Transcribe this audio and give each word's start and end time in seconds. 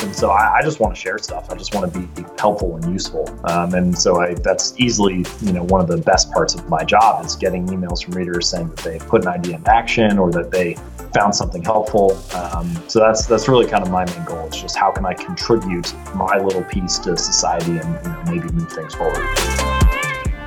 And 0.00 0.14
so 0.14 0.30
I, 0.30 0.58
I 0.58 0.62
just 0.62 0.78
want 0.78 0.94
to 0.94 1.00
share 1.00 1.18
stuff. 1.18 1.50
I 1.50 1.56
just 1.56 1.74
want 1.74 1.92
to 1.92 1.98
be 2.00 2.24
helpful 2.38 2.76
and 2.76 2.92
useful. 2.92 3.28
Um, 3.50 3.74
and 3.74 3.98
so 3.98 4.20
I, 4.20 4.34
that's 4.34 4.78
easily, 4.78 5.24
you 5.40 5.52
know, 5.52 5.64
one 5.64 5.80
of 5.80 5.88
the 5.88 5.96
best 5.96 6.30
parts 6.30 6.54
of 6.54 6.68
my 6.68 6.84
job 6.84 7.24
is 7.24 7.34
getting 7.34 7.66
emails 7.66 8.04
from 8.04 8.14
readers 8.14 8.48
saying 8.48 8.68
that 8.68 8.78
they 8.78 9.00
put 9.00 9.22
an 9.22 9.28
idea 9.28 9.56
into 9.56 9.70
action 9.70 10.16
or 10.16 10.30
that 10.30 10.52
they 10.52 10.74
found 11.12 11.34
something 11.34 11.64
helpful. 11.64 12.12
Um, 12.32 12.70
so 12.86 13.00
that's 13.00 13.26
that's 13.26 13.48
really 13.48 13.66
kind 13.66 13.82
of 13.82 13.90
my 13.90 14.04
main 14.04 14.24
goal. 14.24 14.46
It's 14.46 14.60
just 14.60 14.76
how 14.76 14.92
can 14.92 15.04
I 15.04 15.14
contribute 15.14 15.92
my 16.14 16.38
little 16.38 16.62
piece 16.62 16.98
to 17.00 17.16
society 17.16 17.78
and 17.78 18.04
you 18.04 18.10
know, 18.12 18.22
maybe 18.26 18.52
move 18.52 18.70
things 18.70 18.94
forward. 18.94 19.26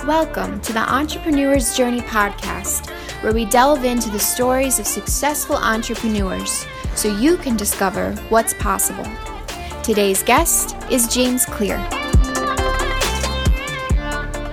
Welcome 0.08 0.62
to 0.62 0.72
the 0.72 0.80
Entrepreneur's 0.80 1.76
Journey 1.76 2.02
podcast, 2.02 2.90
where 3.22 3.34
we 3.34 3.44
delve 3.44 3.84
into 3.84 4.10
the 4.10 4.20
stories 4.20 4.80
of 4.80 4.88
successful 4.88 5.58
entrepreneurs 5.58 6.66
so 6.96 7.14
you 7.18 7.36
can 7.36 7.58
discover 7.58 8.14
what's 8.30 8.54
possible. 8.54 9.06
Today's 9.84 10.22
guest 10.22 10.76
is 10.92 11.08
James 11.08 11.44
Clear. 11.44 11.78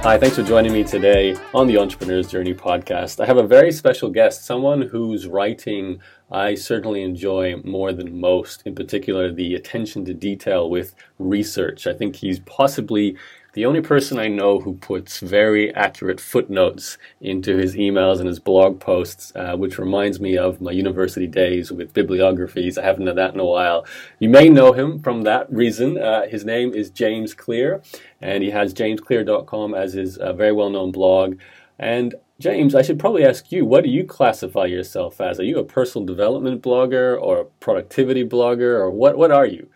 Hi, 0.03 0.17
thanks 0.17 0.37
for 0.37 0.43
joining 0.43 0.73
me 0.73 0.85
today 0.85 1.37
on 1.53 1.67
the 1.67 1.77
Entrepreneur's 1.77 2.29
Journey 2.29 2.55
podcast. 2.55 3.21
I 3.21 3.27
have 3.27 3.37
a 3.37 3.47
very 3.47 3.71
special 3.71 4.09
guest, 4.09 4.47
someone 4.47 4.81
whose 4.81 5.27
writing 5.27 6.01
I 6.31 6.55
certainly 6.55 7.03
enjoy 7.03 7.57
more 7.63 7.93
than 7.93 8.19
most, 8.19 8.63
in 8.65 8.75
particular, 8.75 9.31
the 9.31 9.55
attention 9.55 10.07
to 10.07 10.15
detail 10.15 10.71
with 10.71 10.95
research. 11.19 11.87
I 11.87 11.93
think 11.93 12.17
he's 12.17 12.41
possibly 12.41 13.19
the 13.59 13.67
only 13.67 13.81
person 13.81 14.21
I 14.21 14.29
know 14.29 14.61
who 14.61 14.75
puts 14.75 15.19
very 15.19 15.75
accurate 15.75 16.21
footnotes 16.21 16.97
into 17.21 17.57
his 17.57 17.75
emails 17.75 18.21
and 18.21 18.29
his 18.29 18.39
blog 18.39 18.79
posts, 18.79 19.33
uh, 19.35 19.57
which 19.57 19.81
reminds 19.81 20.21
me 20.21 20.39
of 20.39 20.61
my 20.61 20.71
university 20.71 21.27
days 21.27 21.73
with 21.73 21.93
bibliographies. 21.93 22.79
I 22.79 22.85
haven't 22.85 23.07
done 23.07 23.17
that 23.17 23.35
in 23.35 23.41
a 23.41 23.45
while. 23.45 23.85
You 24.21 24.29
may 24.29 24.49
know 24.49 24.73
him 24.73 25.01
from 25.01 25.23
that 25.23 25.53
reason. 25.53 25.99
Uh, 25.99 26.29
his 26.29 26.45
name 26.45 26.73
is 26.73 26.91
James 26.91 27.35
Clear, 27.35 27.83
and 28.21 28.45
he 28.45 28.51
has 28.51 28.73
jamesclear.com 28.73 29.75
as 29.75 29.95
his 29.95 30.19
uh, 30.19 30.33
very 30.35 30.53
well 30.53 30.71
known 30.71 30.93
blog. 30.93 31.37
And 31.81 32.15
James, 32.39 32.77
I 32.77 32.83
should 32.83 33.01
probably 33.01 33.25
ask 33.25 33.51
you, 33.51 33.65
what 33.65 33.83
do 33.83 33.91
you 33.91 34.05
classify 34.05 34.67
yourself 34.67 35.21
as? 35.21 35.41
Are 35.41 35.45
you 35.45 35.59
a 35.59 35.65
personal 35.65 36.07
development 36.07 36.63
blogger 36.63 37.21
or 37.21 37.41
a 37.41 37.45
productivity 37.45 38.25
blogger, 38.25 38.79
or 38.79 38.93
what, 38.93 39.19
what 39.19 39.33
are 39.33 39.47
you? 39.47 39.69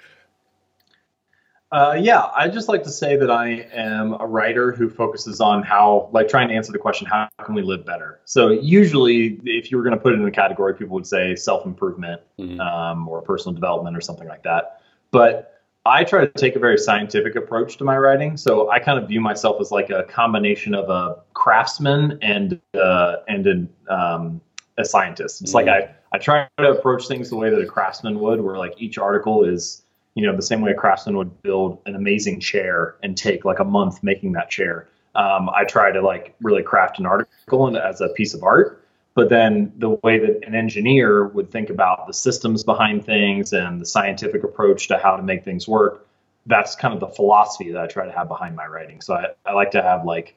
Uh, 1.73 1.97
yeah, 1.99 2.31
I 2.37 2.49
just 2.49 2.69
like 2.69 2.83
to 2.83 2.91
say 2.91 3.17
that 3.17 3.31
I 3.31 3.67
am 3.73 4.13
a 4.21 4.27
writer 4.27 4.73
who 4.73 4.91
focuses 4.91 5.41
on 5.41 5.63
how, 5.63 6.11
like, 6.13 6.29
trying 6.29 6.49
to 6.49 6.55
answer 6.55 6.71
the 6.71 6.79
question, 6.79 7.07
how 7.07 7.31
can 7.43 7.55
we 7.55 7.63
live 7.63 7.87
better? 7.87 8.21
So, 8.27 8.51
usually, 8.51 9.41
if 9.45 9.71
you 9.71 9.79
were 9.79 9.83
going 9.83 9.97
to 9.97 10.01
put 10.01 10.13
it 10.13 10.17
in 10.21 10.27
a 10.27 10.31
category, 10.31 10.75
people 10.75 10.95
would 10.97 11.07
say 11.07 11.35
self 11.35 11.65
improvement 11.65 12.21
mm-hmm. 12.39 12.61
um, 12.61 13.09
or 13.09 13.23
personal 13.23 13.55
development 13.55 13.97
or 13.97 14.03
something 14.03 14.29
like 14.29 14.43
that. 14.43 14.83
But 15.13 15.63
I 15.87 16.05
try 16.05 16.27
to 16.27 16.33
take 16.33 16.57
a 16.57 16.59
very 16.59 16.77
scientific 16.77 17.37
approach 17.37 17.79
to 17.79 17.85
my 17.85 17.97
writing. 17.97 18.37
So, 18.37 18.71
I 18.71 18.79
kind 18.79 19.03
of 19.03 19.09
view 19.09 19.23
myself 19.23 19.59
as 19.59 19.71
like 19.71 19.89
a 19.89 20.03
combination 20.03 20.75
of 20.75 20.91
a 20.91 21.23
craftsman 21.33 22.19
and 22.21 22.61
uh, 22.75 23.17
and 23.29 23.47
an, 23.47 23.69
um, 23.89 24.43
a 24.77 24.85
scientist. 24.85 25.41
It's 25.41 25.55
mm-hmm. 25.55 25.69
like 25.69 25.69
I, 25.69 25.95
I 26.15 26.19
try 26.19 26.47
to 26.59 26.71
approach 26.71 27.09
things 27.09 27.31
the 27.31 27.37
way 27.37 27.49
that 27.49 27.63
a 27.63 27.67
craftsman 27.67 28.21
would, 28.21 28.43
where 28.43 28.59
like 28.59 28.75
each 28.77 28.99
article 28.99 29.45
is 29.45 29.83
you 30.15 30.27
know, 30.27 30.35
the 30.37 30.43
same 30.43 30.61
way 30.61 30.73
a 30.73 30.75
craftsman 30.75 31.17
would 31.17 31.43
build 31.43 31.79
an 31.87 31.95
amazing 31.95 32.41
chair 32.41 32.97
and 33.03 33.17
take 33.17 33.45
like 33.45 33.59
a 33.59 33.65
month 33.65 34.03
making 34.03 34.33
that 34.33 34.51
chair. 34.51 34.89
Um, 35.15 35.51
I 35.51 35.65
try 35.65 35.93
to 35.93 36.01
like 36.01 36.35
really 36.41 36.63
craft 36.63 36.99
an 36.99 37.07
article 37.07 37.67
and 37.67 37.77
as 37.77 38.01
a 38.01 38.09
piece 38.11 38.35
of 38.35 38.43
art. 38.43 38.85
But 39.15 39.29
then 39.29 39.73
the 39.77 39.91
way 40.03 40.19
that 40.19 40.43
an 40.47 40.55
engineer 40.55 41.27
would 41.29 41.51
think 41.51 41.69
about 41.69 42.07
the 42.07 42.15
systems 42.15 42.65
behind 42.65 43.05
things 43.05 43.53
and 43.53 43.81
the 43.81 43.85
scientific 43.85 44.43
approach 44.43 44.89
to 44.89 44.99
how 44.99 45.17
to 45.17 45.23
make 45.23 45.45
things 45.45 45.69
work, 45.69 46.07
that's 46.47 46.75
kind 46.75 46.95
of 46.95 47.01
the 47.01 47.09
philosophy 47.09 47.71
that 47.73 47.81
I 47.81 47.87
try 47.87 48.07
to 48.07 48.13
have 48.13 48.29
behind 48.29 48.57
my 48.57 48.67
writing. 48.67 49.01
So 49.03 49.15
I, 49.15 49.27
I 49.45 49.53
like 49.53 49.71
to 49.73 49.83
have 49.83 50.07
like 50.07 50.35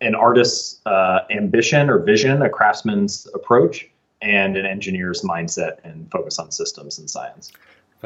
an 0.00 0.14
artist's 0.14 0.80
uh, 0.86 1.20
ambition 1.30 1.88
or 1.88 2.00
vision, 2.00 2.42
a 2.42 2.50
craftsman's 2.50 3.28
approach, 3.32 3.88
and 4.22 4.56
an 4.56 4.66
engineer's 4.66 5.22
mindset 5.22 5.78
and 5.84 6.10
focus 6.10 6.38
on 6.38 6.50
systems 6.50 6.98
and 6.98 7.08
science. 7.08 7.52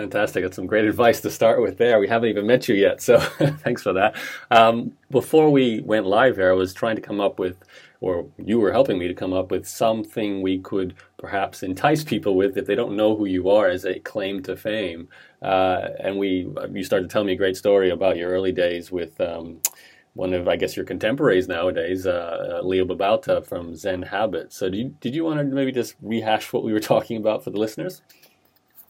Fantastic. 0.01 0.43
That's 0.43 0.57
some 0.57 0.67
great 0.67 0.87
advice 0.87 1.21
to 1.21 1.31
start 1.31 1.61
with 1.61 1.77
there. 1.77 1.99
We 1.99 2.09
haven't 2.09 2.31
even 2.31 2.47
met 2.47 2.67
you 2.69 2.75
yet, 2.75 3.03
so 3.03 3.21
thanks 3.65 3.83
for 3.83 3.93
that. 3.93 4.17
Um, 4.51 4.93
before 5.11 5.51
we 5.51 5.83
went 5.83 6.07
live 6.07 6.37
here, 6.37 6.51
I 6.51 6.55
was 6.55 6.73
trying 6.73 6.97
to 6.97 7.03
come 7.03 7.21
up 7.21 7.39
with, 7.39 7.59
or 8.01 8.27
you 8.43 8.59
were 8.59 8.73
helping 8.73 8.99
me 8.99 9.09
to 9.09 9.15
come 9.15 9.35
up 9.35 9.51
with 9.51 9.69
something 9.69 10.41
we 10.41 10.59
could 10.59 10.95
perhaps 11.19 11.63
entice 11.63 12.03
people 12.03 12.35
with 12.35 12.57
if 12.57 12.65
they 12.65 12.75
don't 12.75 12.97
know 12.97 13.15
who 13.15 13.27
you 13.27 13.51
are 13.51 13.69
as 13.69 13.85
a 13.85 14.01
claim 14.01 14.43
to 14.45 14.57
fame. 14.57 15.07
Uh, 15.43 15.89
and 16.03 16.17
we, 16.17 16.51
you 16.73 16.83
started 16.83 17.11
to 17.11 17.13
tell 17.13 17.25
me 17.25 17.35
a 17.35 17.37
great 17.37 17.59
story 17.59 17.91
about 17.91 18.17
your 18.17 18.31
early 18.31 18.53
days 18.53 18.91
with 18.91 19.21
um, 19.21 19.61
one 20.15 20.33
of, 20.33 20.49
I 20.49 20.57
guess, 20.57 20.77
your 20.77 20.87
contemporaries 20.87 21.47
nowadays, 21.47 22.07
uh, 22.07 22.63
Leo 22.65 22.87
Babauta 22.87 23.45
from 23.45 23.77
Zen 23.77 24.01
Habit. 24.01 24.55
So, 24.55 24.65
you, 24.65 24.95
did 25.03 25.15
you 25.15 25.25
want 25.25 25.41
to 25.41 25.45
maybe 25.45 25.73
just 25.73 25.95
rehash 26.01 26.55
what 26.55 26.65
we 26.65 26.73
were 26.73 26.81
talking 26.95 27.19
about 27.19 27.45
for 27.45 27.51
the 27.51 27.59
listeners? 27.59 28.01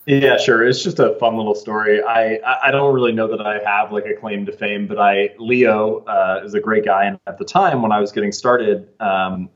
Yeah, 0.07 0.39
sure. 0.39 0.67
It's 0.67 0.83
just 0.83 0.99
a 0.99 1.15
fun 1.17 1.37
little 1.37 1.55
story. 1.55 2.03
I 2.03 2.41
I 2.63 2.71
don't 2.71 2.95
really 2.95 3.13
know 3.13 3.29
that 3.29 3.41
I 3.41 3.61
have 3.65 3.93
like 3.93 4.07
a 4.07 4.15
claim 4.15 4.47
to 4.47 4.53
fame, 4.53 4.87
but 4.87 4.99
I 4.99 5.31
Leo 5.39 6.05
uh, 6.05 6.43
is 6.45 6.55
a 6.55 6.61
great 6.61 6.85
guy, 6.85 7.05
and 7.05 7.19
at 7.27 7.39
the 7.39 7.45
time 7.45 7.83
when 7.83 7.93
I 7.93 8.01
was 8.01 8.11
getting 8.11 8.33
started, 8.33 8.89
um, 9.01 9.51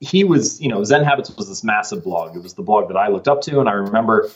he 0.00 0.24
was 0.24 0.60
you 0.60 0.68
know 0.68 0.82
Zen 0.82 1.04
Habits 1.04 1.34
was 1.36 1.48
this 1.48 1.62
massive 1.62 2.02
blog. 2.02 2.36
It 2.36 2.42
was 2.42 2.54
the 2.54 2.62
blog 2.62 2.88
that 2.88 2.96
I 2.96 3.08
looked 3.08 3.28
up 3.28 3.40
to, 3.42 3.60
and 3.60 3.68
I 3.68 3.72
remember 3.72 4.30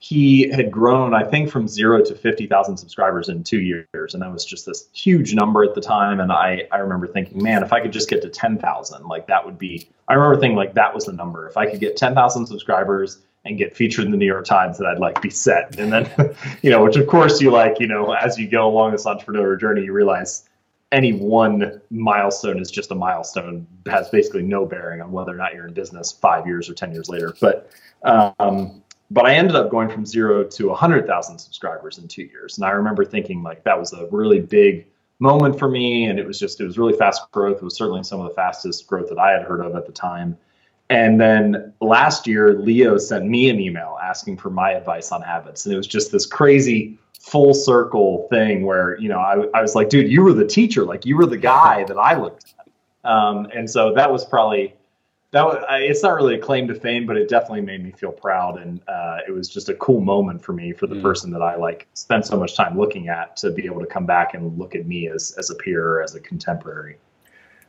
he 0.00 0.50
had 0.50 0.70
grown, 0.70 1.14
I 1.14 1.24
think, 1.24 1.50
from 1.50 1.68
zero 1.68 2.04
to 2.04 2.14
fifty 2.14 2.46
thousand 2.48 2.76
subscribers 2.76 3.28
in 3.28 3.44
two 3.44 3.60
years, 3.60 4.12
and 4.12 4.22
that 4.22 4.32
was 4.32 4.44
just 4.44 4.66
this 4.66 4.88
huge 4.92 5.34
number 5.34 5.62
at 5.62 5.74
the 5.74 5.80
time. 5.80 6.18
And 6.18 6.32
I 6.32 6.68
I 6.72 6.78
remember 6.78 7.06
thinking, 7.06 7.42
man, 7.42 7.62
if 7.62 7.72
I 7.72 7.80
could 7.80 7.92
just 7.92 8.10
get 8.10 8.22
to 8.22 8.28
ten 8.28 8.58
thousand, 8.58 9.06
like 9.06 9.28
that 9.28 9.46
would 9.46 9.56
be. 9.56 9.88
I 10.08 10.14
remember 10.14 10.38
thinking 10.38 10.56
like 10.56 10.74
that 10.74 10.94
was 10.94 11.04
the 11.04 11.12
number. 11.12 11.48
If 11.48 11.56
I 11.56 11.70
could 11.70 11.80
get 11.80 11.96
ten 11.96 12.14
thousand 12.14 12.48
subscribers 12.48 13.20
and 13.44 13.58
get 13.58 13.76
featured 13.76 14.06
in 14.06 14.10
the 14.10 14.16
New 14.16 14.26
York 14.26 14.44
Times 14.44 14.78
that 14.78 14.86
I'd 14.86 14.98
like 14.98 15.20
be 15.20 15.30
set. 15.30 15.78
And 15.78 15.92
then, 15.92 16.36
you 16.62 16.70
know, 16.70 16.82
which 16.82 16.96
of 16.96 17.06
course 17.06 17.40
you 17.40 17.50
like, 17.50 17.78
you 17.78 17.86
know, 17.86 18.12
as 18.12 18.38
you 18.38 18.48
go 18.48 18.66
along 18.66 18.92
this 18.92 19.04
entrepreneurial 19.04 19.60
journey, 19.60 19.84
you 19.84 19.92
realize 19.92 20.48
any 20.92 21.12
one 21.12 21.80
milestone 21.90 22.58
is 22.60 22.70
just 22.70 22.90
a 22.90 22.94
milestone, 22.94 23.66
has 23.86 24.08
basically 24.08 24.42
no 24.42 24.64
bearing 24.64 25.00
on 25.02 25.10
whether 25.10 25.32
or 25.32 25.36
not 25.36 25.52
you're 25.52 25.66
in 25.66 25.74
business 25.74 26.12
five 26.12 26.46
years 26.46 26.70
or 26.70 26.74
10 26.74 26.92
years 26.92 27.08
later. 27.08 27.34
But, 27.40 27.70
um, 28.04 28.82
but 29.10 29.26
I 29.26 29.34
ended 29.34 29.56
up 29.56 29.70
going 29.70 29.88
from 29.88 30.06
zero 30.06 30.44
to 30.44 30.68
100,000 30.68 31.38
subscribers 31.38 31.98
in 31.98 32.08
two 32.08 32.22
years. 32.22 32.56
And 32.56 32.64
I 32.64 32.70
remember 32.70 33.04
thinking 33.04 33.42
like 33.42 33.64
that 33.64 33.78
was 33.78 33.92
a 33.92 34.06
really 34.10 34.40
big 34.40 34.86
moment 35.18 35.58
for 35.58 35.68
me. 35.68 36.04
And 36.04 36.18
it 36.18 36.26
was 36.26 36.38
just, 36.38 36.60
it 36.60 36.64
was 36.64 36.78
really 36.78 36.96
fast 36.96 37.30
growth. 37.32 37.56
It 37.56 37.64
was 37.64 37.76
certainly 37.76 38.04
some 38.04 38.20
of 38.20 38.28
the 38.28 38.34
fastest 38.34 38.86
growth 38.86 39.08
that 39.08 39.18
I 39.18 39.32
had 39.32 39.42
heard 39.42 39.60
of 39.60 39.74
at 39.74 39.86
the 39.86 39.92
time. 39.92 40.38
And 40.90 41.20
then 41.20 41.72
last 41.80 42.26
year, 42.26 42.54
Leo 42.54 42.98
sent 42.98 43.26
me 43.26 43.48
an 43.48 43.58
email 43.58 43.98
asking 44.02 44.36
for 44.36 44.50
my 44.50 44.72
advice 44.72 45.12
on 45.12 45.22
habits. 45.22 45.64
And 45.64 45.74
it 45.74 45.78
was 45.78 45.86
just 45.86 46.12
this 46.12 46.26
crazy 46.26 46.98
full 47.18 47.54
circle 47.54 48.26
thing 48.28 48.66
where, 48.66 48.98
you 48.98 49.08
know, 49.08 49.18
I, 49.18 49.46
I 49.58 49.62
was 49.62 49.74
like, 49.74 49.88
dude, 49.88 50.10
you 50.10 50.22
were 50.22 50.34
the 50.34 50.46
teacher. 50.46 50.84
Like, 50.84 51.06
you 51.06 51.16
were 51.16 51.26
the 51.26 51.38
guy 51.38 51.84
that 51.84 51.96
I 51.96 52.16
looked 52.16 52.54
at. 52.58 53.10
Um, 53.10 53.48
and 53.54 53.68
so 53.68 53.94
that 53.94 54.12
was 54.12 54.26
probably, 54.26 54.74
that 55.30 55.44
was, 55.44 55.64
it's 55.70 56.02
not 56.02 56.14
really 56.14 56.34
a 56.34 56.38
claim 56.38 56.68
to 56.68 56.74
fame, 56.74 57.06
but 57.06 57.16
it 57.16 57.30
definitely 57.30 57.62
made 57.62 57.82
me 57.82 57.90
feel 57.92 58.12
proud. 58.12 58.60
And 58.60 58.80
uh, 58.86 59.18
it 59.26 59.30
was 59.30 59.48
just 59.48 59.70
a 59.70 59.74
cool 59.74 60.00
moment 60.00 60.44
for 60.44 60.52
me, 60.52 60.72
for 60.72 60.86
the 60.86 60.96
mm. 60.96 61.02
person 61.02 61.30
that 61.30 61.42
I 61.42 61.56
like 61.56 61.86
spent 61.94 62.26
so 62.26 62.38
much 62.38 62.56
time 62.56 62.78
looking 62.78 63.08
at 63.08 63.38
to 63.38 63.50
be 63.50 63.64
able 63.64 63.80
to 63.80 63.86
come 63.86 64.04
back 64.04 64.34
and 64.34 64.58
look 64.58 64.74
at 64.74 64.86
me 64.86 65.08
as, 65.08 65.34
as 65.38 65.48
a 65.48 65.54
peer 65.54 66.02
as 66.02 66.14
a 66.14 66.20
contemporary 66.20 66.98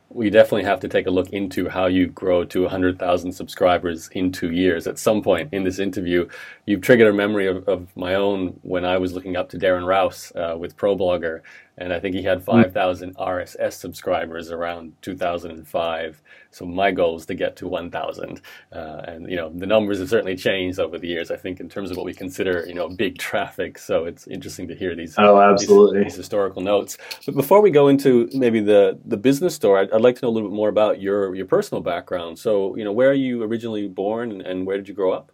we 0.08 0.30
definitely 0.30 0.64
have 0.64 0.80
to 0.80 0.88
take 0.88 1.06
a 1.06 1.10
look 1.10 1.30
into 1.30 1.68
how 1.68 1.86
you 1.86 2.06
grow 2.06 2.44
to 2.44 2.62
100,000 2.62 3.32
subscribers 3.32 4.08
in 4.12 4.30
two 4.30 4.50
years. 4.52 4.86
At 4.86 4.98
some 4.98 5.20
point 5.22 5.52
in 5.52 5.64
this 5.64 5.78
interview, 5.78 6.28
you've 6.64 6.80
triggered 6.80 7.08
a 7.08 7.12
memory 7.12 7.46
of, 7.46 7.68
of 7.68 7.94
my 7.96 8.14
own 8.14 8.58
when 8.62 8.84
I 8.84 8.98
was 8.98 9.12
looking 9.12 9.36
up 9.36 9.48
to 9.50 9.58
Darren 9.58 9.86
Rowse 9.86 10.32
uh, 10.36 10.56
with 10.56 10.76
ProBlogger 10.76 11.42
and 11.78 11.92
I 11.92 12.00
think 12.00 12.14
he 12.14 12.22
had 12.22 12.38
hmm. 12.38 12.44
5,000 12.44 13.16
RSS 13.16 13.74
subscribers 13.74 14.50
around 14.50 14.94
2005. 15.02 16.22
So 16.50 16.64
my 16.64 16.90
goal 16.90 17.16
is 17.16 17.26
to 17.26 17.34
get 17.34 17.56
to 17.56 17.68
1,000. 17.68 18.40
Uh, 18.72 18.76
and, 18.78 19.30
you 19.30 19.36
know, 19.36 19.50
the 19.54 19.66
numbers 19.66 19.98
have 19.98 20.08
certainly 20.08 20.36
changed 20.36 20.78
over 20.78 20.98
the 20.98 21.06
years, 21.06 21.30
I 21.30 21.36
think, 21.36 21.60
in 21.60 21.68
terms 21.68 21.90
of 21.90 21.98
what 21.98 22.06
we 22.06 22.14
consider, 22.14 22.64
you 22.66 22.74
know, 22.74 22.88
big 22.88 23.18
traffic. 23.18 23.78
So 23.78 24.06
it's 24.06 24.26
interesting 24.26 24.66
to 24.68 24.74
hear 24.74 24.94
these, 24.94 25.14
oh, 25.18 25.38
absolutely. 25.38 25.98
these, 25.98 26.12
these 26.12 26.16
historical 26.16 26.62
notes. 26.62 26.96
But 27.26 27.34
before 27.34 27.60
we 27.60 27.70
go 27.70 27.88
into 27.88 28.30
maybe 28.32 28.60
the, 28.60 28.98
the 29.04 29.18
business 29.18 29.54
store, 29.54 29.78
I'd, 29.78 29.92
I'd, 29.92 30.00
like 30.00 30.16
to 30.16 30.22
know 30.22 30.28
a 30.28 30.30
little 30.30 30.48
bit 30.48 30.54
more 30.54 30.68
about 30.68 31.00
your, 31.00 31.34
your 31.34 31.46
personal 31.46 31.82
background. 31.82 32.38
So, 32.38 32.76
you 32.76 32.84
know, 32.84 32.92
where 32.92 33.10
are 33.10 33.14
you 33.14 33.42
originally 33.42 33.88
born 33.88 34.30
and, 34.30 34.40
and 34.40 34.66
where 34.66 34.76
did 34.76 34.88
you 34.88 34.94
grow 34.94 35.12
up? 35.12 35.32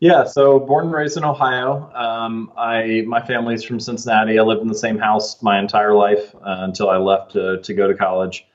Yeah, 0.00 0.24
so 0.24 0.58
born 0.58 0.86
and 0.86 0.94
raised 0.94 1.18
in 1.18 1.24
Ohio. 1.24 1.90
Um, 1.94 2.50
I 2.56 3.04
my 3.06 3.20
family's 3.24 3.62
from 3.62 3.78
Cincinnati. 3.78 4.38
I 4.38 4.42
lived 4.42 4.62
in 4.62 4.68
the 4.68 4.74
same 4.74 4.98
house 4.98 5.42
my 5.42 5.58
entire 5.58 5.92
life 5.94 6.34
uh, 6.36 6.60
until 6.60 6.88
I 6.88 6.96
left 6.96 7.32
to, 7.32 7.60
to 7.60 7.74
go 7.74 7.86
to 7.86 7.94
college. 7.94 8.46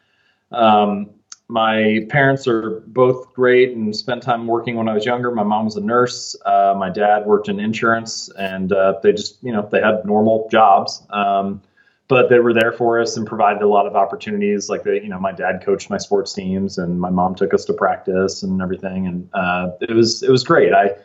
Um, 0.52 1.12
my 1.48 2.08
parents 2.10 2.48
are 2.48 2.82
both 2.88 3.32
great 3.36 3.76
and 3.76 3.96
spent 3.96 4.24
time 4.24 4.48
working 4.48 4.76
when 4.76 4.90
I 4.90 4.94
was 4.94 5.06
younger. 5.06 5.30
My 5.32 5.44
mom 5.44 5.66
was 5.66 5.76
a 5.76 5.82
nurse. 5.82 6.36
Uh, 6.46 6.74
my 6.76 6.90
dad 6.90 7.28
worked 7.28 7.48
in 7.48 7.60
insurance, 7.60 8.30
and 8.40 8.74
uh, 8.74 8.96
they 9.04 9.12
just, 9.12 9.44
you 9.44 9.52
know, 9.52 9.68
they 9.72 9.82
had 9.82 10.04
normal 10.06 10.48
jobs. 10.52 11.04
Um, 11.12 11.62
but 12.08 12.30
they 12.30 12.40
were 12.40 12.54
there 12.54 12.72
for 12.72 13.00
us 13.00 13.18
and 13.18 13.28
provided 13.28 13.62
a 13.62 13.68
lot 13.68 13.86
of 13.86 13.96
opportunities. 13.96 14.70
Like 14.70 14.84
they, 14.84 15.02
you 15.02 15.10
know, 15.10 15.20
my 15.20 15.32
dad 15.32 15.62
coached 15.64 15.92
my 15.92 15.98
sports 15.98 16.34
teams, 16.34 16.80
and 16.80 17.00
my 17.00 17.12
mom 17.12 17.36
took 17.36 17.54
us 17.54 17.66
to 17.66 17.74
practice 17.74 18.42
and 18.42 18.60
everything, 18.62 19.06
and 19.06 19.30
uh, 19.34 19.72
it 19.82 19.94
was 19.94 20.24
it 20.24 20.32
was 20.32 20.44
great. 20.44 20.74
I 20.74 20.96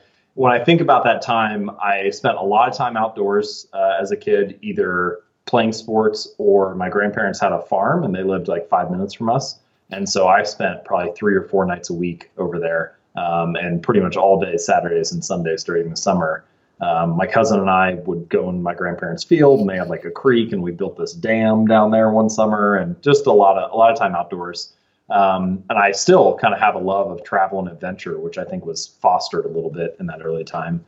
when 0.40 0.52
I 0.52 0.64
think 0.64 0.80
about 0.80 1.04
that 1.04 1.20
time, 1.20 1.68
I 1.82 2.08
spent 2.08 2.38
a 2.38 2.42
lot 2.42 2.66
of 2.66 2.74
time 2.74 2.96
outdoors 2.96 3.66
uh, 3.74 3.98
as 4.00 4.10
a 4.10 4.16
kid, 4.16 4.58
either 4.62 5.18
playing 5.44 5.74
sports 5.74 6.28
or 6.38 6.74
my 6.74 6.88
grandparents 6.88 7.38
had 7.38 7.52
a 7.52 7.60
farm 7.60 8.04
and 8.04 8.14
they 8.14 8.22
lived 8.22 8.48
like 8.48 8.66
five 8.66 8.90
minutes 8.90 9.12
from 9.12 9.28
us. 9.28 9.58
And 9.90 10.08
so 10.08 10.28
I 10.28 10.44
spent 10.44 10.82
probably 10.86 11.12
three 11.12 11.34
or 11.34 11.42
four 11.42 11.66
nights 11.66 11.90
a 11.90 11.92
week 11.92 12.30
over 12.38 12.58
there 12.58 12.96
um, 13.16 13.54
and 13.54 13.82
pretty 13.82 14.00
much 14.00 14.16
all 14.16 14.40
day 14.40 14.56
Saturdays 14.56 15.12
and 15.12 15.22
Sundays 15.22 15.62
during 15.62 15.90
the 15.90 15.96
summer. 15.96 16.42
Um, 16.80 17.18
my 17.18 17.26
cousin 17.26 17.60
and 17.60 17.68
I 17.68 17.96
would 18.06 18.30
go 18.30 18.48
in 18.48 18.62
my 18.62 18.72
grandparents' 18.72 19.24
field 19.24 19.60
and 19.60 19.68
they 19.68 19.76
had 19.76 19.90
like 19.90 20.06
a 20.06 20.10
creek 20.10 20.54
and 20.54 20.62
we 20.62 20.70
built 20.70 20.96
this 20.96 21.12
dam 21.12 21.66
down 21.66 21.90
there 21.90 22.08
one 22.08 22.30
summer 22.30 22.76
and 22.76 22.96
just 23.02 23.26
a 23.26 23.32
lot 23.32 23.58
of 23.58 23.70
a 23.72 23.76
lot 23.76 23.92
of 23.92 23.98
time 23.98 24.14
outdoors. 24.14 24.72
Um, 25.10 25.64
and 25.68 25.78
I 25.78 25.92
still 25.92 26.36
kind 26.36 26.54
of 26.54 26.60
have 26.60 26.74
a 26.74 26.78
love 26.78 27.10
of 27.10 27.24
travel 27.24 27.58
and 27.58 27.68
adventure, 27.68 28.18
which 28.18 28.38
I 28.38 28.44
think 28.44 28.64
was 28.64 28.86
fostered 28.86 29.44
a 29.44 29.48
little 29.48 29.70
bit 29.70 29.96
in 29.98 30.06
that 30.06 30.20
early 30.22 30.44
time. 30.44 30.84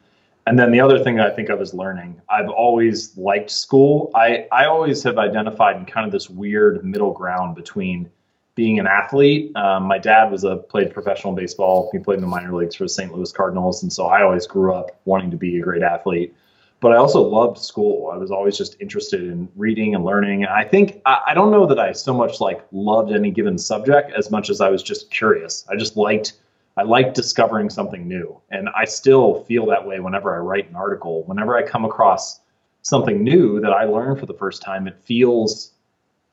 And 0.47 0.59
then 0.59 0.73
the 0.73 0.81
other 0.81 0.99
thing 0.99 1.21
I 1.21 1.31
think 1.31 1.49
of 1.51 1.61
is 1.61 1.73
learning. 1.73 2.21
I've 2.29 2.49
always 2.49 3.17
liked 3.17 3.51
school. 3.51 4.11
I, 4.15 4.47
I 4.51 4.67
always 4.67 5.03
have 5.05 5.19
identified 5.19 5.77
in 5.77 5.85
kind 5.87 6.05
of 6.05 6.13
this 6.13 6.29
weird 6.29 6.85
middle 6.85 7.13
ground 7.13 7.55
between 7.55 8.11
being 8.55 8.79
an 8.79 8.87
athlete. 8.87 9.55
Um, 9.57 9.85
my 9.85 9.99
dad 9.99 10.31
was 10.31 10.45
a 10.45 10.57
played 10.57 10.93
professional 10.93 11.33
baseball. 11.33 11.89
He 11.93 11.99
played 11.99 12.17
in 12.17 12.23
the 12.23 12.29
minor 12.29 12.55
leagues 12.55 12.75
for 12.75 12.85
the 12.85 12.89
St. 12.89 13.13
Louis 13.15 13.33
Cardinals, 13.33 13.83
and 13.83 13.93
so 13.93 14.07
I 14.07 14.23
always 14.23 14.47
grew 14.47 14.75
up 14.75 15.01
wanting 15.05 15.31
to 15.31 15.37
be 15.37 15.59
a 15.59 15.63
great 15.63 15.83
athlete 15.83 16.35
but 16.83 16.91
I 16.91 16.97
also 16.97 17.23
loved 17.23 17.59
school. 17.59 18.11
I 18.13 18.17
was 18.17 18.33
always 18.33 18.59
just 18.59 18.77
interested 18.81 19.23
in 19.23 19.49
reading 19.55 19.95
and 19.95 20.05
learning. 20.05 20.45
I 20.47 20.65
think 20.65 21.01
I, 21.07 21.21
I, 21.29 21.35
don't 21.35 21.53
know 21.53 21.65
that 21.65 21.79
I 21.79 21.93
so 21.93 22.13
much 22.13 22.41
like 22.41 22.67
loved 22.73 23.13
any 23.13 23.31
given 23.31 23.57
subject 23.57 24.11
as 24.11 24.33
much 24.33 24.51
as 24.51 24.61
I 24.61 24.69
was 24.69 24.83
just 24.83 25.09
curious. 25.09 25.65
I 25.71 25.77
just 25.77 25.97
liked 25.97 26.35
I 26.77 26.83
liked 26.83 27.15
discovering 27.15 27.71
something 27.71 28.09
new, 28.09 28.41
and 28.51 28.69
I 28.75 28.85
still 28.85 29.45
feel 29.45 29.65
that 29.67 29.87
way 29.87 30.01
whenever 30.01 30.35
I 30.35 30.39
write 30.39 30.69
an 30.71 30.75
article. 30.75 31.23
Whenever 31.25 31.57
I 31.57 31.63
come 31.63 31.85
across 31.85 32.41
something 32.83 33.23
new 33.23 33.61
that 33.61 33.73
I 33.73 33.85
learned 33.85 34.19
for 34.19 34.27
the 34.27 34.35
first 34.35 34.61
time, 34.61 34.89
it 34.89 34.99
feels 34.99 35.71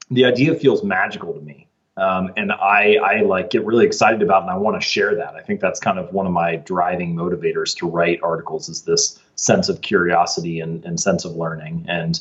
the 0.09 0.25
idea 0.25 0.55
feels 0.55 0.83
magical 0.83 1.31
to 1.31 1.41
me. 1.41 1.67
Um, 1.97 2.31
and 2.37 2.51
I, 2.53 2.95
I 3.03 3.21
like 3.21 3.51
get 3.51 3.65
really 3.65 3.85
excited 3.85 4.23
about, 4.23 4.43
and 4.43 4.49
I 4.49 4.55
want 4.55 4.81
to 4.81 4.87
share 4.87 5.13
that. 5.15 5.35
I 5.35 5.41
think 5.41 5.59
that's 5.59 5.79
kind 5.79 5.99
of 5.99 6.11
one 6.11 6.25
of 6.25 6.31
my 6.31 6.55
driving 6.55 7.13
motivators 7.13 7.77
to 7.77 7.87
write 7.87 8.19
articles 8.23 8.69
is 8.69 8.81
this 8.81 9.19
sense 9.39 9.69
of 9.69 9.81
curiosity 9.81 10.59
and, 10.59 10.83
and 10.85 10.99
sense 10.99 11.25
of 11.25 11.35
learning. 11.35 11.85
And 11.87 12.19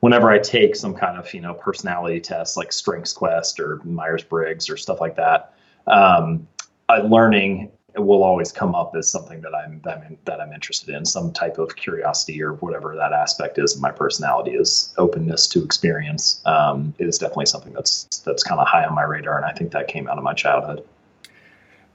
whenever 0.00 0.30
I 0.30 0.38
take 0.38 0.76
some 0.76 0.94
kind 0.94 1.18
of 1.18 1.32
you 1.32 1.40
know 1.40 1.54
personality 1.54 2.20
test 2.20 2.56
like 2.56 2.72
Strengths 2.72 3.12
Quest 3.12 3.58
or 3.60 3.80
Myers 3.84 4.22
Briggs 4.22 4.68
or 4.68 4.76
stuff 4.76 5.00
like 5.00 5.16
that, 5.16 5.54
um, 5.86 6.46
uh, 6.88 7.02
learning 7.02 7.70
will 7.96 8.22
always 8.22 8.52
come 8.52 8.74
up 8.74 8.94
as 8.94 9.10
something 9.10 9.40
that 9.40 9.54
I'm 9.54 9.80
that 9.84 9.98
I'm, 9.98 10.18
that 10.24 10.40
I'm 10.40 10.52
interested 10.52 10.94
in, 10.94 11.04
some 11.04 11.32
type 11.32 11.58
of 11.58 11.74
curiosity 11.76 12.42
or 12.42 12.54
whatever 12.54 12.94
that 12.96 13.12
aspect 13.12 13.58
is. 13.58 13.80
My 13.80 13.90
personality 13.90 14.52
is 14.52 14.94
openness 14.98 15.46
to 15.48 15.64
experience. 15.64 16.40
Um, 16.44 16.94
is 16.98 17.18
definitely 17.18 17.46
something 17.46 17.72
that's 17.72 18.04
that's 18.24 18.42
kind 18.42 18.60
of 18.60 18.68
high 18.68 18.84
on 18.84 18.94
my 18.94 19.02
radar, 19.04 19.36
and 19.36 19.46
I 19.46 19.52
think 19.52 19.72
that 19.72 19.88
came 19.88 20.08
out 20.08 20.18
of 20.18 20.24
my 20.24 20.34
childhood. 20.34 20.84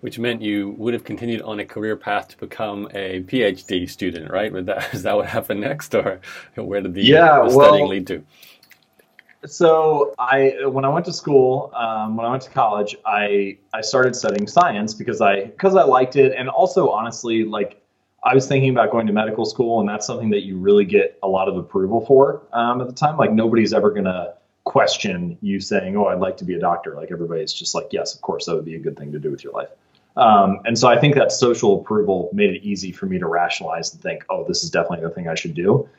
Which 0.03 0.19
meant 0.19 0.41
you 0.41 0.75
would 0.77 0.94
have 0.94 1.05
continued 1.05 1.41
on 1.44 1.61
a 1.61 1.65
career 1.65 1.95
path 1.95 2.27
to 2.29 2.38
become 2.38 2.89
a 2.94 3.23
PhD 3.23 3.89
student, 3.89 4.29
right? 4.29 4.51
Would 4.51 4.65
that 4.65 4.94
is 4.94 5.03
that 5.03 5.15
what 5.15 5.27
happened 5.27 5.61
next, 5.61 5.95
or 5.95 6.19
where 6.55 6.81
did 6.81 6.94
the, 6.94 7.03
yeah, 7.03 7.41
the 7.41 7.50
studying 7.50 7.88
lead 7.88 8.07
to? 8.07 8.23
so 9.45 10.13
I 10.17 10.65
when 10.65 10.85
I 10.85 10.89
went 10.89 11.05
to 11.05 11.13
school, 11.13 11.71
um, 11.75 12.15
when 12.15 12.25
I 12.25 12.29
went 12.29 12.44
to 12.44 12.50
college, 12.50 12.95
I 13.05 13.57
I 13.73 13.81
started 13.81 14.15
studying 14.15 14.47
science 14.47 14.94
because 14.94 15.21
I 15.21 15.45
because 15.45 15.75
I 15.75 15.83
liked 15.83 16.15
it, 16.15 16.33
and 16.38 16.49
also 16.49 16.89
honestly, 16.89 17.44
like 17.44 17.81
I 18.23 18.33
was 18.33 18.47
thinking 18.47 18.69
about 18.69 18.91
going 18.91 19.07
to 19.07 19.13
medical 19.13 19.45
school, 19.45 19.79
and 19.79 19.89
that's 19.89 20.06
something 20.06 20.29
that 20.31 20.44
you 20.44 20.57
really 20.57 20.85
get 20.85 21.17
a 21.23 21.27
lot 21.27 21.49
of 21.49 21.57
approval 21.57 22.06
for 22.06 22.44
um, 22.53 22.81
at 22.81 22.88
the 22.88 22.94
time. 22.94 23.17
Like 23.17 23.33
nobody's 23.33 23.73
ever 23.73 23.91
gonna 23.91 24.33
question 24.63 25.38
you 25.41 25.59
saying, 25.59 25.97
"Oh, 25.97 26.06
I'd 26.06 26.19
like 26.19 26.38
to 26.38 26.45
be 26.45 26.56
a 26.56 26.59
doctor." 26.59 26.95
Like 26.95 27.11
everybody's 27.11 27.51
just 27.51 27.75
like, 27.75 27.88
"Yes, 27.91 28.15
of 28.15 28.21
course, 28.21 28.45
that 28.45 28.56
would 28.56 28.65
be 28.65 28.75
a 28.75 28.79
good 28.79 28.97
thing 28.97 29.11
to 29.11 29.19
do 29.19 29.29
with 29.29 29.44
your 29.44 29.53
life." 29.53 29.69
Um, 30.15 30.60
and 30.65 30.77
so 30.77 30.88
I 30.88 30.98
think 31.00 31.15
that 31.15 31.31
social 31.31 31.81
approval 31.81 32.30
made 32.33 32.51
it 32.51 32.63
easy 32.63 32.92
for 32.92 33.07
me 33.07 33.18
to 33.19 33.25
rationalize 33.25 33.94
and 33.94 34.01
think, 34.01 34.25
"Oh, 34.30 34.45
this 34.48 34.63
is 34.63 34.69
definitely 34.69 35.07
the 35.07 35.10
thing 35.10 35.27
I 35.27 35.36
should 35.36 35.56
do." 35.56 35.89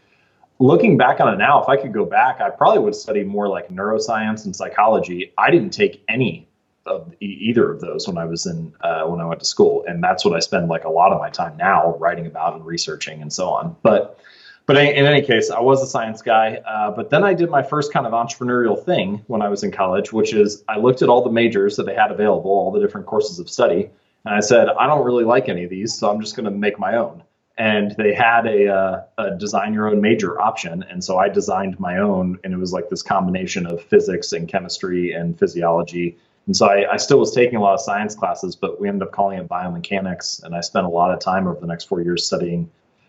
looking 0.59 0.97
back 0.97 1.21
on 1.21 1.33
it 1.33 1.37
now, 1.37 1.63
if 1.63 1.69
I 1.69 1.77
could 1.77 1.93
go 1.93 2.05
back, 2.05 2.41
I 2.41 2.51
probably 2.51 2.81
would 2.81 2.95
study 2.95 3.25
more 3.25 3.49
like 3.49 3.69
neuroscience 3.69 4.45
and 4.45 4.55
psychology. 4.55 5.33
I 5.37 5.51
didn't 5.51 5.71
take 5.71 6.03
any 6.09 6.49
of 6.87 7.15
either 7.21 7.71
of 7.71 7.81
those 7.81 8.07
when 8.07 8.19
I 8.19 8.27
was 8.27 8.47
in 8.47 8.73
uh, 8.83 9.05
when 9.05 9.21
I 9.21 9.25
went 9.25 9.41
to 9.41 9.47
school, 9.47 9.85
and 9.89 10.03
that's 10.03 10.25
what 10.25 10.35
I 10.35 10.41
spend 10.41 10.69
like 10.69 10.85
a 10.85 10.91
lot 10.91 11.13
of 11.13 11.19
my 11.19 11.31
time 11.31 11.57
now 11.57 11.97
writing 11.97 12.27
about 12.27 12.55
and 12.55 12.65
researching 12.65 13.23
and 13.23 13.33
so 13.33 13.49
on. 13.49 13.77
But 13.83 14.19
but 14.67 14.77
in 14.77 15.05
any 15.05 15.21
case, 15.23 15.51
I 15.51 15.61
was 15.61 15.83
a 15.83 15.87
science 15.87 16.23
guy. 16.23 16.57
Uh, 16.67 16.91
but 16.91 17.11
then 17.11 17.23
I 17.23 17.35
did 17.35 17.51
my 17.51 17.63
first 17.63 17.93
kind 17.93 18.07
of 18.07 18.13
entrepreneurial 18.13 18.83
thing 18.83 19.23
when 19.27 19.43
I 19.43 19.49
was 19.49 19.63
in 19.63 19.71
college, 19.71 20.13
which 20.13 20.33
is 20.33 20.65
I 20.69 20.79
looked 20.79 21.03
at 21.03 21.09
all 21.11 21.23
the 21.23 21.31
majors 21.31 21.77
that 21.77 21.85
they 21.85 21.95
had 21.95 22.11
available, 22.11 22.51
all 22.51 22.71
the 22.71 22.81
different 22.81 23.07
courses 23.07 23.39
of 23.39 23.51
study, 23.51 23.91
and 24.25 24.35
I 24.35 24.41
said 24.41 24.69
I 24.69 24.87
don't 24.87 25.05
really 25.05 25.25
like 25.25 25.49
any 25.49 25.65
of 25.65 25.71
these, 25.71 25.95
so 25.95 26.11
I'm 26.11 26.21
just 26.21 26.37
going 26.37 26.45
to 26.45 26.51
make 26.51 26.79
my 26.79 26.97
own. 26.97 27.23
And 27.57 27.95
they 27.97 28.15
had 28.15 28.47
a, 28.47 28.67
uh, 28.69 29.03
a, 29.17 29.37
design 29.37 29.75
your 29.75 29.89
own 29.89 30.01
major 30.01 30.41
option 30.41 30.85
and 30.91 31.05
so 31.05 31.19
i 31.19 31.29
designed 31.29 31.79
my 31.79 31.99
own 31.99 32.37
and 32.43 32.53
it 32.53 32.57
was 32.57 32.73
like 32.73 32.89
this 32.89 33.01
combination 33.01 33.65
of 33.65 33.81
physics 33.81 34.33
and 34.33 34.49
chemistry 34.49 35.13
and 35.13 35.39
physiology. 35.39 36.19
And 36.47 36.57
so 36.57 36.67
I, 36.67 36.95
I, 36.95 36.97
still 36.97 37.21
was 37.21 37.33
taking 37.33 37.57
a 37.57 37.63
lot 37.63 37.75
of 37.75 37.81
science 37.81 38.17
classes 38.17 38.57
but 38.57 38.81
we 38.81 38.89
ended 38.89 39.07
up 39.07 39.13
calling 39.13 39.39
it 39.39 39.49
biomechanics 39.49 40.43
and 40.43 40.55
i 40.57 40.61
spent 40.61 40.85
a 40.85 40.89
lot 40.89 41.13
of 41.13 41.21
time 41.21 41.47
over 41.47 41.61
the 41.61 41.69
next 41.69 41.85
four 41.85 42.01
years 42.01 42.27
studying 42.27 42.69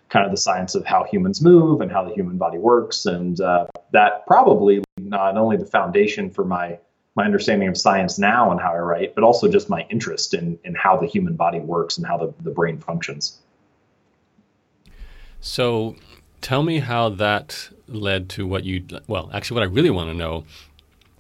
kind 0.10 0.26
of 0.26 0.32
the 0.32 0.38
science 0.38 0.76
of 0.76 0.86
how 0.86 1.04
humans 1.04 1.42
move 1.42 1.82
and 1.82 1.92
how 1.92 2.04
the 2.04 2.14
human 2.14 2.38
body 2.38 2.58
works. 2.58 3.06
And 3.06 3.40
uh, 3.42 3.68
that 3.92 4.26
probably 4.28 4.84
not 4.98 5.38
only 5.38 5.58
the 5.58 5.66
foundation 5.66 6.30
for 6.30 6.46
my 6.46 6.80
my 7.16 7.24
understanding 7.24 7.68
of 7.68 7.78
science 7.78 8.20
now 8.20 8.52
and 8.52 8.60
how 8.60 8.74
i 8.74 8.78
write 8.78 9.16
but 9.16 9.24
also 9.24 9.48
just 9.48 9.70
my 9.70 9.86
interest 9.90 10.34
in 10.34 10.58
in 10.64 10.76
how 10.76 10.98
the 10.98 11.08
human 11.08 11.36
body 11.36 11.60
works 11.60 11.98
and 11.98 12.06
how 12.06 12.18
the, 12.18 12.34
the 12.42 12.52
brain 12.52 12.78
functions 12.78 13.40
so 15.46 15.96
tell 16.42 16.64
me 16.64 16.80
how 16.80 17.10
that 17.10 17.70
led 17.88 18.30
to 18.30 18.48
what 18.48 18.64
you, 18.64 18.84
well, 19.08 19.30
actually, 19.32 19.56
what 19.56 19.64
I 19.64 19.72
really 19.72 19.92
want 19.92 20.10
to 20.10 20.14
know 20.16 20.44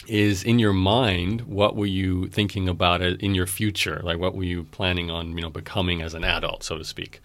is 0.07 0.43
in 0.43 0.59
your 0.59 0.73
mind, 0.73 1.41
what 1.41 1.75
were 1.75 1.85
you 1.85 2.27
thinking 2.27 2.67
about 2.67 3.01
in 3.01 3.35
your 3.35 3.47
future? 3.47 4.01
Like, 4.03 4.19
what 4.19 4.35
were 4.35 4.43
you 4.43 4.63
planning 4.65 5.09
on, 5.11 5.35
you 5.35 5.41
know, 5.43 5.49
becoming 5.49 6.01
as 6.01 6.13
an 6.13 6.23
adult, 6.23 6.63
so 6.63 6.77
to 6.77 6.83
speak? 6.83 7.21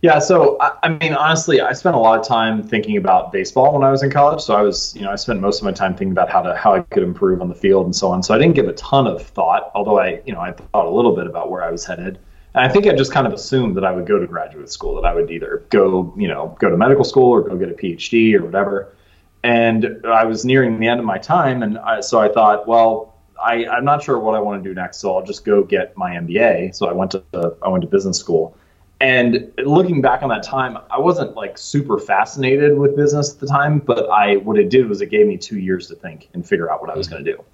Yeah, 0.00 0.20
so 0.20 0.56
I, 0.60 0.76
I, 0.84 0.88
mean, 0.90 1.12
honestly, 1.12 1.60
I 1.60 1.72
spent 1.72 1.96
a 1.96 1.98
lot 1.98 2.20
of 2.20 2.26
time 2.26 2.62
thinking 2.62 2.96
about 2.96 3.32
baseball 3.32 3.72
when 3.74 3.82
I 3.82 3.90
was 3.90 4.04
in 4.04 4.10
college. 4.10 4.40
So 4.40 4.54
I 4.54 4.62
was, 4.62 4.94
you 4.94 5.02
know, 5.02 5.10
I 5.10 5.16
spent 5.16 5.40
most 5.40 5.58
of 5.58 5.64
my 5.64 5.72
time 5.72 5.92
thinking 5.92 6.12
about 6.12 6.30
how 6.30 6.40
to 6.40 6.54
how 6.54 6.72
I 6.72 6.80
could 6.80 7.02
improve 7.02 7.40
on 7.42 7.48
the 7.48 7.54
field 7.54 7.84
and 7.86 7.94
so 7.94 8.08
on. 8.12 8.22
So 8.22 8.32
I 8.32 8.38
didn't 8.38 8.54
give 8.54 8.68
a 8.68 8.74
ton 8.74 9.08
of 9.08 9.20
thought, 9.22 9.72
although 9.74 9.98
I, 9.98 10.22
you 10.24 10.32
know, 10.32 10.40
I 10.40 10.52
thought 10.52 10.86
a 10.86 10.90
little 10.90 11.16
bit 11.16 11.26
about 11.26 11.50
where 11.50 11.64
I 11.64 11.70
was 11.70 11.84
headed. 11.84 12.20
And 12.54 12.64
I 12.64 12.68
think 12.68 12.86
I 12.86 12.94
just 12.94 13.12
kind 13.12 13.26
of 13.26 13.32
assumed 13.32 13.76
that 13.76 13.84
I 13.84 13.90
would 13.90 14.06
go 14.06 14.20
to 14.20 14.26
graduate 14.26 14.70
school, 14.70 14.94
that 15.00 15.06
I 15.06 15.14
would 15.14 15.30
either 15.30 15.64
go, 15.70 16.14
you 16.16 16.28
know, 16.28 16.56
go 16.60 16.70
to 16.70 16.76
medical 16.76 17.04
school 17.04 17.30
or 17.30 17.42
go 17.42 17.56
get 17.56 17.68
a 17.68 17.74
PhD 17.74 18.34
or 18.34 18.44
whatever. 18.44 18.94
And 19.42 20.04
I 20.06 20.24
was 20.24 20.44
nearing 20.44 20.78
the 20.78 20.88
end 20.88 20.98
of 20.98 21.06
my 21.06 21.18
time, 21.18 21.62
and 21.62 21.78
I, 21.78 22.00
so 22.00 22.18
I 22.18 22.28
thought, 22.28 22.66
well, 22.66 23.14
I, 23.40 23.66
I'm 23.66 23.84
not 23.84 24.02
sure 24.02 24.18
what 24.18 24.34
I 24.34 24.40
want 24.40 24.62
to 24.62 24.68
do 24.68 24.74
next, 24.74 24.98
so 24.98 25.16
I'll 25.16 25.24
just 25.24 25.44
go 25.44 25.62
get 25.62 25.96
my 25.96 26.16
MBA. 26.16 26.74
So 26.74 26.88
I 26.88 26.92
went 26.92 27.12
to 27.12 27.22
I 27.62 27.68
went 27.68 27.82
to 27.82 27.88
business 27.88 28.18
school, 28.18 28.56
and 29.00 29.52
looking 29.58 30.00
back 30.00 30.22
on 30.22 30.28
that 30.30 30.42
time, 30.42 30.76
I 30.90 30.98
wasn't 30.98 31.34
like 31.34 31.56
super 31.56 31.98
fascinated 31.98 32.76
with 32.76 32.96
business 32.96 33.32
at 33.32 33.40
the 33.40 33.46
time, 33.46 33.78
but 33.78 34.08
I 34.10 34.36
what 34.36 34.58
it 34.58 34.70
did 34.70 34.88
was 34.88 35.00
it 35.00 35.10
gave 35.10 35.26
me 35.26 35.36
two 35.36 35.58
years 35.58 35.86
to 35.88 35.94
think 35.94 36.28
and 36.34 36.46
figure 36.46 36.70
out 36.70 36.80
what 36.80 36.90
I 36.90 36.96
was 36.96 37.06
mm-hmm. 37.06 37.16
going 37.16 37.24
to 37.24 37.32
do 37.32 37.44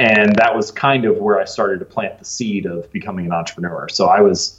and 0.00 0.34
that 0.36 0.56
was 0.56 0.70
kind 0.70 1.04
of 1.04 1.18
where 1.18 1.38
I 1.38 1.44
started 1.44 1.78
to 1.80 1.84
plant 1.84 2.18
the 2.18 2.24
seed 2.24 2.64
of 2.64 2.90
becoming 2.90 3.26
an 3.26 3.32
entrepreneur. 3.32 3.86
So 3.90 4.06
I 4.06 4.22
was, 4.22 4.58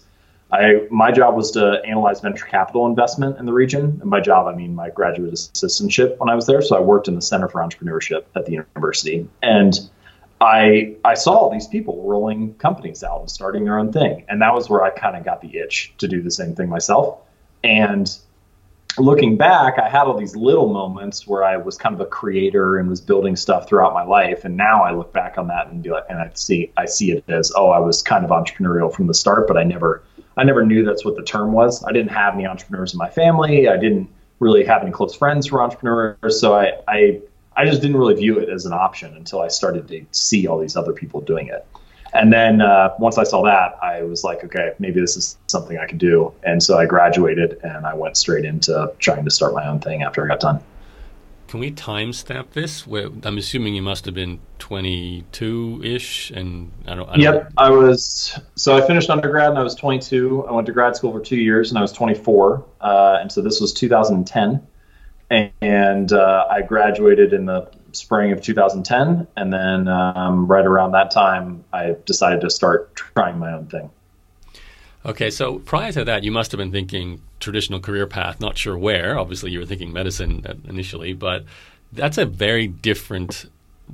I 0.51 0.87
my 0.91 1.11
job 1.11 1.35
was 1.35 1.49
to 1.51 1.81
analyze 1.83 2.21
venture 2.21 2.45
capital 2.45 2.85
investment 2.85 3.39
in 3.39 3.47
the 3.47 3.53
region. 3.53 3.97
And 4.01 4.11
by 4.11 4.21
job, 4.21 4.45
I 4.45 4.53
mean 4.53 4.75
my 4.75 4.91
graduate 4.91 5.33
assistantship 5.33 6.19
when 6.19 6.29
I 6.29 6.35
was 6.35 6.45
there. 6.45 6.61
So 6.61 6.77
I 6.77 6.79
worked 6.79 7.07
in 7.07 7.15
the 7.15 7.23
Center 7.23 7.47
for 7.47 7.59
Entrepreneurship 7.59 8.25
at 8.35 8.45
the 8.45 8.51
university, 8.51 9.27
and 9.41 9.79
I 10.41 10.95
I 11.05 11.13
saw 11.13 11.50
these 11.50 11.67
people 11.67 12.03
rolling 12.03 12.55
companies 12.55 13.03
out 13.03 13.21
and 13.21 13.29
starting 13.29 13.63
their 13.63 13.77
own 13.77 13.93
thing, 13.93 14.25
and 14.27 14.41
that 14.41 14.53
was 14.53 14.69
where 14.69 14.83
I 14.83 14.89
kind 14.89 15.15
of 15.15 15.24
got 15.24 15.41
the 15.41 15.55
itch 15.55 15.93
to 16.00 16.07
do 16.07 16.21
the 16.21 16.31
same 16.31 16.55
thing 16.55 16.67
myself. 16.67 17.19
And 17.63 18.10
looking 18.98 19.38
back, 19.38 19.77
I 19.79 19.88
had 19.88 20.03
all 20.03 20.17
these 20.17 20.36
little 20.36 20.67
moments 20.67 21.27
where 21.27 21.43
I 21.43 21.57
was 21.57 21.77
kind 21.77 21.93
of 21.93 22.01
a 22.01 22.05
creator 22.05 22.77
and 22.77 22.89
was 22.89 23.01
building 23.01 23.36
stuff 23.36 23.67
throughout 23.67 23.93
my 23.93 24.03
life. 24.03 24.43
And 24.43 24.57
now 24.57 24.83
I 24.83 24.91
look 24.93 25.13
back 25.13 25.38
on 25.38 25.48
that 25.48 25.67
and 25.67 25.81
be 25.81 25.91
like, 25.91 26.05
and 26.10 26.19
I 26.19 26.31
see, 26.33 26.71
I 26.75 26.86
see 26.86 27.12
it 27.12 27.24
as, 27.29 27.51
oh, 27.55 27.69
I 27.69 27.79
was 27.79 28.01
kind 28.01 28.25
of 28.25 28.31
entrepreneurial 28.31 28.93
from 28.93 29.07
the 29.07 29.13
start, 29.13 29.48
but 29.48 29.57
I 29.57 29.63
never, 29.63 30.03
I 30.36 30.43
never 30.43 30.65
knew 30.65 30.83
that's 30.83 31.05
what 31.05 31.15
the 31.15 31.24
term 31.24 31.51
was. 31.51 31.83
I 31.83 31.91
didn't 31.91 32.12
have 32.12 32.33
any 32.33 32.45
entrepreneurs 32.45 32.93
in 32.93 32.98
my 32.98 33.10
family. 33.10 33.69
I 33.69 33.77
didn't 33.77 34.10
really 34.39 34.65
have 34.65 34.81
any 34.81 34.91
close 34.91 35.15
friends 35.15 35.48
who 35.48 35.55
were 35.55 35.62
entrepreneurs. 35.62 36.39
So 36.39 36.55
I, 36.55 36.74
I, 36.88 37.21
I 37.55 37.65
just 37.65 37.81
didn't 37.81 37.98
really 37.98 38.15
view 38.15 38.39
it 38.39 38.50
as 38.50 38.65
an 38.65 38.74
option 38.74 39.15
until 39.15 39.41
I 39.41 39.50
started 39.50 39.88
to 39.89 40.05
see 40.12 40.48
all 40.48 40.60
these 40.60 40.75
other 40.75 40.93
people 40.93 41.22
doing 41.22 41.48
it. 41.48 41.65
And 42.13 42.31
then 42.31 42.62
uh, 42.62 42.93
once 43.00 43.17
I 43.17 43.24
saw 43.24 43.43
that, 43.43 43.77
I 43.81 44.03
was 44.03 44.24
like, 44.24 44.43
okay, 44.43 44.74
maybe 44.79 45.00
this 45.00 45.15
is 45.15 45.38
something 45.48 45.77
I 45.77 45.86
can 45.86 45.98
do. 45.98 46.34
And 46.43 46.62
so 46.62 46.77
I 46.77 46.86
graduated 46.86 47.60
and 47.63 47.86
I 47.86 47.93
went 47.93 48.17
straight 48.17 48.43
into 48.43 48.93
trying 49.00 49.24
to 49.24 49.31
start 49.31 49.53
my 49.53 49.65
own 49.67 49.79
thing 49.79 50.03
after 50.03 50.24
I 50.24 50.27
got 50.27 50.41
done. 50.41 50.62
Can 51.51 51.60
we 51.60 51.70
timestamp 51.70 52.51
this? 52.51 52.88
I'm 52.88 53.38
assuming 53.38 53.75
you 53.75 53.81
must 53.81 54.05
have 54.05 54.13
been 54.13 54.39
22 54.60 55.81
ish, 55.84 56.31
and 56.31 56.72
I 56.88 56.96
don't. 56.96 57.10
I 57.10 57.12
don't 57.12 57.20
yep. 57.20 57.51
I 57.58 57.70
was. 57.70 58.39
So 58.55 58.77
I 58.77 58.79
finished 58.88 59.10
undergrad 59.10 59.50
and 59.50 59.60
I 59.60 59.63
was 59.63 59.75
22. 59.75 60.46
I 60.48 60.53
went 60.53 60.65
to 60.67 60.72
grad 60.72 60.96
school 60.96 61.12
for 61.12 61.20
two 61.20 61.36
years 61.36 61.70
and 61.70 61.77
I 61.77 61.81
was 61.81 61.91
24. 61.91 62.63
Uh, 62.79 63.17
and 63.20 63.29
so 63.29 63.41
this 63.41 63.60
was 63.60 63.74
2010, 63.74 64.65
and 65.31 66.11
uh, 66.11 66.45
I 66.50 66.61
graduated 66.61 67.33
in 67.33 67.45
the 67.45 67.69
spring 67.93 68.31
of 68.31 68.41
2010, 68.41 69.27
and 69.35 69.53
then 69.53 69.88
um, 69.88 70.47
right 70.47 70.65
around 70.65 70.91
that 70.91 71.11
time, 71.11 71.63
I 71.73 71.95
decided 72.05 72.41
to 72.41 72.50
start 72.50 72.95
trying 72.95 73.39
my 73.39 73.53
own 73.53 73.67
thing. 73.67 73.89
Okay, 75.05 75.31
so 75.31 75.59
prior 75.59 75.91
to 75.93 76.05
that, 76.05 76.23
you 76.23 76.31
must 76.31 76.51
have 76.51 76.59
been 76.59 76.71
thinking 76.71 77.21
traditional 77.39 77.79
career 77.79 78.05
path. 78.05 78.39
Not 78.39 78.57
sure 78.57 78.77
where. 78.77 79.17
Obviously, 79.17 79.51
you 79.51 79.59
were 79.59 79.65
thinking 79.65 79.91
medicine 79.91 80.45
initially, 80.67 81.13
but 81.13 81.45
that's 81.91 82.17
a 82.17 82.25
very 82.25 82.67
different 82.67 83.50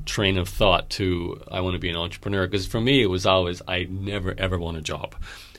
train 0.06 0.38
of 0.38 0.48
thought 0.50 0.89
to 0.91 1.41
I 1.50 1.62
want 1.62 1.75
to 1.75 1.79
be 1.79 1.89
an 1.89 1.96
entrepreneur. 1.96 2.46
Because 2.46 2.67
for 2.67 2.82
me, 2.82 3.01
it 3.01 3.08
was 3.08 3.25
always 3.25 3.62
I 3.67 3.88
never 3.89 4.36
ever 4.38 4.60
want 4.60 4.77
a 4.77 4.82
job. 4.82 5.15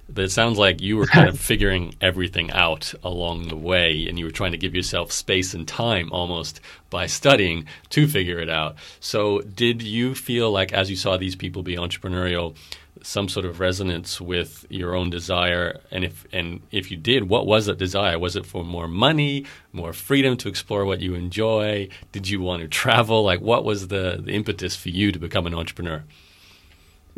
But 0.08 0.24
it 0.24 0.30
sounds 0.30 0.58
like 0.58 0.80
you 0.80 0.96
were 0.96 1.06
kind 1.06 1.28
of 1.28 1.38
figuring 1.38 1.94
everything 2.00 2.50
out 2.52 2.94
along 3.04 3.48
the 3.48 3.56
way, 3.56 4.06
and 4.08 4.18
you 4.18 4.24
were 4.24 4.30
trying 4.30 4.52
to 4.52 4.58
give 4.58 4.74
yourself 4.74 5.12
space 5.12 5.52
and 5.52 5.68
time 5.68 6.08
almost 6.12 6.60
by 6.88 7.06
studying 7.06 7.66
to 7.90 8.08
figure 8.08 8.38
it 8.38 8.48
out. 8.48 8.76
So, 9.00 9.40
did 9.40 9.82
you 9.82 10.14
feel 10.14 10.50
like, 10.50 10.72
as 10.72 10.88
you 10.88 10.96
saw 10.96 11.16
these 11.16 11.36
people 11.36 11.62
be 11.62 11.76
entrepreneurial, 11.76 12.56
some 13.02 13.28
sort 13.28 13.46
of 13.46 13.60
resonance 13.60 14.20
with 14.20 14.64
your 14.70 14.94
own 14.94 15.10
desire? 15.10 15.80
And 15.90 16.04
if 16.04 16.26
and 16.32 16.62
if 16.70 16.90
you 16.90 16.96
did, 16.96 17.28
what 17.28 17.46
was 17.46 17.66
that 17.66 17.78
desire? 17.78 18.18
Was 18.18 18.34
it 18.34 18.46
for 18.46 18.64
more 18.64 18.88
money, 18.88 19.44
more 19.72 19.92
freedom 19.92 20.36
to 20.38 20.48
explore 20.48 20.86
what 20.86 21.00
you 21.00 21.14
enjoy? 21.14 21.88
Did 22.12 22.28
you 22.28 22.40
want 22.40 22.62
to 22.62 22.68
travel? 22.68 23.22
Like, 23.24 23.40
what 23.40 23.64
was 23.64 23.88
the, 23.88 24.20
the 24.24 24.32
impetus 24.32 24.74
for 24.74 24.88
you 24.88 25.12
to 25.12 25.18
become 25.18 25.46
an 25.46 25.54
entrepreneur? 25.54 26.02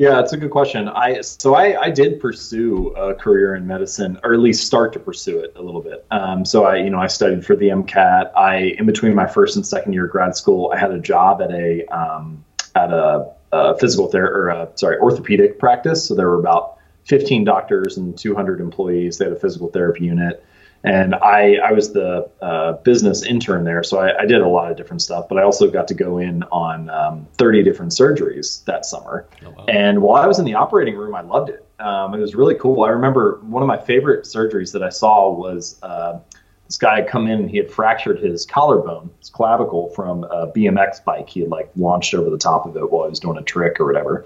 Yeah, 0.00 0.18
it's 0.18 0.32
a 0.32 0.38
good 0.38 0.50
question. 0.50 0.88
I 0.88 1.20
so 1.20 1.54
I, 1.54 1.78
I 1.78 1.90
did 1.90 2.20
pursue 2.20 2.86
a 2.96 3.14
career 3.14 3.54
in 3.54 3.66
medicine, 3.66 4.18
or 4.24 4.32
at 4.32 4.40
least 4.40 4.66
start 4.66 4.94
to 4.94 4.98
pursue 4.98 5.40
it 5.40 5.52
a 5.56 5.60
little 5.60 5.82
bit. 5.82 6.06
Um, 6.10 6.46
so 6.46 6.64
I, 6.64 6.76
you 6.76 6.88
know, 6.88 6.98
I 6.98 7.06
studied 7.06 7.44
for 7.44 7.54
the 7.54 7.68
MCAT. 7.68 8.34
I, 8.34 8.76
in 8.78 8.86
between 8.86 9.14
my 9.14 9.26
first 9.26 9.56
and 9.56 9.66
second 9.66 9.92
year 9.92 10.06
of 10.06 10.10
grad 10.10 10.34
school, 10.34 10.72
I 10.74 10.78
had 10.78 10.90
a 10.90 10.98
job 10.98 11.42
at 11.42 11.50
a 11.50 11.84
um, 11.94 12.42
at 12.74 12.90
a, 12.90 13.30
a 13.52 13.76
physical 13.76 14.06
therapy, 14.06 14.32
or 14.32 14.48
a, 14.48 14.70
sorry, 14.76 14.96
orthopedic 14.96 15.58
practice. 15.58 16.08
So 16.08 16.14
there 16.14 16.30
were 16.30 16.40
about 16.40 16.78
15 17.04 17.44
doctors 17.44 17.98
and 17.98 18.16
200 18.16 18.62
employees. 18.62 19.18
They 19.18 19.26
had 19.26 19.34
a 19.34 19.38
physical 19.38 19.68
therapy 19.68 20.06
unit 20.06 20.42
and 20.84 21.14
I 21.14 21.56
I 21.56 21.72
was 21.72 21.92
the 21.92 22.28
uh, 22.40 22.72
business 22.72 23.22
intern 23.22 23.64
there, 23.64 23.82
so 23.82 23.98
I, 23.98 24.22
I, 24.22 24.26
did 24.26 24.40
a 24.40 24.48
lot 24.48 24.70
of 24.70 24.76
different 24.76 25.02
stuff. 25.02 25.28
But 25.28 25.38
I 25.38 25.42
also 25.42 25.70
got 25.70 25.86
to 25.88 25.94
go 25.94 26.18
in 26.18 26.42
on 26.44 26.88
um, 26.88 27.28
30 27.34 27.62
different 27.62 27.92
surgeries 27.92 28.64
that 28.64 28.86
summer. 28.86 29.26
Oh, 29.44 29.50
wow. 29.50 29.64
And 29.68 30.00
while 30.00 30.22
I 30.22 30.26
was 30.26 30.38
in 30.38 30.44
the 30.46 30.54
operating 30.54 30.96
room, 30.96 31.14
I 31.14 31.20
loved 31.20 31.50
it. 31.50 31.66
Um, 31.80 32.14
it 32.14 32.18
was 32.18 32.34
really 32.34 32.54
cool. 32.54 32.84
I 32.84 32.88
remember 32.88 33.40
one 33.42 33.62
of 33.62 33.66
my 33.66 33.76
favorite 33.76 34.24
surgeries 34.24 34.72
that 34.72 34.82
I 34.82 34.88
saw 34.88 35.30
was 35.30 35.78
uh, 35.82 36.18
this 36.66 36.78
guy 36.78 37.00
had 37.00 37.08
come 37.08 37.26
in 37.26 37.40
and 37.40 37.50
he 37.50 37.58
had 37.58 37.70
fractured 37.70 38.18
his 38.18 38.46
collarbone, 38.46 39.10
his 39.18 39.28
clavicle, 39.28 39.90
from 39.90 40.24
a 40.24 40.46
BMX 40.46 41.04
bike. 41.04 41.28
He 41.28 41.40
had 41.40 41.50
like 41.50 41.70
launched 41.76 42.14
over 42.14 42.30
the 42.30 42.38
top 42.38 42.64
of 42.64 42.76
it 42.76 42.90
while 42.90 43.04
he 43.04 43.10
was 43.10 43.20
doing 43.20 43.36
a 43.36 43.42
trick 43.42 43.80
or 43.80 43.86
whatever, 43.86 44.24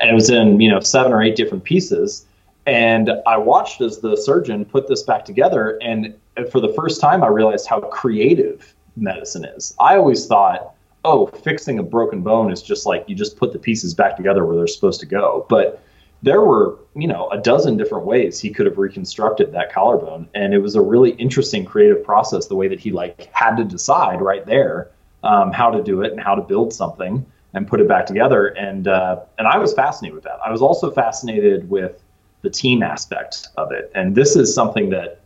and 0.00 0.10
it 0.10 0.14
was 0.14 0.30
in 0.30 0.60
you 0.60 0.70
know 0.70 0.80
seven 0.80 1.12
or 1.12 1.22
eight 1.22 1.36
different 1.36 1.62
pieces 1.62 2.26
and 2.66 3.10
I 3.26 3.36
watched 3.36 3.80
as 3.80 3.98
the 3.98 4.16
surgeon 4.16 4.64
put 4.64 4.88
this 4.88 5.02
back 5.02 5.24
together. 5.24 5.78
And 5.82 6.14
for 6.50 6.60
the 6.60 6.72
first 6.74 7.00
time, 7.00 7.22
I 7.22 7.28
realized 7.28 7.66
how 7.66 7.80
creative 7.80 8.74
medicine 8.96 9.44
is. 9.44 9.74
I 9.80 9.96
always 9.96 10.26
thought, 10.26 10.74
oh, 11.04 11.26
fixing 11.26 11.78
a 11.78 11.82
broken 11.82 12.22
bone 12.22 12.52
is 12.52 12.62
just 12.62 12.86
like 12.86 13.04
you 13.08 13.14
just 13.14 13.36
put 13.36 13.52
the 13.52 13.58
pieces 13.58 13.94
back 13.94 14.16
together 14.16 14.44
where 14.46 14.56
they're 14.56 14.66
supposed 14.68 15.00
to 15.00 15.06
go. 15.06 15.46
But 15.48 15.82
there 16.22 16.42
were, 16.42 16.78
you 16.94 17.08
know, 17.08 17.28
a 17.30 17.38
dozen 17.38 17.76
different 17.76 18.06
ways 18.06 18.38
he 18.38 18.50
could 18.50 18.66
have 18.66 18.78
reconstructed 18.78 19.52
that 19.52 19.72
collarbone. 19.72 20.28
And 20.34 20.54
it 20.54 20.58
was 20.58 20.76
a 20.76 20.80
really 20.80 21.10
interesting 21.12 21.64
creative 21.64 22.04
process, 22.04 22.46
the 22.46 22.54
way 22.54 22.68
that 22.68 22.78
he 22.78 22.92
like 22.92 23.28
had 23.32 23.56
to 23.56 23.64
decide 23.64 24.20
right 24.20 24.46
there 24.46 24.90
um, 25.24 25.52
how 25.52 25.70
to 25.70 25.82
do 25.82 26.02
it 26.02 26.12
and 26.12 26.20
how 26.20 26.36
to 26.36 26.42
build 26.42 26.72
something 26.72 27.26
and 27.54 27.66
put 27.66 27.80
it 27.80 27.88
back 27.88 28.06
together. 28.06 28.48
And 28.48 28.86
uh, 28.86 29.20
and 29.38 29.48
I 29.48 29.58
was 29.58 29.74
fascinated 29.74 30.14
with 30.14 30.24
that. 30.24 30.38
I 30.44 30.50
was 30.50 30.62
also 30.62 30.92
fascinated 30.92 31.68
with 31.68 32.00
the 32.42 32.50
team 32.50 32.82
aspect 32.82 33.48
of 33.56 33.72
it. 33.72 33.90
And 33.94 34.14
this 34.14 34.36
is 34.36 34.54
something 34.54 34.90
that 34.90 35.20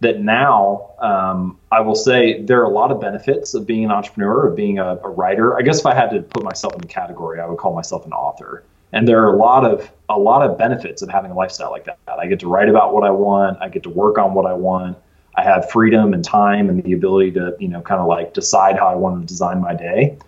that 0.00 0.20
now 0.20 0.90
um, 0.98 1.58
I 1.72 1.80
will 1.80 1.94
say 1.94 2.42
there 2.42 2.60
are 2.60 2.64
a 2.64 2.70
lot 2.70 2.90
of 2.92 3.00
benefits 3.00 3.54
of 3.54 3.66
being 3.66 3.84
an 3.84 3.90
entrepreneur, 3.90 4.48
of 4.48 4.54
being 4.56 4.78
a, 4.78 4.98
a, 5.02 5.08
writer. 5.08 5.56
I 5.56 5.62
guess 5.62 5.80
if 5.80 5.86
I 5.86 5.94
had 5.94 6.10
to 6.10 6.20
put 6.20 6.44
myself 6.44 6.74
in 6.74 6.82
a 6.84 6.86
category, 6.86 7.40
I 7.40 7.46
would 7.46 7.56
call 7.56 7.74
myself 7.74 8.04
an 8.04 8.12
author. 8.12 8.62
And 8.92 9.08
there 9.08 9.22
are 9.22 9.34
a 9.34 9.36
lot 9.36 9.64
of 9.64 9.90
a 10.08 10.18
lot 10.18 10.48
of 10.48 10.58
benefits 10.58 11.02
of 11.02 11.08
having 11.08 11.30
a 11.30 11.34
lifestyle 11.34 11.70
like 11.70 11.84
that. 11.84 11.98
I 12.06 12.26
get 12.26 12.40
to 12.40 12.48
write 12.48 12.68
about 12.68 12.92
what 12.92 13.04
I 13.04 13.10
want. 13.10 13.58
I 13.60 13.68
get 13.68 13.82
to 13.84 13.90
work 13.90 14.18
on 14.18 14.34
what 14.34 14.46
I 14.46 14.52
want. 14.52 14.98
I 15.34 15.42
have 15.42 15.70
freedom 15.70 16.14
and 16.14 16.24
time 16.24 16.68
and 16.68 16.82
the 16.82 16.92
ability 16.92 17.32
to 17.32 17.56
you 17.58 17.68
know 17.68 17.80
kind 17.80 18.00
of 18.00 18.06
like 18.06 18.34
decide 18.34 18.78
how 18.78 18.86
I 18.86 18.94
want 18.94 19.22
to 19.22 19.26
design 19.26 19.60
my 19.60 19.74
day. 19.74 20.18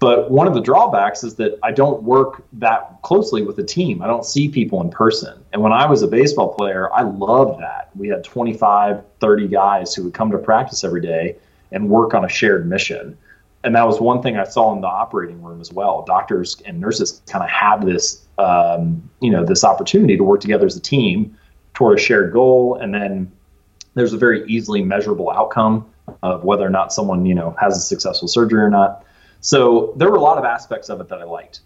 But 0.00 0.30
one 0.30 0.46
of 0.46 0.54
the 0.54 0.60
drawbacks 0.60 1.24
is 1.24 1.36
that 1.36 1.58
I 1.62 1.72
don't 1.72 2.02
work 2.02 2.44
that 2.54 3.00
closely 3.02 3.42
with 3.42 3.58
a 3.58 3.62
team. 3.62 4.02
I 4.02 4.06
don't 4.06 4.24
see 4.24 4.48
people 4.48 4.80
in 4.80 4.90
person. 4.90 5.42
And 5.52 5.62
when 5.62 5.72
I 5.72 5.86
was 5.86 6.02
a 6.02 6.08
baseball 6.08 6.52
player, 6.52 6.92
I 6.92 7.02
loved 7.02 7.60
that. 7.60 7.90
We 7.96 8.08
had 8.08 8.24
25, 8.24 9.02
30 9.20 9.48
guys 9.48 9.94
who 9.94 10.04
would 10.04 10.14
come 10.14 10.30
to 10.32 10.38
practice 10.38 10.84
every 10.84 11.00
day 11.00 11.36
and 11.72 11.88
work 11.88 12.12
on 12.12 12.24
a 12.24 12.28
shared 12.28 12.68
mission. 12.68 13.16
And 13.62 13.74
that 13.76 13.86
was 13.86 14.00
one 14.00 14.20
thing 14.20 14.36
I 14.36 14.44
saw 14.44 14.74
in 14.74 14.82
the 14.82 14.88
operating 14.88 15.42
room 15.42 15.60
as 15.60 15.72
well. 15.72 16.02
Doctors 16.02 16.60
and 16.66 16.80
nurses 16.80 17.22
kind 17.26 17.42
of 17.42 17.48
have 17.48 17.86
this, 17.86 18.22
um, 18.36 19.08
you 19.20 19.30
know, 19.30 19.44
this 19.44 19.64
opportunity 19.64 20.16
to 20.18 20.24
work 20.24 20.40
together 20.40 20.66
as 20.66 20.76
a 20.76 20.80
team 20.80 21.36
toward 21.72 21.98
a 21.98 22.02
shared 22.02 22.32
goal. 22.32 22.76
And 22.76 22.92
then 22.92 23.32
there's 23.94 24.12
a 24.12 24.18
very 24.18 24.44
easily 24.46 24.82
measurable 24.82 25.30
outcome 25.30 25.90
of 26.22 26.44
whether 26.44 26.66
or 26.66 26.70
not 26.70 26.92
someone, 26.92 27.24
you 27.24 27.34
know, 27.34 27.56
has 27.58 27.76
a 27.76 27.80
successful 27.80 28.28
surgery 28.28 28.62
or 28.62 28.70
not. 28.70 29.04
So 29.44 29.92
there 29.98 30.10
were 30.10 30.16
a 30.16 30.22
lot 30.22 30.38
of 30.38 30.44
aspects 30.46 30.88
of 30.88 31.02
it 31.02 31.08
that 31.10 31.20
I 31.20 31.24
liked. 31.24 31.60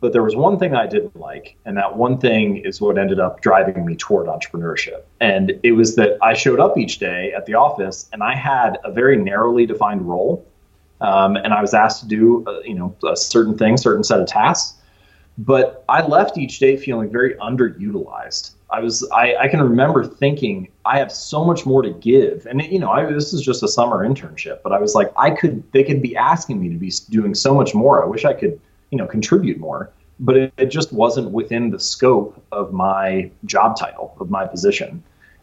But 0.00 0.12
there 0.12 0.22
was 0.22 0.36
one 0.36 0.58
thing 0.58 0.74
I 0.74 0.86
didn't 0.86 1.18
like, 1.18 1.56
and 1.64 1.74
that 1.78 1.96
one 1.96 2.18
thing 2.18 2.58
is 2.58 2.78
what 2.78 2.98
ended 2.98 3.18
up 3.18 3.40
driving 3.40 3.86
me 3.86 3.96
toward 3.96 4.26
entrepreneurship. 4.26 5.04
And 5.18 5.58
it 5.62 5.72
was 5.72 5.96
that 5.96 6.18
I 6.20 6.34
showed 6.34 6.60
up 6.60 6.76
each 6.76 6.98
day 6.98 7.32
at 7.32 7.46
the 7.46 7.54
office, 7.54 8.10
and 8.12 8.22
I 8.22 8.34
had 8.34 8.76
a 8.84 8.92
very 8.92 9.16
narrowly 9.16 9.64
defined 9.64 10.02
role, 10.02 10.46
um, 11.00 11.36
and 11.36 11.54
I 11.54 11.62
was 11.62 11.72
asked 11.72 12.02
to 12.02 12.06
do, 12.06 12.44
uh, 12.46 12.60
you 12.64 12.74
know, 12.74 12.94
a 13.08 13.16
certain 13.16 13.56
thing, 13.56 13.78
certain 13.78 14.04
set 14.04 14.20
of 14.20 14.26
tasks. 14.26 14.76
But 15.38 15.84
I 15.88 16.06
left 16.06 16.36
each 16.36 16.58
day 16.58 16.76
feeling 16.76 17.10
very 17.10 17.34
underutilized. 17.36 18.50
I 18.72 18.80
was 18.80 19.06
I, 19.12 19.36
I 19.36 19.48
can 19.48 19.60
remember 19.60 20.04
thinking 20.04 20.68
I 20.86 20.98
have 20.98 21.12
so 21.12 21.44
much 21.44 21.66
more 21.66 21.82
to 21.82 21.90
give, 21.90 22.46
and 22.46 22.62
you 22.62 22.78
know 22.78 22.90
I, 22.90 23.04
this 23.04 23.34
is 23.34 23.42
just 23.42 23.62
a 23.62 23.68
summer 23.68 24.06
internship, 24.08 24.62
but 24.62 24.72
I 24.72 24.78
was 24.78 24.94
like 24.94 25.12
I 25.16 25.30
could 25.30 25.62
they 25.72 25.84
could 25.84 26.00
be 26.00 26.16
asking 26.16 26.60
me 26.60 26.70
to 26.70 26.76
be 26.76 26.90
doing 27.10 27.34
so 27.34 27.54
much 27.54 27.74
more. 27.74 28.02
I 28.02 28.06
wish 28.06 28.24
I 28.24 28.32
could 28.32 28.58
you 28.90 28.96
know 28.96 29.06
contribute 29.06 29.58
more, 29.58 29.90
but 30.18 30.36
it, 30.38 30.54
it 30.56 30.66
just 30.66 30.90
wasn't 30.90 31.30
within 31.32 31.70
the 31.70 31.78
scope 31.78 32.42
of 32.50 32.72
my 32.72 33.30
job 33.44 33.76
title 33.76 34.16
of 34.18 34.30
my 34.30 34.46
position, 34.46 35.02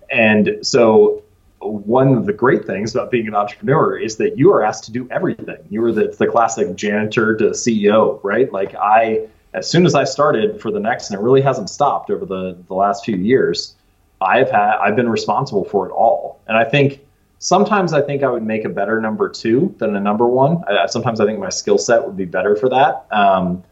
and 0.10 0.58
so 0.64 1.24
one 1.60 2.16
of 2.16 2.26
the 2.26 2.34
great 2.34 2.66
things 2.66 2.96
about 2.96 3.12
being 3.12 3.28
an 3.28 3.36
entrepreneur 3.36 3.96
is 3.96 4.18
that 4.18 4.38
you 4.38 4.52
are 4.52 4.64
asked 4.64 4.86
to 4.86 4.92
do 4.92 5.08
everything. 5.12 5.58
You 5.70 5.84
are 5.84 5.92
the, 5.92 6.08
the 6.18 6.26
classic 6.26 6.76
janitor 6.76 7.36
to 7.36 7.50
CEO, 7.50 8.20
right? 8.24 8.52
Like 8.52 8.74
I 8.76 9.28
as 9.54 9.70
soon 9.70 9.86
as 9.86 9.96
I 9.96 10.04
started 10.04 10.62
for 10.62 10.72
the 10.72 10.80
next, 10.80 11.10
and 11.10 11.20
it 11.20 11.24
really 11.24 11.42
hasn't 11.42 11.70
stopped 11.70 12.10
over 12.10 12.26
the, 12.26 12.58
the 12.68 12.74
last 12.74 13.06
few 13.06 13.16
years, 13.16 13.76
I've 14.22 14.50
had 14.50 14.78
I've 14.78 14.96
been 14.96 15.10
responsible 15.10 15.66
for 15.66 15.88
it 15.88 15.92
all. 15.92 16.40
And 16.48 16.58
I 16.58 16.66
think 16.66 17.02
sometimes 17.40 17.94
I 17.94 18.02
think 18.02 18.24
I 18.24 18.30
would 18.30 18.44
make 18.44 18.66
a 18.66 18.70
better 18.70 19.00
number 19.02 19.30
two 19.30 19.74
than 19.80 19.96
a 19.96 20.00
number 20.00 20.28
one. 20.28 20.64
I, 20.68 20.86
sometimes 20.88 21.20
I 21.20 21.26
think 21.26 21.40
my 21.40 21.50
skill 21.50 21.78
set 21.78 22.06
would 22.06 22.18
be 22.18 22.26
better 22.26 22.56
for 22.56 22.70
that. 22.70 23.08
Um, 23.12 23.64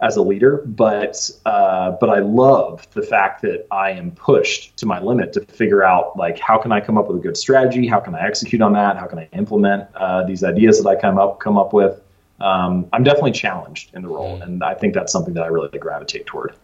as 0.00 0.16
a 0.16 0.22
leader, 0.22 0.62
but 0.64 1.28
uh, 1.44 1.92
but 1.92 2.08
I 2.08 2.20
love 2.20 2.86
the 2.92 3.02
fact 3.02 3.42
that 3.42 3.66
I 3.70 3.90
am 3.90 4.12
pushed 4.12 4.76
to 4.76 4.86
my 4.86 5.00
limit 5.00 5.32
to 5.32 5.40
figure 5.46 5.82
out 5.82 6.16
like 6.16 6.38
how 6.38 6.56
can 6.58 6.70
I 6.70 6.80
come 6.80 6.96
up 6.96 7.08
with 7.08 7.16
a 7.16 7.20
good 7.20 7.36
strategy, 7.36 7.86
how 7.86 7.98
can 7.98 8.14
I 8.14 8.24
execute 8.24 8.62
on 8.62 8.72
that, 8.74 8.96
how 8.96 9.06
can 9.06 9.18
I 9.18 9.28
implement 9.32 9.88
uh, 9.96 10.24
these 10.24 10.44
ideas 10.44 10.80
that 10.80 10.88
I 10.88 10.94
come 10.94 11.18
up 11.18 11.40
come 11.40 11.58
up 11.58 11.72
with. 11.72 12.00
Um, 12.40 12.88
I'm 12.92 13.02
definitely 13.02 13.32
challenged 13.32 13.94
in 13.94 14.02
the 14.02 14.08
role, 14.08 14.38
mm. 14.38 14.42
and 14.42 14.62
I 14.62 14.74
think 14.74 14.94
that's 14.94 15.12
something 15.12 15.34
that 15.34 15.42
I 15.42 15.48
really 15.48 15.76
gravitate 15.78 16.26
toward. 16.26 16.54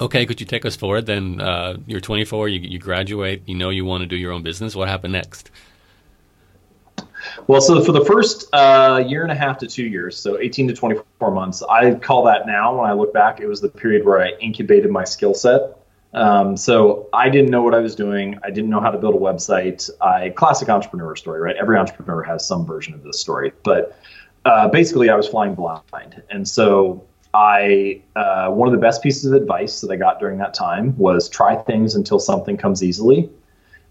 Okay, 0.00 0.26
could 0.26 0.40
you 0.40 0.46
take 0.46 0.64
us 0.64 0.74
forward? 0.74 1.06
Then 1.06 1.40
uh, 1.40 1.76
you're 1.86 2.00
24, 2.00 2.48
you, 2.48 2.60
you 2.60 2.78
graduate, 2.78 3.42
you 3.46 3.54
know 3.54 3.70
you 3.70 3.84
want 3.84 4.00
to 4.02 4.06
do 4.06 4.16
your 4.16 4.32
own 4.32 4.42
business. 4.42 4.74
What 4.74 4.88
happened 4.88 5.12
next? 5.12 5.50
Well, 7.46 7.60
so 7.60 7.82
for 7.82 7.92
the 7.92 8.04
first 8.04 8.48
uh, 8.52 9.02
year 9.06 9.22
and 9.22 9.32
a 9.32 9.34
half 9.34 9.58
to 9.58 9.66
two 9.66 9.84
years, 9.84 10.16
so 10.16 10.38
18 10.38 10.68
to 10.68 10.74
24 10.74 11.30
months, 11.30 11.62
I 11.62 11.94
call 11.94 12.24
that 12.24 12.46
now, 12.46 12.80
when 12.80 12.88
I 12.88 12.92
look 12.92 13.12
back, 13.12 13.40
it 13.40 13.46
was 13.46 13.60
the 13.60 13.68
period 13.68 14.04
where 14.04 14.20
I 14.20 14.32
incubated 14.40 14.90
my 14.90 15.04
skill 15.04 15.34
set. 15.34 15.78
Um, 16.12 16.56
so 16.56 17.08
I 17.12 17.28
didn't 17.28 17.50
know 17.50 17.62
what 17.62 17.74
I 17.74 17.80
was 17.80 17.94
doing. 17.94 18.38
I 18.44 18.50
didn't 18.50 18.70
know 18.70 18.80
how 18.80 18.90
to 18.90 18.98
build 18.98 19.14
a 19.14 19.18
website. 19.18 19.90
I 20.00 20.30
classic 20.30 20.68
entrepreneur 20.68 21.16
story, 21.16 21.40
right? 21.40 21.56
Every 21.56 21.76
entrepreneur 21.76 22.22
has 22.22 22.46
some 22.46 22.64
version 22.64 22.94
of 22.94 23.02
this 23.02 23.18
story, 23.20 23.52
but 23.64 23.98
uh, 24.44 24.68
basically 24.68 25.08
I 25.08 25.16
was 25.16 25.28
flying 25.28 25.54
blind, 25.54 26.22
and 26.30 26.46
so 26.48 27.04
I 27.32 28.00
uh, 28.14 28.48
one 28.50 28.68
of 28.68 28.72
the 28.72 28.80
best 28.80 29.02
pieces 29.02 29.24
of 29.24 29.32
advice 29.32 29.80
that 29.80 29.90
I 29.90 29.96
got 29.96 30.20
during 30.20 30.38
that 30.38 30.54
time 30.54 30.96
was 30.96 31.28
try 31.28 31.56
things 31.56 31.94
until 31.94 32.18
something 32.18 32.56
comes 32.56 32.82
easily. 32.82 33.30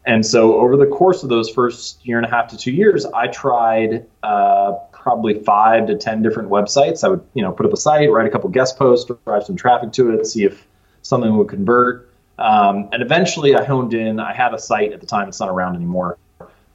And 0.06 0.26
so 0.26 0.56
over 0.60 0.76
the 0.76 0.86
course 0.86 1.24
of 1.24 1.30
those 1.30 1.50
first 1.50 2.06
year 2.06 2.18
and 2.18 2.26
a 2.26 2.30
half 2.30 2.50
to 2.50 2.58
two 2.58 2.72
years, 2.72 3.06
I 3.06 3.28
tried 3.28 4.06
uh, 4.22 4.74
probably 4.92 5.40
five 5.44 5.88
to 5.88 5.98
ten 5.98 6.22
different 6.22 6.50
websites. 6.50 7.04
I 7.04 7.10
would, 7.10 7.26
you 7.34 7.42
know, 7.42 7.52
put 7.52 7.66
up 7.66 7.74
a 7.74 7.78
site, 7.78 8.12
write 8.12 8.28
a 8.28 8.30
couple 8.30 8.50
guest 8.50 8.78
posts, 8.78 9.10
drive 9.26 9.44
some 9.44 9.56
traffic 9.56 9.94
to 9.94 10.12
it, 10.12 10.26
see 10.26 10.44
if 10.44 10.68
something 11.04 11.38
would 11.38 11.48
convert. 11.48 12.10
Um, 12.38 12.90
and 12.92 13.02
eventually, 13.02 13.56
I 13.56 13.64
honed 13.64 13.94
in. 13.94 14.20
I 14.20 14.34
had 14.34 14.54
a 14.54 14.60
site 14.60 14.92
at 14.92 15.00
the 15.00 15.08
time; 15.08 15.30
it's 15.30 15.40
not 15.40 15.50
around 15.50 15.76
anymore, 15.76 16.18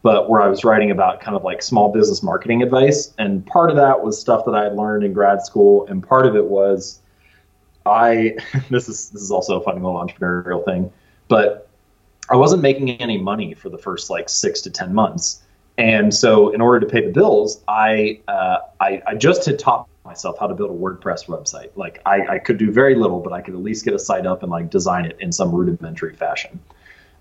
but 0.08 0.30
where 0.30 0.40
I 0.40 0.48
was 0.48 0.64
writing 0.64 0.90
about 0.90 1.20
kind 1.20 1.36
of 1.36 1.44
like 1.44 1.60
small 1.60 1.92
business 1.92 2.22
marketing 2.22 2.62
advice. 2.62 3.12
And 3.18 3.44
part 3.44 3.68
of 3.68 3.76
that 3.76 4.02
was 4.02 4.18
stuff 4.18 4.46
that 4.46 4.54
I 4.54 4.64
had 4.64 4.74
learned 4.74 5.04
in 5.04 5.12
grad 5.12 5.44
school, 5.44 5.86
and 5.86 6.02
part 6.02 6.24
of 6.24 6.34
it 6.34 6.46
was 6.46 7.02
I. 7.84 8.38
this 8.70 8.88
is 8.88 9.10
this 9.10 9.20
is 9.20 9.30
also 9.30 9.60
a 9.60 9.62
funny 9.62 9.82
little 9.82 10.02
entrepreneurial 10.02 10.64
thing, 10.64 10.90
but 11.28 11.68
I 12.30 12.36
wasn't 12.36 12.62
making 12.62 12.90
any 13.02 13.18
money 13.18 13.52
for 13.52 13.68
the 13.68 13.76
first 13.76 14.08
like 14.08 14.30
six 14.30 14.62
to 14.62 14.70
ten 14.70 14.94
months, 14.94 15.42
and 15.76 16.14
so 16.14 16.54
in 16.54 16.62
order 16.62 16.80
to 16.80 16.90
pay 16.90 17.04
the 17.04 17.12
bills, 17.12 17.62
I 17.68 18.20
uh, 18.28 18.60
I, 18.80 19.02
I, 19.06 19.14
just 19.14 19.44
had 19.44 19.58
taught 19.58 19.88
myself 20.06 20.38
how 20.38 20.46
to 20.46 20.54
build 20.54 20.70
a 20.70 20.74
WordPress 20.74 21.26
website. 21.26 21.68
Like 21.76 22.00
I, 22.06 22.36
I 22.36 22.38
could 22.38 22.56
do 22.56 22.72
very 22.72 22.94
little, 22.94 23.20
but 23.20 23.34
I 23.34 23.42
could 23.42 23.52
at 23.52 23.60
least 23.60 23.84
get 23.84 23.92
a 23.92 23.98
site 23.98 24.24
up 24.24 24.42
and 24.42 24.50
like 24.50 24.70
design 24.70 25.04
it 25.04 25.18
in 25.20 25.32
some 25.32 25.54
rudimentary 25.54 26.14
fashion. 26.14 26.60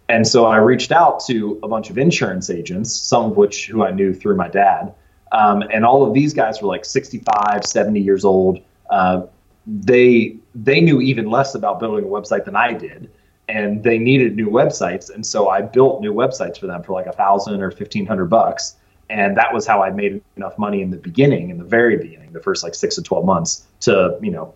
And 0.09 0.25
so 0.25 0.45
I 0.45 0.57
reached 0.57 0.91
out 0.91 1.19
to 1.27 1.59
a 1.63 1.67
bunch 1.67 1.89
of 1.89 1.97
insurance 1.97 2.49
agents, 2.49 2.95
some 2.95 3.25
of 3.25 3.37
which 3.37 3.67
who 3.67 3.83
I 3.83 3.91
knew 3.91 4.13
through 4.13 4.35
my 4.35 4.47
dad. 4.47 4.93
Um, 5.33 5.61
and 5.61 5.85
all 5.85 6.07
of 6.07 6.13
these 6.13 6.33
guys 6.33 6.61
were 6.61 6.69
like 6.69 6.85
65, 6.85 7.65
70 7.65 7.99
years 7.99 8.23
old. 8.23 8.59
Uh, 8.89 9.23
they 9.65 10.37
they 10.55 10.79
knew 10.79 11.01
even 11.01 11.29
less 11.29 11.53
about 11.53 11.81
building 11.81 12.05
a 12.05 12.07
website 12.07 12.45
than 12.45 12.55
I 12.55 12.71
did 12.71 13.11
and 13.49 13.83
they 13.83 13.97
needed 13.97 14.35
new 14.35 14.49
websites 14.49 15.13
and 15.13 15.25
so 15.25 15.49
i 15.49 15.61
built 15.61 16.01
new 16.01 16.13
websites 16.13 16.59
for 16.59 16.67
them 16.67 16.83
for 16.83 16.93
like 16.93 17.05
a 17.05 17.11
thousand 17.11 17.61
or 17.61 17.71
fifteen 17.71 18.05
hundred 18.05 18.25
bucks 18.25 18.75
and 19.09 19.37
that 19.37 19.53
was 19.53 19.65
how 19.65 19.81
i 19.81 19.89
made 19.89 20.21
enough 20.35 20.57
money 20.57 20.81
in 20.81 20.91
the 20.91 20.97
beginning 20.97 21.49
in 21.49 21.57
the 21.57 21.63
very 21.63 21.97
beginning 21.97 22.31
the 22.33 22.41
first 22.41 22.63
like 22.63 22.75
six 22.75 22.95
to 22.95 23.01
12 23.01 23.25
months 23.25 23.65
to 23.79 24.17
you 24.21 24.31
know 24.31 24.53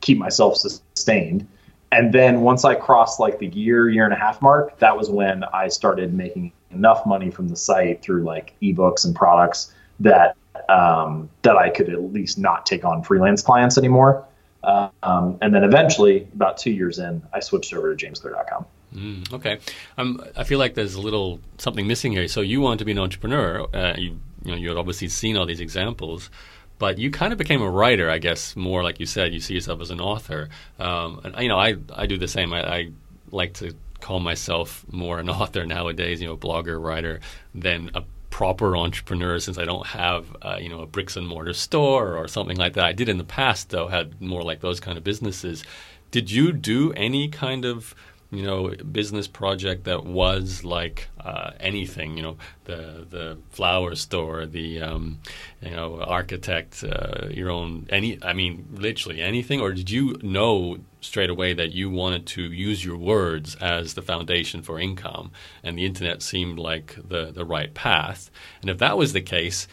keep 0.00 0.18
myself 0.18 0.56
sustained 0.56 1.46
and 1.92 2.12
then 2.12 2.40
once 2.42 2.64
i 2.64 2.74
crossed 2.74 3.20
like 3.20 3.38
the 3.38 3.48
year 3.48 3.88
year 3.88 4.04
and 4.04 4.12
a 4.12 4.16
half 4.16 4.40
mark 4.42 4.78
that 4.78 4.96
was 4.96 5.10
when 5.10 5.44
i 5.44 5.68
started 5.68 6.14
making 6.14 6.52
enough 6.70 7.06
money 7.06 7.30
from 7.30 7.48
the 7.48 7.56
site 7.56 8.02
through 8.02 8.22
like 8.22 8.54
ebooks 8.62 9.04
and 9.04 9.14
products 9.14 9.74
that 10.00 10.36
um, 10.68 11.28
that 11.42 11.56
i 11.56 11.70
could 11.70 11.88
at 11.88 12.02
least 12.12 12.38
not 12.38 12.66
take 12.66 12.84
on 12.84 13.02
freelance 13.02 13.42
clients 13.42 13.78
anymore 13.78 14.26
um, 14.62 15.38
and 15.40 15.54
then 15.54 15.64
eventually, 15.64 16.28
about 16.34 16.58
two 16.58 16.70
years 16.70 16.98
in, 16.98 17.22
I 17.32 17.40
switched 17.40 17.72
over 17.72 17.94
to 17.94 18.06
jamesclear.com. 18.06 18.66
Mm, 18.94 19.32
okay, 19.34 19.58
um, 19.98 20.22
I 20.36 20.44
feel 20.44 20.58
like 20.58 20.74
there's 20.74 20.94
a 20.94 21.00
little 21.00 21.40
something 21.58 21.86
missing 21.86 22.12
here. 22.12 22.26
So 22.26 22.40
you 22.40 22.60
want 22.60 22.78
to 22.78 22.84
be 22.84 22.92
an 22.92 22.98
entrepreneur. 22.98 23.66
Uh, 23.74 23.94
you, 23.96 24.18
you 24.44 24.50
know, 24.50 24.56
you 24.56 24.68
had 24.68 24.78
obviously 24.78 25.08
seen 25.08 25.36
all 25.36 25.46
these 25.46 25.60
examples, 25.60 26.30
but 26.78 26.98
you 26.98 27.10
kind 27.10 27.32
of 27.32 27.38
became 27.38 27.62
a 27.62 27.70
writer, 27.70 28.10
I 28.10 28.18
guess. 28.18 28.56
More 28.56 28.82
like 28.82 29.00
you 29.00 29.06
said, 29.06 29.32
you 29.32 29.40
see 29.40 29.54
yourself 29.54 29.80
as 29.80 29.90
an 29.90 30.00
author. 30.00 30.48
Um, 30.78 31.20
and 31.24 31.34
you 31.38 31.48
know, 31.48 31.58
I 31.58 31.76
I 31.94 32.06
do 32.06 32.18
the 32.18 32.28
same. 32.28 32.52
I, 32.52 32.62
I 32.62 32.90
like 33.30 33.54
to 33.54 33.74
call 34.00 34.20
myself 34.20 34.84
more 34.90 35.18
an 35.18 35.28
author 35.40 35.66
nowadays. 35.66 36.20
You 36.20 36.28
know, 36.28 36.34
a 36.34 36.38
blogger, 36.38 36.82
writer, 36.82 37.20
than 37.54 37.90
a 37.94 38.02
proper 38.30 38.76
entrepreneur 38.76 39.38
since 39.38 39.58
I 39.58 39.64
don't 39.64 39.86
have 39.86 40.36
uh, 40.42 40.58
you 40.60 40.68
know 40.68 40.80
a 40.80 40.86
bricks 40.86 41.16
and 41.16 41.26
mortar 41.26 41.54
store 41.54 42.16
or 42.16 42.28
something 42.28 42.56
like 42.56 42.74
that. 42.74 42.84
I 42.84 42.92
did 42.92 43.08
in 43.08 43.18
the 43.18 43.24
past 43.24 43.70
though, 43.70 43.88
had 43.88 44.20
more 44.20 44.42
like 44.42 44.60
those 44.60 44.80
kind 44.80 44.96
of 44.96 45.04
businesses. 45.04 45.64
Did 46.10 46.30
you 46.30 46.52
do 46.52 46.92
any 46.92 47.28
kind 47.28 47.64
of 47.64 47.94
you 48.30 48.42
know 48.42 48.68
business 48.92 49.26
project 49.26 49.84
that 49.84 50.04
was 50.04 50.62
like 50.62 51.08
uh, 51.20 51.52
anything 51.60 52.16
you 52.16 52.22
know 52.22 52.36
the 52.64 53.06
the 53.08 53.38
flower 53.50 53.94
store 53.94 54.44
the 54.44 54.80
um, 54.82 55.18
you 55.62 55.70
know 55.70 56.00
architect 56.02 56.84
uh, 56.84 57.28
your 57.30 57.50
own 57.50 57.86
any 57.88 58.18
I 58.22 58.34
mean 58.34 58.68
literally 58.72 59.22
anything 59.22 59.60
or 59.60 59.72
did 59.72 59.90
you 59.90 60.18
know 60.22 60.78
straight 61.00 61.30
away 61.30 61.54
that 61.54 61.72
you 61.72 61.88
wanted 61.88 62.26
to 62.26 62.42
use 62.42 62.84
your 62.84 62.98
words 62.98 63.54
as 63.56 63.94
the 63.94 64.02
foundation 64.02 64.62
for 64.62 64.78
income 64.78 65.30
and 65.62 65.78
the 65.78 65.86
internet 65.86 66.22
seemed 66.22 66.58
like 66.58 66.96
the 67.08 67.32
the 67.32 67.44
right 67.44 67.72
path? 67.72 68.30
And 68.60 68.68
if 68.68 68.78
that 68.78 68.98
was 68.98 69.14
the 69.14 69.22
case 69.22 69.66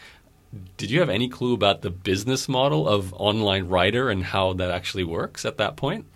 did 0.78 0.90
you 0.90 1.00
have 1.00 1.10
any 1.10 1.28
clue 1.28 1.52
about 1.52 1.82
the 1.82 1.90
business 1.90 2.48
model 2.48 2.88
of 2.88 3.12
online 3.14 3.68
writer 3.68 4.08
and 4.08 4.24
how 4.24 4.54
that 4.54 4.70
actually 4.70 5.04
works 5.04 5.44
at 5.44 5.58
that 5.58 5.76
point 5.76 6.06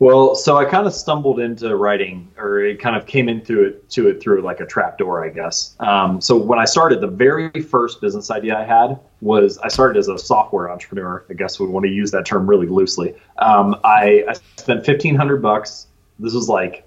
well, 0.00 0.34
so 0.34 0.56
I 0.56 0.64
kind 0.64 0.86
of 0.86 0.92
stumbled 0.92 1.38
into 1.38 1.74
writing, 1.76 2.28
or 2.36 2.60
it 2.60 2.80
kind 2.80 2.96
of 2.96 3.06
came 3.06 3.28
into 3.28 3.62
it 3.62 3.88
to 3.90 4.08
it 4.08 4.20
through 4.20 4.42
like 4.42 4.58
a 4.58 4.66
trap 4.66 4.98
door, 4.98 5.24
I 5.24 5.28
guess. 5.28 5.76
Um, 5.78 6.20
so 6.20 6.36
when 6.36 6.58
I 6.58 6.64
started, 6.64 7.00
the 7.00 7.06
very 7.06 7.50
first 7.62 8.00
business 8.00 8.30
idea 8.30 8.58
I 8.58 8.64
had 8.64 8.98
was 9.20 9.56
I 9.58 9.68
started 9.68 9.98
as 9.98 10.08
a 10.08 10.18
software 10.18 10.70
entrepreneur. 10.70 11.24
I 11.30 11.34
guess 11.34 11.60
we 11.60 11.66
want 11.66 11.86
to 11.86 11.92
use 11.92 12.10
that 12.10 12.26
term 12.26 12.48
really 12.50 12.66
loosely. 12.66 13.14
Um, 13.38 13.76
I, 13.84 14.24
I, 14.28 14.34
spent 14.56 14.84
fifteen 14.84 15.14
hundred 15.14 15.40
bucks. 15.40 15.86
This 16.18 16.34
was 16.34 16.48
like 16.48 16.84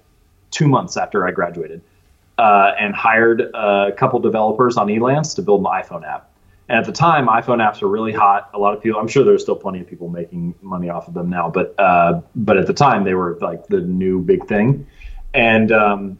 two 0.50 0.68
months 0.68 0.98
after 0.98 1.26
I 1.26 1.30
graduated, 1.30 1.80
uh, 2.36 2.72
and 2.78 2.94
hired 2.94 3.40
a 3.40 3.92
couple 3.96 4.18
developers 4.20 4.76
on 4.76 4.88
Elance 4.88 5.34
to 5.36 5.42
build 5.42 5.60
an 5.60 5.66
iPhone 5.66 6.06
app. 6.06 6.30
And 6.68 6.78
at 6.78 6.84
the 6.84 6.92
time, 6.92 7.28
iPhone 7.28 7.66
apps 7.66 7.80
were 7.80 7.88
really 7.88 8.12
hot. 8.12 8.50
A 8.52 8.58
lot 8.58 8.74
of 8.74 8.82
people, 8.82 9.00
I'm 9.00 9.08
sure 9.08 9.24
there's 9.24 9.42
still 9.42 9.56
plenty 9.56 9.80
of 9.80 9.86
people 9.86 10.08
making 10.08 10.54
money 10.60 10.90
off 10.90 11.08
of 11.08 11.14
them 11.14 11.30
now, 11.30 11.48
but 11.48 11.74
uh, 11.78 12.20
but 12.34 12.58
at 12.58 12.66
the 12.66 12.74
time 12.74 13.04
they 13.04 13.14
were 13.14 13.38
like 13.40 13.66
the 13.68 13.80
new 13.80 14.20
big 14.20 14.46
thing. 14.46 14.86
And 15.32 15.72
um, 15.72 16.18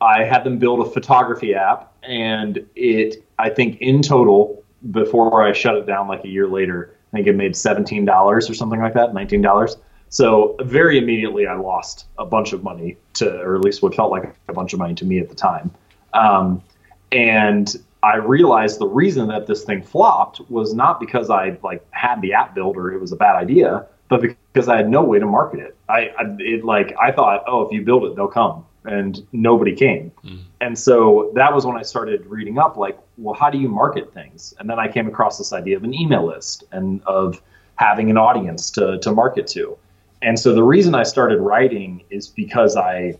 I 0.00 0.24
had 0.24 0.44
them 0.44 0.58
build 0.58 0.86
a 0.86 0.90
photography 0.90 1.54
app, 1.54 1.92
and 2.02 2.64
it 2.76 3.24
I 3.38 3.50
think 3.50 3.80
in 3.80 4.02
total 4.02 4.62
before 4.92 5.42
I 5.42 5.52
shut 5.52 5.74
it 5.74 5.86
down 5.86 6.06
like 6.06 6.24
a 6.24 6.28
year 6.28 6.46
later, 6.46 6.94
I 7.12 7.16
think 7.16 7.26
it 7.26 7.34
made 7.34 7.56
seventeen 7.56 8.04
dollars 8.04 8.48
or 8.48 8.54
something 8.54 8.80
like 8.80 8.94
that, 8.94 9.14
nineteen 9.14 9.42
dollars. 9.42 9.76
So 10.10 10.56
very 10.60 10.96
immediately 10.96 11.46
I 11.46 11.56
lost 11.56 12.06
a 12.16 12.24
bunch 12.24 12.52
of 12.52 12.62
money 12.62 12.96
to, 13.14 13.40
or 13.40 13.56
at 13.56 13.60
least 13.62 13.82
what 13.82 13.94
felt 13.94 14.10
like 14.10 14.34
a 14.48 14.52
bunch 14.52 14.72
of 14.72 14.78
money 14.78 14.94
to 14.94 15.04
me 15.04 15.18
at 15.18 15.28
the 15.28 15.34
time. 15.34 15.70
Um, 16.14 16.62
and 17.12 17.74
I 18.02 18.16
realized 18.16 18.78
the 18.78 18.86
reason 18.86 19.28
that 19.28 19.46
this 19.46 19.64
thing 19.64 19.82
flopped 19.82 20.40
was 20.50 20.72
not 20.72 21.00
because 21.00 21.30
I 21.30 21.58
like 21.62 21.84
had 21.90 22.20
the 22.20 22.32
app 22.32 22.54
built 22.54 22.76
or 22.76 22.92
it 22.92 23.00
was 23.00 23.12
a 23.12 23.16
bad 23.16 23.34
idea, 23.36 23.86
but 24.08 24.22
because 24.22 24.68
I 24.68 24.76
had 24.76 24.88
no 24.88 25.02
way 25.02 25.18
to 25.18 25.26
market 25.26 25.60
it. 25.60 25.76
I, 25.88 26.10
I 26.18 26.24
it 26.38 26.64
like 26.64 26.94
I 27.00 27.12
thought, 27.12 27.44
oh, 27.46 27.62
if 27.62 27.72
you 27.72 27.82
build 27.82 28.04
it, 28.04 28.14
they'll 28.14 28.28
come, 28.28 28.64
and 28.84 29.26
nobody 29.32 29.74
came. 29.74 30.12
Mm. 30.24 30.42
And 30.60 30.78
so 30.78 31.32
that 31.34 31.52
was 31.52 31.66
when 31.66 31.76
I 31.76 31.82
started 31.82 32.24
reading 32.26 32.58
up, 32.58 32.76
like, 32.76 32.98
well, 33.16 33.34
how 33.34 33.50
do 33.50 33.58
you 33.58 33.68
market 33.68 34.12
things? 34.14 34.54
And 34.58 34.70
then 34.70 34.78
I 34.78 34.88
came 34.88 35.08
across 35.08 35.38
this 35.38 35.52
idea 35.52 35.76
of 35.76 35.84
an 35.84 35.94
email 35.94 36.26
list 36.26 36.64
and 36.72 37.02
of 37.04 37.42
having 37.76 38.10
an 38.10 38.16
audience 38.16 38.70
to 38.72 38.98
to 39.00 39.12
market 39.12 39.46
to. 39.48 39.76
And 40.22 40.38
so 40.38 40.54
the 40.54 40.64
reason 40.64 40.94
I 40.94 41.04
started 41.04 41.40
writing 41.40 42.02
is 42.10 42.26
because 42.26 42.76
I 42.76 43.18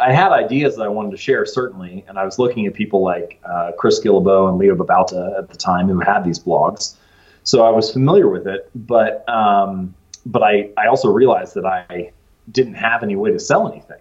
I 0.00 0.12
had 0.12 0.30
ideas 0.30 0.76
that 0.76 0.82
I 0.82 0.88
wanted 0.88 1.10
to 1.10 1.16
share, 1.16 1.44
certainly, 1.44 2.04
and 2.08 2.18
I 2.18 2.24
was 2.24 2.38
looking 2.38 2.66
at 2.66 2.74
people 2.74 3.02
like 3.02 3.40
uh, 3.44 3.72
Chris 3.76 4.00
Guillebeau 4.00 4.48
and 4.48 4.58
Leo 4.58 4.76
Babauta 4.76 5.36
at 5.38 5.48
the 5.48 5.56
time 5.56 5.88
who 5.88 5.98
had 5.98 6.24
these 6.24 6.38
blogs, 6.38 6.94
so 7.42 7.64
I 7.64 7.70
was 7.70 7.90
familiar 7.92 8.28
with 8.28 8.46
it. 8.46 8.70
But 8.74 9.28
um, 9.28 9.94
but 10.24 10.42
I, 10.42 10.70
I 10.76 10.86
also 10.86 11.08
realized 11.08 11.54
that 11.54 11.64
I 11.66 12.12
didn't 12.52 12.74
have 12.74 13.02
any 13.02 13.16
way 13.16 13.32
to 13.32 13.40
sell 13.40 13.70
anything, 13.70 14.00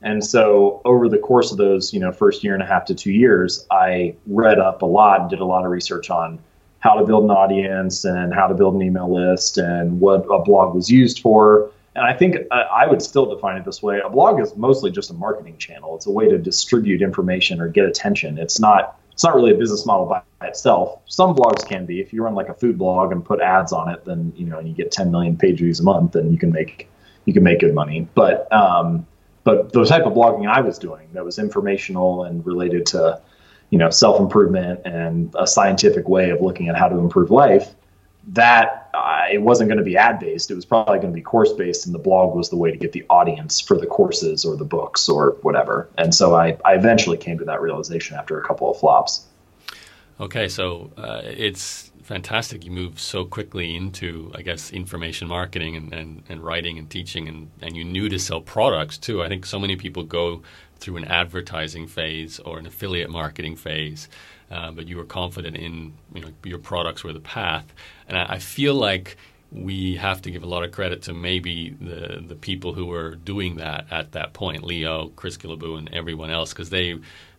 and 0.00 0.24
so 0.24 0.80
over 0.86 1.08
the 1.08 1.18
course 1.18 1.52
of 1.52 1.58
those 1.58 1.92
you 1.92 2.00
know 2.00 2.10
first 2.10 2.42
year 2.42 2.54
and 2.54 2.62
a 2.62 2.66
half 2.66 2.86
to 2.86 2.94
two 2.94 3.12
years, 3.12 3.66
I 3.70 4.14
read 4.26 4.58
up 4.58 4.80
a 4.80 4.86
lot, 4.86 5.28
did 5.28 5.40
a 5.40 5.44
lot 5.44 5.66
of 5.66 5.70
research 5.70 6.08
on 6.08 6.38
how 6.84 6.94
to 6.94 7.04
build 7.04 7.24
an 7.24 7.30
audience 7.30 8.04
and 8.04 8.34
how 8.34 8.46
to 8.46 8.54
build 8.54 8.74
an 8.74 8.82
email 8.82 9.12
list 9.12 9.56
and 9.56 10.00
what 10.00 10.26
a 10.30 10.38
blog 10.38 10.74
was 10.74 10.90
used 10.90 11.20
for. 11.20 11.70
And 11.96 12.04
I 12.04 12.12
think 12.12 12.36
uh, 12.50 12.54
I 12.54 12.86
would 12.86 13.02
still 13.02 13.26
define 13.26 13.56
it 13.56 13.64
this 13.64 13.82
way. 13.82 14.00
A 14.00 14.08
blog 14.08 14.40
is 14.40 14.56
mostly 14.56 14.90
just 14.90 15.10
a 15.10 15.14
marketing 15.14 15.58
channel. 15.58 15.94
It's 15.94 16.06
a 16.06 16.10
way 16.10 16.28
to 16.28 16.38
distribute 16.38 17.02
information 17.02 17.60
or 17.60 17.68
get 17.68 17.84
attention. 17.84 18.38
It's 18.38 18.58
not 18.58 18.98
it's 19.12 19.22
not 19.22 19.36
really 19.36 19.52
a 19.52 19.56
business 19.56 19.86
model 19.86 20.06
by 20.06 20.22
itself. 20.42 21.00
Some 21.06 21.36
blogs 21.36 21.64
can 21.64 21.86
be. 21.86 22.00
If 22.00 22.12
you 22.12 22.24
run 22.24 22.34
like 22.34 22.48
a 22.48 22.54
food 22.54 22.78
blog 22.78 23.12
and 23.12 23.24
put 23.24 23.40
ads 23.40 23.72
on 23.72 23.88
it, 23.88 24.04
then 24.04 24.32
you 24.36 24.44
know, 24.44 24.58
and 24.58 24.68
you 24.68 24.74
get 24.74 24.90
10 24.90 25.12
million 25.12 25.36
page 25.36 25.58
views 25.58 25.78
a 25.78 25.84
month, 25.84 26.12
then 26.12 26.32
you 26.32 26.38
can 26.38 26.50
make 26.50 26.90
you 27.24 27.32
can 27.32 27.44
make 27.44 27.60
good 27.60 27.74
money. 27.74 28.08
But 28.14 28.52
um, 28.52 29.06
but 29.44 29.72
the 29.72 29.84
type 29.84 30.04
of 30.04 30.14
blogging 30.14 30.48
I 30.48 30.62
was 30.62 30.78
doing 30.78 31.08
that 31.12 31.24
was 31.24 31.38
informational 31.38 32.24
and 32.24 32.44
related 32.44 32.86
to 32.86 33.20
you 33.70 33.78
know 33.78 33.90
self 33.90 34.18
improvement 34.18 34.80
and 34.84 35.32
a 35.38 35.46
scientific 35.46 36.08
way 36.08 36.30
of 36.30 36.40
looking 36.40 36.68
at 36.68 36.76
how 36.76 36.88
to 36.88 36.98
improve 36.98 37.30
life, 37.30 37.72
that 38.28 38.83
uh, 38.94 39.26
it 39.30 39.42
wasn't 39.42 39.68
going 39.68 39.78
to 39.78 39.84
be 39.84 39.96
ad 39.96 40.20
based. 40.20 40.50
It 40.50 40.54
was 40.54 40.64
probably 40.64 40.98
going 40.98 41.12
to 41.12 41.14
be 41.14 41.22
course 41.22 41.52
based, 41.52 41.86
and 41.86 41.94
the 41.94 41.98
blog 41.98 42.34
was 42.34 42.50
the 42.50 42.56
way 42.56 42.70
to 42.70 42.76
get 42.76 42.92
the 42.92 43.04
audience 43.10 43.60
for 43.60 43.76
the 43.76 43.86
courses 43.86 44.44
or 44.44 44.56
the 44.56 44.64
books 44.64 45.08
or 45.08 45.36
whatever. 45.42 45.88
And 45.98 46.14
so 46.14 46.34
I, 46.34 46.56
I 46.64 46.74
eventually 46.74 47.16
came 47.16 47.38
to 47.38 47.44
that 47.44 47.60
realization 47.60 48.16
after 48.16 48.38
a 48.38 48.46
couple 48.46 48.70
of 48.70 48.78
flops. 48.78 49.26
Okay, 50.20 50.48
so 50.48 50.92
uh, 50.96 51.22
it's 51.24 51.90
fantastic. 52.04 52.64
You 52.64 52.70
move 52.70 53.00
so 53.00 53.24
quickly 53.24 53.74
into, 53.74 54.30
I 54.34 54.42
guess, 54.42 54.70
information 54.70 55.26
marketing 55.26 55.74
and, 55.74 55.92
and, 55.92 56.22
and 56.28 56.40
writing 56.40 56.78
and 56.78 56.88
teaching, 56.88 57.28
and, 57.28 57.50
and 57.60 57.76
you 57.76 57.84
knew 57.84 58.08
to 58.08 58.18
sell 58.18 58.40
products 58.40 58.96
too. 58.98 59.22
I 59.22 59.28
think 59.28 59.44
so 59.44 59.58
many 59.58 59.76
people 59.76 60.04
go 60.04 60.42
through 60.84 60.98
an 60.98 61.04
advertising 61.06 61.86
phase 61.86 62.38
or 62.40 62.58
an 62.58 62.66
affiliate 62.66 63.10
marketing 63.10 63.56
phase 63.56 64.08
uh, 64.50 64.70
but 64.70 64.86
you 64.86 64.96
were 64.96 65.04
confident 65.04 65.56
in 65.56 65.92
you 66.14 66.20
know 66.20 66.28
your 66.44 66.58
products 66.58 67.02
were 67.02 67.12
the 67.12 67.20
path. 67.20 67.64
And 68.08 68.16
I, 68.18 68.34
I, 68.34 68.38
feel 68.38 68.74
like 68.74 69.16
we 69.50 69.96
have 69.96 70.20
to 70.22 70.30
give 70.30 70.42
a 70.42 70.46
lot 70.46 70.64
of 70.64 70.72
credit 70.72 71.02
to 71.02 71.14
maybe 71.14 71.70
the 71.70 72.22
the 72.26 72.34
people 72.34 72.74
who 72.74 72.86
were 72.86 73.16
doing 73.16 73.56
that 73.56 73.86
at 73.90 74.12
that 74.12 74.32
point, 74.32 74.62
Leo, 74.62 75.08
Chris 75.16 75.36
Guillebeau, 75.36 75.78
and 75.78 75.92
everyone 75.92 76.30
else, 76.30 76.52
because 76.52 76.70
they, 76.70 76.92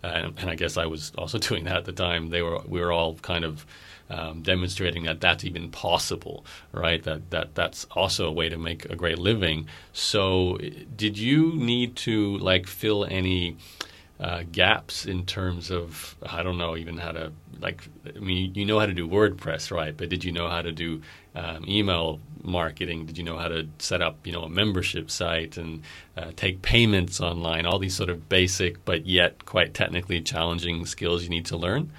uh, 0.03 0.31
and 0.37 0.49
I 0.49 0.55
guess 0.55 0.77
I 0.77 0.87
was 0.87 1.11
also 1.17 1.37
doing 1.49 1.65
that 1.65 1.77
at 1.77 1.85
the 1.85 1.93
time. 1.93 2.29
They 2.29 2.41
were 2.41 2.59
we 2.67 2.79
were 2.79 2.91
all 2.91 3.15
kind 3.15 3.45
of. 3.45 3.65
Um, 4.07 4.43
demonstrating 4.43 5.05
that 5.05 5.19
that's 5.19 5.43
even 5.43 5.71
possible, 5.71 6.45
right? 6.71 7.01
That 7.01 7.31
that 7.31 7.55
that's 7.55 7.85
also 7.85 8.27
a 8.27 8.31
way 8.31 8.49
to 8.49 8.57
make 8.57 8.85
a 8.85 8.95
great 8.95 9.17
living. 9.17 9.67
So, 9.93 10.59
did 10.95 11.17
you 11.17 11.53
need 11.55 11.95
to 11.97 12.37
like 12.37 12.67
fill 12.67 13.05
any 13.05 13.57
uh, 14.19 14.43
gaps 14.49 15.05
in 15.05 15.25
terms 15.25 15.69
of 15.69 16.15
I 16.23 16.41
don't 16.41 16.57
know 16.57 16.77
even 16.77 16.97
how 16.97 17.11
to 17.11 17.33
like 17.59 17.89
I 18.15 18.19
mean 18.19 18.55
you 18.55 18.65
know 18.65 18.79
how 18.79 18.85
to 18.85 18.93
do 18.93 19.07
WordPress 19.07 19.71
right 19.71 19.95
but 19.95 20.07
did 20.07 20.23
you 20.23 20.31
know 20.31 20.47
how 20.47 20.61
to 20.61 20.71
do 20.71 21.01
um, 21.35 21.65
email 21.67 22.21
marketing 22.41 23.05
did 23.05 23.17
you 23.17 23.25
know 23.25 23.37
how 23.37 23.49
to 23.49 23.67
set 23.77 24.01
up 24.01 24.25
you 24.25 24.31
know 24.31 24.43
a 24.43 24.49
membership 24.49 25.11
site 25.11 25.57
and 25.57 25.83
uh, 26.15 26.31
take 26.37 26.61
payments 26.61 27.19
online 27.19 27.65
all 27.65 27.77
these 27.77 27.95
sort 27.95 28.09
of 28.09 28.29
basic 28.29 28.83
but 28.85 29.05
yet 29.05 29.45
quite 29.45 29.73
technically 29.73 30.21
challenging 30.21 30.85
skills 30.85 31.23
you 31.23 31.29
need 31.29 31.45
to 31.45 31.57
learn 31.57 31.91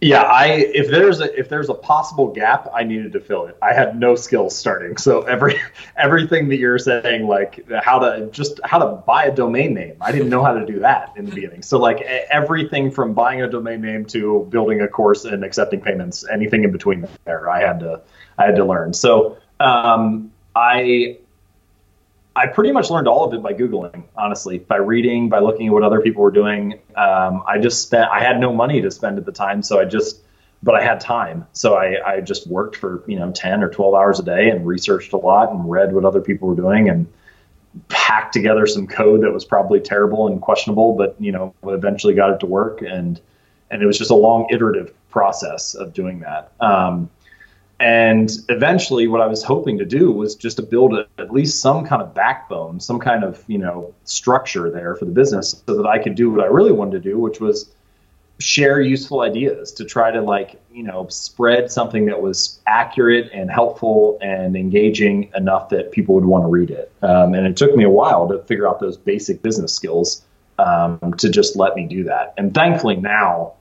yeah, 0.00 0.22
I 0.22 0.46
if 0.46 0.88
there's 0.90 1.20
a 1.20 1.36
if 1.36 1.48
there's 1.48 1.68
a 1.68 1.74
possible 1.74 2.28
gap, 2.28 2.68
I 2.72 2.84
needed 2.84 3.12
to 3.14 3.20
fill 3.20 3.46
it. 3.46 3.56
I 3.60 3.72
had 3.72 3.98
no 3.98 4.14
skills 4.14 4.56
starting, 4.56 4.96
so 4.96 5.22
every 5.22 5.60
everything 5.96 6.48
that 6.50 6.58
you're 6.58 6.78
saying, 6.78 7.26
like 7.26 7.68
how 7.82 7.98
to 7.98 8.28
just 8.30 8.60
how 8.64 8.78
to 8.78 8.86
buy 8.86 9.24
a 9.24 9.34
domain 9.34 9.74
name, 9.74 9.96
I 10.00 10.12
didn't 10.12 10.28
know 10.28 10.44
how 10.44 10.54
to 10.54 10.64
do 10.64 10.78
that 10.80 11.14
in 11.16 11.24
the 11.24 11.34
beginning. 11.34 11.62
So 11.62 11.78
like 11.78 12.00
everything 12.00 12.92
from 12.92 13.12
buying 13.12 13.42
a 13.42 13.50
domain 13.50 13.80
name 13.80 14.04
to 14.06 14.46
building 14.50 14.82
a 14.82 14.88
course 14.88 15.24
and 15.24 15.44
accepting 15.44 15.80
payments, 15.80 16.24
anything 16.28 16.62
in 16.62 16.70
between 16.70 17.08
there, 17.24 17.50
I 17.50 17.60
had 17.60 17.80
to 17.80 18.00
I 18.38 18.46
had 18.46 18.54
to 18.56 18.64
learn. 18.64 18.94
So 18.94 19.38
um, 19.58 20.30
I 20.54 21.18
I 22.38 22.46
pretty 22.46 22.70
much 22.70 22.88
learned 22.88 23.08
all 23.08 23.24
of 23.24 23.34
it 23.34 23.42
by 23.42 23.52
Googling, 23.52 24.04
honestly, 24.16 24.58
by 24.58 24.76
reading, 24.76 25.28
by 25.28 25.40
looking 25.40 25.66
at 25.66 25.72
what 25.72 25.82
other 25.82 26.00
people 26.00 26.22
were 26.22 26.30
doing. 26.30 26.80
Um, 26.94 27.42
I 27.46 27.58
just 27.58 27.82
spent, 27.82 28.08
I 28.10 28.20
had 28.20 28.38
no 28.38 28.52
money 28.52 28.80
to 28.80 28.90
spend 28.92 29.18
at 29.18 29.26
the 29.26 29.32
time. 29.32 29.60
So 29.62 29.80
I 29.80 29.84
just, 29.84 30.22
but 30.62 30.76
I 30.76 30.82
had 30.84 31.00
time. 31.00 31.46
So 31.52 31.74
I, 31.74 31.96
I 32.14 32.20
just 32.20 32.46
worked 32.46 32.76
for, 32.76 33.02
you 33.08 33.18
know, 33.18 33.32
10 33.32 33.62
or 33.62 33.70
12 33.70 33.94
hours 33.94 34.20
a 34.20 34.22
day 34.22 34.50
and 34.50 34.64
researched 34.64 35.12
a 35.12 35.16
lot 35.16 35.50
and 35.50 35.68
read 35.68 35.92
what 35.92 36.04
other 36.04 36.20
people 36.20 36.48
were 36.48 36.54
doing 36.54 36.88
and 36.88 37.06
hacked 37.90 38.32
together 38.34 38.66
some 38.66 38.86
code 38.86 39.22
that 39.22 39.32
was 39.32 39.44
probably 39.44 39.80
terrible 39.80 40.28
and 40.28 40.40
questionable, 40.40 40.94
but, 40.94 41.16
you 41.18 41.32
know, 41.32 41.54
eventually 41.64 42.14
got 42.14 42.30
it 42.30 42.40
to 42.40 42.46
work. 42.46 42.82
And, 42.82 43.20
and 43.70 43.82
it 43.82 43.86
was 43.86 43.98
just 43.98 44.12
a 44.12 44.16
long 44.16 44.46
iterative 44.50 44.94
process 45.10 45.74
of 45.74 45.92
doing 45.92 46.20
that. 46.20 46.52
Um, 46.60 47.10
and 47.80 48.30
eventually, 48.48 49.06
what 49.06 49.20
I 49.20 49.26
was 49.26 49.42
hoping 49.42 49.78
to 49.78 49.84
do 49.84 50.10
was 50.10 50.34
just 50.34 50.56
to 50.56 50.62
build 50.62 50.94
a, 50.94 51.06
at 51.18 51.32
least 51.32 51.60
some 51.60 51.86
kind 51.86 52.02
of 52.02 52.12
backbone, 52.12 52.80
some 52.80 52.98
kind 52.98 53.22
of 53.22 53.44
you 53.46 53.58
know 53.58 53.94
structure 54.04 54.70
there 54.70 54.96
for 54.96 55.04
the 55.04 55.12
business, 55.12 55.62
so 55.66 55.76
that 55.76 55.86
I 55.86 55.98
could 55.98 56.16
do 56.16 56.30
what 56.30 56.40
I 56.40 56.46
really 56.46 56.72
wanted 56.72 57.02
to 57.02 57.10
do, 57.10 57.18
which 57.18 57.40
was 57.40 57.70
share 58.40 58.80
useful 58.80 59.20
ideas 59.20 59.72
to 59.72 59.84
try 59.84 60.10
to 60.10 60.20
like 60.20 60.60
you 60.72 60.82
know 60.82 61.06
spread 61.08 61.70
something 61.70 62.06
that 62.06 62.20
was 62.20 62.60
accurate 62.66 63.30
and 63.32 63.48
helpful 63.48 64.18
and 64.20 64.56
engaging 64.56 65.30
enough 65.36 65.68
that 65.68 65.92
people 65.92 66.16
would 66.16 66.24
want 66.24 66.42
to 66.42 66.48
read 66.48 66.70
it. 66.70 66.92
Um, 67.02 67.34
and 67.34 67.46
it 67.46 67.56
took 67.56 67.76
me 67.76 67.84
a 67.84 67.90
while 67.90 68.26
to 68.28 68.42
figure 68.44 68.68
out 68.68 68.80
those 68.80 68.96
basic 68.96 69.40
business 69.40 69.72
skills 69.72 70.24
um, 70.58 71.14
to 71.18 71.30
just 71.30 71.54
let 71.54 71.76
me 71.76 71.86
do 71.86 72.02
that. 72.04 72.34
And 72.36 72.52
thankfully 72.52 72.96
now 72.96 73.54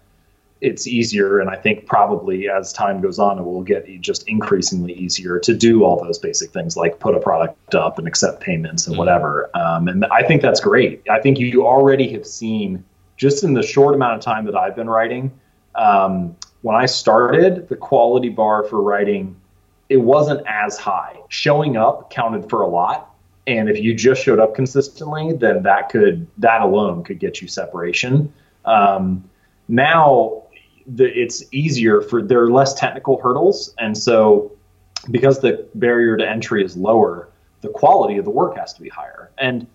it's 0.61 0.87
easier 0.87 1.39
and 1.39 1.49
i 1.49 1.55
think 1.55 1.85
probably 1.85 2.49
as 2.49 2.73
time 2.73 2.99
goes 3.01 3.19
on 3.19 3.37
it 3.37 3.43
will 3.43 3.61
get 3.61 3.85
just 4.01 4.27
increasingly 4.27 4.93
easier 4.93 5.39
to 5.39 5.53
do 5.53 5.83
all 5.83 6.03
those 6.03 6.17
basic 6.17 6.51
things 6.51 6.75
like 6.75 6.99
put 6.99 7.15
a 7.15 7.19
product 7.19 7.75
up 7.75 7.99
and 7.99 8.07
accept 8.07 8.41
payments 8.41 8.87
and 8.87 8.93
mm-hmm. 8.93 8.99
whatever. 8.99 9.49
Um, 9.55 9.87
and 9.87 10.05
i 10.05 10.23
think 10.23 10.41
that's 10.41 10.59
great. 10.59 11.03
I 11.09 11.19
think 11.19 11.39
you 11.39 11.65
already 11.65 12.11
have 12.13 12.25
seen 12.25 12.83
just 13.17 13.43
in 13.43 13.53
the 13.53 13.63
short 13.63 13.95
amount 13.95 14.15
of 14.15 14.21
time 14.21 14.45
that 14.45 14.55
i've 14.55 14.75
been 14.75 14.89
writing 14.89 15.31
um, 15.75 16.35
when 16.61 16.75
i 16.75 16.85
started 16.85 17.69
the 17.69 17.75
quality 17.75 18.29
bar 18.29 18.63
for 18.63 18.81
writing 18.81 19.35
it 19.89 19.97
wasn't 19.97 20.45
as 20.47 20.77
high. 20.77 21.15
Showing 21.29 21.77
up 21.77 22.09
counted 22.09 22.49
for 22.49 22.61
a 22.61 22.67
lot 22.67 23.13
and 23.45 23.69
if 23.69 23.79
you 23.79 23.93
just 23.93 24.21
showed 24.23 24.39
up 24.39 24.55
consistently 24.55 25.33
then 25.33 25.63
that 25.63 25.89
could 25.89 26.27
that 26.39 26.61
alone 26.61 27.03
could 27.03 27.19
get 27.19 27.41
you 27.41 27.47
separation. 27.47 28.33
Um, 28.65 29.23
now 29.67 30.43
the, 30.87 31.05
it's 31.05 31.43
easier 31.51 32.01
for 32.01 32.21
there 32.21 32.41
are 32.43 32.51
less 32.51 32.73
technical 32.73 33.19
hurdles, 33.21 33.73
and 33.77 33.97
so 33.97 34.51
because 35.11 35.39
the 35.39 35.67
barrier 35.75 36.17
to 36.17 36.27
entry 36.27 36.63
is 36.63 36.77
lower, 36.77 37.29
the 37.61 37.69
quality 37.69 38.17
of 38.17 38.25
the 38.25 38.31
work 38.31 38.57
has 38.57 38.73
to 38.73 38.81
be 38.81 38.89
higher, 38.89 39.29
and 39.37 39.67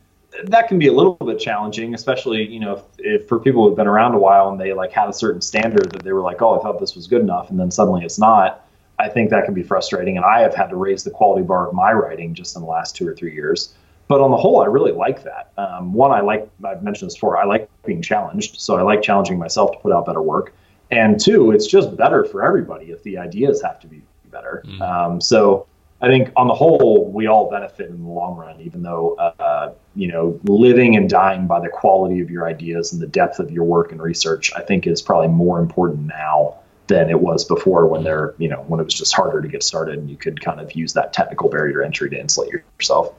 that 0.45 0.69
can 0.69 0.79
be 0.79 0.89
a 0.89 0.93
little 0.93 1.15
bit 1.15 1.39
challenging, 1.39 1.95
especially 1.95 2.47
you 2.49 2.61
know 2.61 2.73
if, 2.75 2.83
if 2.99 3.29
for 3.29 3.39
people 3.39 3.67
who've 3.67 3.77
been 3.77 3.87
around 3.87 4.15
a 4.15 4.19
while 4.19 4.49
and 4.49 4.59
they 4.59 4.73
like 4.73 4.93
had 4.93 5.09
a 5.09 5.13
certain 5.13 5.43
standard 5.43 5.91
that 5.93 6.03
they 6.03 6.13
were 6.13 6.23
like, 6.23 6.41
oh, 6.41 6.59
I 6.59 6.63
thought 6.63 6.81
this 6.81 6.97
was 6.97 7.07
good 7.07 7.21
enough, 7.21 7.51
and 7.51 7.61
then 7.61 7.71
suddenly 7.71 8.05
it's 8.05 8.19
not. 8.19 8.67
I 8.99 9.09
think 9.09 9.31
that 9.31 9.45
can 9.45 9.55
be 9.55 9.63
frustrating, 9.63 10.17
and 10.17 10.25
I 10.25 10.41
have 10.41 10.55
had 10.55 10.69
to 10.71 10.77
raise 10.77 11.05
the 11.05 11.11
quality 11.11 11.45
bar 11.45 11.69
of 11.69 11.75
my 11.75 11.93
writing 11.93 12.35
just 12.35 12.57
in 12.57 12.63
the 12.63 12.69
last 12.69 12.97
two 12.97 13.07
or 13.07 13.15
three 13.15 13.35
years. 13.35 13.75
But 14.09 14.21
on 14.21 14.31
the 14.31 14.37
whole, 14.37 14.63
I 14.63 14.67
really 14.67 14.93
like 14.93 15.25
that. 15.25 15.53
Um, 15.57 15.93
one, 15.93 16.11
I 16.11 16.21
like 16.21 16.49
I've 16.65 16.83
mentioned 16.83 17.11
this 17.11 17.17
before. 17.17 17.37
I 17.37 17.45
like 17.45 17.69
being 17.85 18.01
challenged, 18.01 18.61
so 18.61 18.77
I 18.77 18.83
like 18.83 19.03
challenging 19.03 19.39
myself 19.39 19.73
to 19.73 19.79
put 19.79 19.93
out 19.93 20.07
better 20.07 20.23
work 20.23 20.55
and 20.93 21.19
two, 21.19 21.51
it's 21.51 21.67
just 21.67 21.97
better 21.97 22.25
for 22.25 22.45
everybody 22.45 22.91
if 22.91 23.03
the 23.03 23.17
ideas 23.17 23.63
have 23.63 23.81
to 23.81 23.87
be 23.87 24.03
better. 24.31 24.63
Mm. 24.67 24.81
Um, 24.83 25.21
so 25.21 25.67
I 26.03 26.09
think 26.09 26.31
on 26.37 26.49
the 26.49 26.55
whole, 26.55 27.11
we 27.11 27.27
all 27.27 27.51
benefit 27.51 27.89
in 27.89 28.03
the 28.03 28.09
long 28.09 28.37
run, 28.37 28.61
even 28.61 28.83
though 28.83 29.15
uh, 29.15 29.73
you 29.97 30.09
know 30.09 30.39
living 30.45 30.97
and 30.97 31.09
dying 31.09 31.47
by 31.47 31.61
the 31.61 31.69
quality 31.69 32.21
of 32.21 32.31
your 32.31 32.47
ideas 32.47 32.93
and 32.93 33.01
the 33.01 33.07
depth 33.07 33.39
of 33.39 33.51
your 33.51 33.65
work 33.65 33.91
and 33.91 34.03
research. 34.03 34.53
I 34.55 34.61
think 34.61 34.87
is 34.87 35.01
probably 35.01 35.29
more 35.29 35.59
important 35.59 36.07
now 36.07 36.59
than 36.89 37.09
it 37.09 37.19
was 37.19 37.45
before 37.45 37.87
when 37.87 38.05
there 38.05 38.35
you 38.37 38.49
know 38.49 38.65
when 38.69 38.79
it 38.79 38.85
was 38.85 38.95
just 38.95 39.15
harder 39.15 39.41
to 39.41 39.49
get 39.49 39.63
started 39.63 39.99
and 39.99 40.11
you 40.11 40.17
could 40.17 40.41
kind 40.45 40.61
of 40.61 40.75
use 40.75 40.93
that 40.93 41.15
technical 41.15 41.49
barrier 41.49 41.83
entry 41.83 42.11
to 42.11 42.21
insulate 42.21 42.53
yourself. 42.79 43.15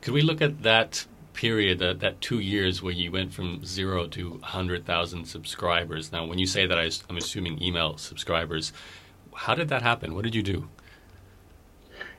Could 0.00 0.14
we 0.14 0.22
look 0.22 0.40
at 0.40 0.62
that 0.62 1.06
period, 1.32 1.78
that, 1.78 2.00
that 2.00 2.20
two 2.20 2.38
years 2.38 2.82
where 2.82 2.92
you 2.92 3.12
went 3.12 3.32
from 3.32 3.64
zero 3.64 4.06
to 4.08 4.30
100,000 4.30 5.24
subscribers. 5.24 6.12
Now, 6.12 6.26
when 6.26 6.38
you 6.38 6.46
say 6.46 6.66
that, 6.66 6.78
I, 6.78 6.90
am 7.10 7.16
assuming 7.16 7.62
email 7.62 7.96
subscribers. 7.96 8.72
How 9.34 9.54
did 9.54 9.68
that 9.68 9.82
happen? 9.82 10.14
What 10.14 10.24
did 10.24 10.34
you 10.34 10.42
do? 10.42 10.68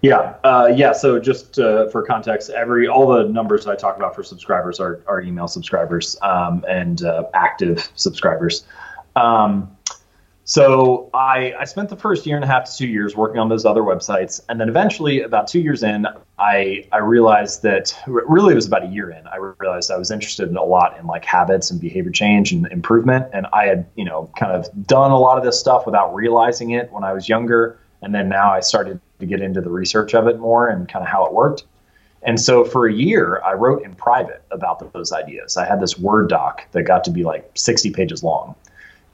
Yeah, 0.02 0.36
uh, 0.44 0.70
yeah. 0.76 0.92
So 0.92 1.18
just 1.18 1.60
uh, 1.60 1.88
for 1.90 2.04
context, 2.04 2.50
every 2.50 2.90
all 2.90 3.08
the 3.08 3.24
numbers 3.30 3.68
I 3.68 3.76
talk 3.76 3.96
about 3.96 4.14
for 4.14 4.22
subscribers 4.22 4.82
are, 4.82 5.02
are 5.08 5.22
email 5.22 5.48
subscribers 5.48 6.18
um, 6.22 6.66
and 6.68 7.04
uh, 7.04 7.24
active 7.34 7.90
subscribers. 7.96 8.66
Um, 9.16 9.76
So 10.46 11.10
I, 11.14 11.54
I 11.58 11.64
spent 11.64 11.88
the 11.88 11.96
first 11.96 12.26
year 12.26 12.36
and 12.36 12.44
a 12.44 12.48
half 12.48 12.66
to 12.66 12.76
two 12.76 12.88
years 12.88 13.16
working 13.16 13.40
on 13.40 13.48
those 13.48 13.66
other 13.66 13.82
websites, 13.82 14.42
and 14.50 14.60
then 14.60 14.68
eventually, 14.68 15.22
about 15.22 15.48
two 15.48 15.62
years 15.62 15.84
in, 15.84 16.06
I 16.38 16.86
I 16.92 16.98
realized 16.98 17.64
that 17.64 17.98
really 18.08 18.52
it 18.52 18.56
was 18.56 18.68
about 18.68 18.84
a 18.84 18.88
year 18.88 19.10
in. 19.10 19.26
I 19.26 19.38
realized 19.60 19.90
I 19.90 19.98
was 19.98 20.12
interested 20.12 20.50
in 20.50 20.58
a 20.58 20.64
lot 20.64 21.00
in 21.00 21.08
like 21.08 21.24
habits 21.24 21.72
and 21.72 21.80
behavior 21.80 22.12
change 22.12 22.52
and 22.52 22.68
improvement, 22.68 23.28
and 23.32 23.48
I 23.54 23.68
had 23.68 23.86
you 23.96 24.04
know 24.04 24.30
kind 24.38 24.52
of 24.52 24.68
done 24.86 25.12
a 25.12 25.18
lot 25.18 25.38
of 25.38 25.46
this 25.46 25.58
stuff 25.58 25.86
without 25.86 26.14
realizing 26.14 26.72
it 26.72 26.92
when 26.92 27.06
I 27.06 27.14
was 27.14 27.30
younger, 27.30 27.80
and 28.02 28.14
then 28.14 28.28
now 28.28 28.52
I 28.52 28.60
started 28.60 29.00
to 29.20 29.26
get 29.26 29.42
into 29.42 29.62
the 29.62 29.70
research 29.70 30.14
of 30.14 30.28
it 30.28 30.40
more 30.40 30.68
and 30.68 30.90
kind 30.90 31.04
of 31.04 31.10
how 31.10 31.26
it 31.26 31.34
worked. 31.34 31.64
And 32.22 32.40
so 32.40 32.66
for 32.66 32.88
a 32.88 32.94
year, 32.94 33.42
I 33.46 33.54
wrote 33.54 33.84
in 33.84 33.96
private 33.96 34.44
about 34.52 34.92
those 34.94 35.14
ideas. 35.14 35.56
I 35.56 35.66
had 35.66 35.82
this 35.82 35.98
Word 35.98 36.30
doc 36.30 36.64
that 36.72 36.84
got 36.84 37.06
to 37.06 37.12
be 37.12 37.24
like 37.24 37.50
60 37.54 37.92
pages 37.92 38.24
long. 38.24 38.56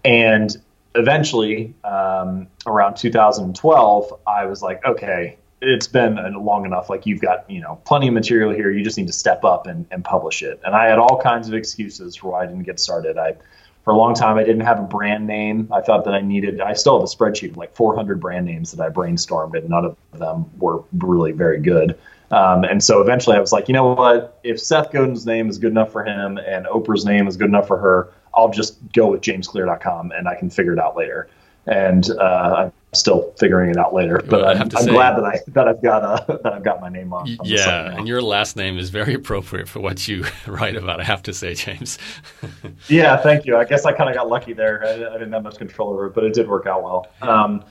And 0.06 0.56
eventually, 0.96 1.74
um, 1.84 2.48
around 2.66 2.96
2012, 2.96 4.20
I 4.28 4.46
was 4.46 4.62
like, 4.62 4.84
okay, 4.86 5.38
it's 5.62 5.88
been 5.88 6.16
long 6.44 6.66
enough. 6.66 6.90
Like 6.90 7.06
you've 7.06 7.22
got, 7.22 7.50
you 7.50 7.62
know, 7.62 7.82
plenty 7.86 8.08
of 8.08 8.14
material 8.14 8.52
here. 8.52 8.72
You 8.72 8.84
just 8.84 8.98
need 8.98 9.08
to 9.08 9.14
step 9.14 9.44
up 9.44 9.68
and, 9.68 9.86
and 9.92 10.04
publish 10.04 10.42
it. 10.42 10.60
And 10.64 10.76
I 10.76 10.88
had 10.88 11.00
all 11.00 11.20
kinds 11.22 11.48
of 11.48 11.54
excuses 11.54 12.16
for 12.16 12.32
why 12.32 12.44
I 12.44 12.46
didn't 12.46 12.64
get 12.64 12.80
started. 12.80 13.18
I, 13.18 13.36
for 13.84 13.92
a 13.92 13.98
long 13.98 14.14
time, 14.14 14.38
I 14.38 14.44
didn't 14.44 14.62
have 14.62 14.80
a 14.80 14.84
brand 14.84 15.26
name. 15.28 15.68
I 15.72 15.82
thought 15.82 16.06
that 16.06 16.14
I 16.14 16.22
needed, 16.22 16.62
I 16.62 16.74
still 16.74 17.00
have 17.00 17.04
a 17.04 17.12
spreadsheet 17.12 17.52
of 17.52 17.58
like 17.58 17.76
400 17.76 18.20
brand 18.20 18.46
names 18.46 18.72
that 18.72 18.84
I 18.86 18.90
brainstormed 18.90 19.58
and 19.58 19.70
none 19.70 19.86
of 19.86 19.98
them 20.14 20.50
were 20.60 20.84
really 20.94 21.32
very 21.32 21.60
good. 21.60 21.98
Um, 22.32 22.64
and 22.64 22.84
so 22.84 23.02
eventually 23.02 23.36
I 23.36 23.40
was 23.40 23.52
like, 23.52 23.68
you 23.68 23.74
know 23.74 23.94
what? 23.94 24.40
If 24.44 24.60
Seth 24.60 24.92
Godin's 24.92 25.26
name 25.26 25.50
is 25.50 25.58
good 25.58 25.72
enough 25.72 25.92
for 25.92 26.04
him 26.06 26.38
and 26.38 26.66
Oprah's 26.68 27.06
name 27.06 27.28
is 27.28 27.38
good 27.38 27.48
enough 27.48 27.68
for 27.68 27.78
her, 27.78 28.14
I'll 28.34 28.50
just 28.50 28.78
go 28.94 29.12
with 29.12 29.22
jamesclear.com 29.22 30.12
and 30.12 30.28
I 30.28 30.36
can 30.36 30.50
figure 30.50 30.74
it 30.74 30.80
out 30.80 30.96
later. 30.96 31.30
And 31.66 32.10
uh, 32.12 32.56
I'm 32.58 32.74
still 32.94 33.32
figuring 33.38 33.70
it 33.70 33.78
out 33.78 33.94
later, 33.94 34.22
but 34.28 34.42
well, 34.42 34.50
I'm, 34.50 34.62
I'm 34.62 34.70
say, 34.70 34.92
glad 34.92 35.18
that 35.18 35.24
I 35.24 35.40
that 35.50 35.68
I've 35.68 35.84
got 35.84 36.04
uh, 36.04 36.38
that 36.44 36.54
I've 36.54 36.64
got 36.64 36.82
my 36.82 36.90
name 36.90 37.14
on. 37.14 37.30
on 37.40 37.46
yeah, 37.46 37.96
and 37.96 38.08
your 38.08 38.22
last 38.22 38.56
name 38.56 38.80
is 38.80 38.90
very 38.90 39.14
appropriate 39.14 39.68
for 39.68 39.80
what 39.80 40.08
you 40.08 40.26
write 40.48 40.76
about. 40.76 41.00
I 41.00 41.04
have 41.04 41.22
to 41.24 41.34
say, 41.34 41.54
James. 41.54 42.00
yeah, 42.88 43.18
thank 43.18 43.46
you. 43.46 43.58
I 43.58 43.66
guess 43.66 43.86
I 43.86 43.92
kind 43.92 44.10
of 44.10 44.16
got 44.16 44.30
lucky 44.30 44.54
there. 44.54 44.84
I, 44.84 44.94
I, 44.94 45.14
didn't 45.14 45.34
have 45.34 45.44
much 45.44 45.58
control 45.58 45.90
over 45.90 46.08
it, 46.08 46.16
but 46.16 46.24
it 46.24 46.34
did 46.34 46.48
work 46.48 46.66
out 46.66 46.82
well. 46.82 47.08
Um, 47.22 47.64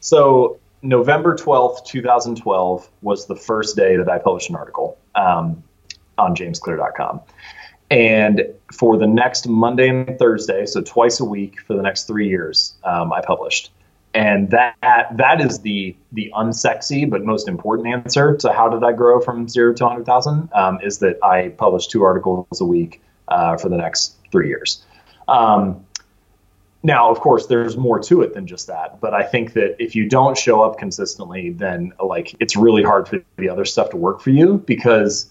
so 0.00 0.58
November 0.82 1.36
12th, 1.36 1.84
2012 1.84 2.88
was 3.02 3.26
the 3.26 3.36
first 3.36 3.76
day 3.76 3.96
that 3.96 4.08
I 4.08 4.18
published 4.18 4.50
an 4.50 4.56
article 4.56 4.98
um, 5.14 5.62
on 6.18 6.34
jamesclear.com. 6.34 7.20
And 7.92 8.46
for 8.72 8.96
the 8.96 9.06
next 9.06 9.46
Monday 9.46 9.90
and 9.90 10.18
Thursday, 10.18 10.64
so 10.64 10.80
twice 10.80 11.20
a 11.20 11.26
week 11.26 11.60
for 11.60 11.74
the 11.74 11.82
next 11.82 12.04
three 12.04 12.26
years, 12.26 12.74
um, 12.84 13.12
I 13.12 13.20
published. 13.20 13.70
And 14.14 14.50
that 14.50 14.76
that 14.80 15.42
is 15.42 15.60
the 15.60 15.94
the 16.10 16.32
unsexy 16.34 17.08
but 17.08 17.22
most 17.22 17.48
important 17.48 17.88
answer 17.88 18.34
to 18.38 18.50
how 18.50 18.70
did 18.70 18.82
I 18.82 18.92
grow 18.92 19.20
from 19.20 19.46
zero 19.46 19.74
to 19.74 19.84
100,000 19.84 20.48
um, 20.54 20.78
is 20.82 20.98
that 21.00 21.22
I 21.22 21.50
published 21.50 21.90
two 21.90 22.02
articles 22.02 22.60
a 22.62 22.64
week 22.64 23.02
uh, 23.28 23.58
for 23.58 23.68
the 23.68 23.76
next 23.76 24.16
three 24.30 24.48
years. 24.48 24.82
Um, 25.28 25.84
now, 26.82 27.10
of 27.10 27.20
course, 27.20 27.46
there's 27.46 27.76
more 27.76 28.00
to 28.00 28.22
it 28.22 28.32
than 28.32 28.46
just 28.46 28.68
that. 28.68 29.00
But 29.00 29.12
I 29.12 29.22
think 29.22 29.52
that 29.52 29.76
if 29.78 29.94
you 29.94 30.08
don't 30.08 30.36
show 30.36 30.62
up 30.62 30.78
consistently, 30.78 31.50
then 31.50 31.92
like 32.02 32.36
it's 32.40 32.56
really 32.56 32.82
hard 32.82 33.06
for 33.06 33.22
the 33.36 33.50
other 33.50 33.66
stuff 33.66 33.90
to 33.90 33.98
work 33.98 34.22
for 34.22 34.30
you 34.30 34.58
because 34.66 35.30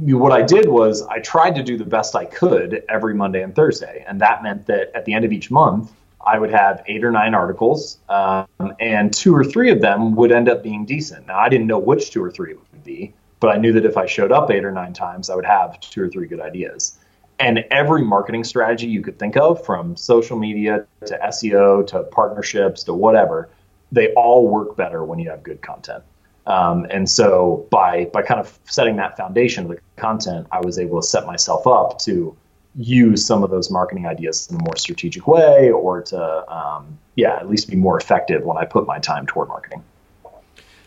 what 0.00 0.32
I 0.32 0.42
did 0.42 0.68
was 0.68 1.02
I 1.02 1.20
tried 1.20 1.54
to 1.56 1.62
do 1.62 1.76
the 1.76 1.84
best 1.84 2.14
I 2.14 2.24
could 2.24 2.84
every 2.88 3.14
Monday 3.14 3.42
and 3.42 3.54
Thursday, 3.54 4.04
and 4.06 4.20
that 4.20 4.42
meant 4.42 4.66
that 4.66 4.92
at 4.94 5.04
the 5.04 5.12
end 5.12 5.24
of 5.24 5.32
each 5.32 5.50
month, 5.50 5.92
I 6.24 6.38
would 6.38 6.50
have 6.50 6.82
eight 6.86 7.04
or 7.04 7.10
nine 7.10 7.34
articles, 7.34 7.98
um, 8.08 8.46
and 8.80 9.12
two 9.12 9.34
or 9.34 9.44
three 9.44 9.70
of 9.70 9.80
them 9.80 10.14
would 10.16 10.32
end 10.32 10.48
up 10.48 10.62
being 10.62 10.84
decent. 10.84 11.26
Now, 11.26 11.38
I 11.38 11.48
didn't 11.48 11.66
know 11.66 11.78
which 11.78 12.10
two 12.10 12.22
or 12.22 12.30
three 12.30 12.54
would 12.54 12.84
be, 12.84 13.14
but 13.40 13.48
I 13.48 13.56
knew 13.56 13.72
that 13.72 13.84
if 13.84 13.96
I 13.96 14.06
showed 14.06 14.32
up 14.32 14.50
eight 14.50 14.64
or 14.64 14.72
nine 14.72 14.92
times, 14.92 15.30
I 15.30 15.36
would 15.36 15.46
have 15.46 15.80
two 15.80 16.02
or 16.02 16.08
three 16.08 16.26
good 16.26 16.40
ideas 16.40 16.98
and 17.38 17.64
every 17.70 18.02
marketing 18.02 18.44
strategy 18.44 18.86
you 18.86 19.02
could 19.02 19.18
think 19.18 19.36
of 19.36 19.64
from 19.64 19.96
social 19.96 20.38
media 20.38 20.86
to 21.06 21.18
SEO 21.18 21.86
to 21.88 22.02
partnerships 22.04 22.84
to 22.84 22.94
whatever, 22.94 23.48
they 23.92 24.12
all 24.14 24.48
work 24.48 24.76
better 24.76 25.04
when 25.04 25.18
you 25.18 25.30
have 25.30 25.42
good 25.42 25.62
content. 25.62 26.02
Um, 26.48 26.86
and 26.90 27.08
so 27.08 27.66
by 27.70 28.06
by 28.06 28.22
kind 28.22 28.40
of 28.40 28.58
setting 28.64 28.96
that 28.96 29.16
foundation 29.16 29.64
of 29.64 29.70
the 29.70 29.80
content, 29.96 30.46
I 30.50 30.60
was 30.60 30.78
able 30.78 31.00
to 31.00 31.06
set 31.06 31.26
myself 31.26 31.66
up 31.66 31.98
to 32.00 32.34
use 32.74 33.26
some 33.26 33.42
of 33.44 33.50
those 33.50 33.70
marketing 33.70 34.06
ideas 34.06 34.48
in 34.50 34.56
a 34.56 34.62
more 34.62 34.76
strategic 34.76 35.26
way, 35.26 35.70
or 35.70 36.02
to 36.02 36.52
um, 36.52 36.98
yeah, 37.16 37.36
at 37.36 37.48
least 37.50 37.68
be 37.68 37.76
more 37.76 37.98
effective 37.98 38.44
when 38.44 38.56
I 38.56 38.64
put 38.64 38.86
my 38.86 38.98
time 38.98 39.26
toward 39.26 39.48
marketing. 39.48 39.84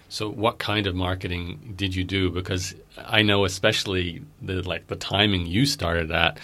So, 0.09 0.29
what 0.29 0.57
kind 0.57 0.87
of 0.87 0.95
marketing 0.95 1.73
did 1.77 1.95
you 1.95 2.03
do? 2.03 2.31
Because 2.31 2.73
I 2.97 3.21
know, 3.21 3.45
especially 3.45 4.23
the 4.41 4.61
like 4.67 4.87
the 4.87 4.95
timing 4.95 5.45
you 5.45 5.65
started 5.67 6.11
at, 6.11 6.39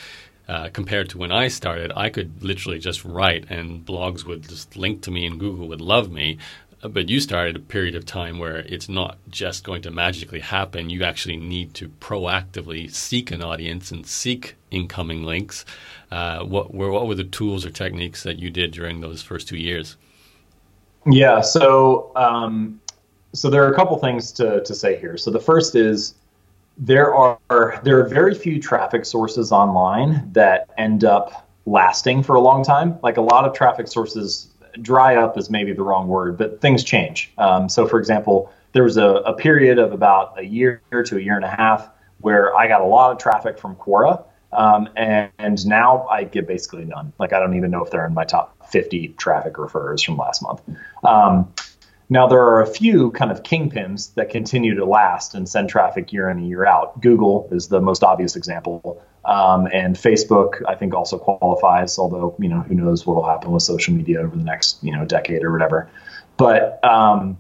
uh, 0.48 0.70
compared 0.72 1.10
to 1.10 1.18
when 1.18 1.32
I 1.32 1.48
started, 1.50 1.92
I 1.96 2.10
could 2.10 2.44
literally 2.44 2.80
just 2.80 3.04
write, 3.04 3.50
and 3.50 3.86
blogs 3.86 4.26
would 4.26 4.48
just 4.48 4.78
link 4.78 5.02
to 5.02 5.12
me, 5.12 5.26
and 5.26 5.40
Google 5.40 5.68
would 5.70 5.82
love 5.82 6.12
me. 6.12 6.38
But 6.82 7.10
you 7.10 7.20
started 7.20 7.56
a 7.56 7.60
period 7.60 7.96
of 7.96 8.06
time 8.06 8.38
where 8.38 8.58
it's 8.58 8.88
not 8.88 9.18
just 9.30 9.64
going 9.64 9.82
to 9.82 9.92
magically 9.92 10.42
happen. 10.42 10.92
You 10.92 11.04
actually 11.04 11.38
need 11.38 11.74
to 11.76 11.90
proactively 11.90 12.92
seek 12.92 13.32
an 13.32 13.42
audience 13.42 13.90
and 13.90 14.06
seek 14.06 14.56
incoming 14.70 15.24
links. 15.24 15.66
Uh, 16.12 16.44
what 16.44 16.74
were 16.74 16.92
what 16.92 17.08
were 17.08 17.16
the 17.16 17.24
tools 17.24 17.66
or 17.66 17.72
techniques 17.72 18.24
that 18.24 18.38
you 18.38 18.52
did 18.52 18.72
during 18.72 19.02
those 19.02 19.24
first 19.24 19.48
two 19.48 19.58
years? 19.58 19.98
Yeah, 21.06 21.42
so 21.42 22.12
um, 22.16 22.80
so 23.34 23.50
there 23.50 23.64
are 23.64 23.72
a 23.72 23.76
couple 23.76 23.98
things 23.98 24.32
to, 24.34 24.64
to 24.64 24.76
say 24.76 25.00
here. 25.00 25.18
So 25.18 25.32
the 25.32 25.40
first 25.40 25.76
is 25.76 26.16
there 26.78 27.14
are 27.14 27.82
there 27.84 28.00
are 28.00 28.08
very 28.08 28.36
few 28.36 28.62
traffic 28.62 29.06
sources 29.06 29.52
online 29.52 30.30
that 30.34 30.70
end 30.78 31.04
up 31.04 31.50
lasting 31.66 32.24
for 32.24 32.36
a 32.36 32.40
long 32.40 32.64
time. 32.64 32.98
Like 33.02 33.18
a 33.18 33.22
lot 33.22 33.46
of 33.46 33.54
traffic 33.54 33.88
sources 33.88 34.48
dry 34.82 35.16
up 35.16 35.38
is 35.38 35.50
maybe 35.50 35.74
the 35.74 35.84
wrong 35.84 36.08
word, 36.08 36.38
but 36.38 36.62
things 36.62 36.84
change. 36.84 37.32
Um, 37.38 37.70
so 37.70 37.88
for 37.88 38.00
example, 38.00 38.52
there 38.74 38.84
was 38.84 38.98
a, 38.98 39.08
a 39.08 39.34
period 39.34 39.80
of 39.80 39.92
about 39.92 40.38
a 40.40 40.44
year 40.44 40.82
to 40.92 41.18
a 41.18 41.20
year 41.20 41.36
and 41.36 41.46
a 41.46 41.50
half 41.50 41.90
where 42.20 42.56
I 42.56 42.68
got 42.68 42.82
a 42.82 42.86
lot 42.86 43.12
of 43.12 43.18
traffic 43.18 43.58
from 43.58 43.76
Quora. 43.76 44.24
Um, 44.54 44.90
and, 44.96 45.30
and, 45.40 45.66
now 45.68 46.08
I 46.08 46.24
get 46.24 46.48
basically 46.48 46.86
none. 46.86 47.12
Like 47.20 47.34
I 47.34 47.40
don't 47.40 47.56
even 47.56 47.70
know 47.70 47.84
if 47.84 47.92
they're 47.92 48.06
in 48.06 48.14
my 48.14 48.24
top 48.24 48.72
50 48.72 49.10
traffic 49.10 49.54
referrers 49.54 50.06
from 50.06 50.16
last 50.16 50.42
month. 50.42 50.62
Um, 51.04 51.54
now, 52.10 52.26
there 52.26 52.42
are 52.42 52.62
a 52.62 52.68
few 52.68 53.12
kind 53.12 53.32
of 53.32 53.44
kingpins 53.44 54.14
that 54.14 54.30
continue 54.30 54.76
to 54.76 54.86
last 54.86 55.36
and 55.36 55.48
send 55.48 55.70
traffic 55.70 56.14
year 56.14 56.30
in 56.30 56.38
and 56.38 56.48
year 56.48 56.66
out. 56.66 57.02
Google 57.02 57.50
is 57.52 57.68
the 57.68 57.82
most 57.82 58.02
obvious 58.02 58.38
example. 58.38 59.04
Um, 59.26 59.68
and 59.74 59.98
Facebook, 59.98 60.62
I 60.70 60.76
think, 60.76 60.94
also 60.94 61.18
qualifies, 61.18 62.00
although, 62.00 62.34
you 62.40 62.48
know, 62.48 62.62
who 62.62 62.76
knows 62.76 63.06
what 63.06 63.18
will 63.18 63.26
happen 63.26 63.52
with 63.52 63.64
social 63.64 63.94
media 63.94 64.22
over 64.22 64.34
the 64.34 64.44
next, 64.44 64.82
you 64.82 64.96
know, 64.96 65.04
decade 65.04 65.44
or 65.44 65.52
whatever. 65.52 65.90
But, 66.38 66.82
um, 66.86 67.38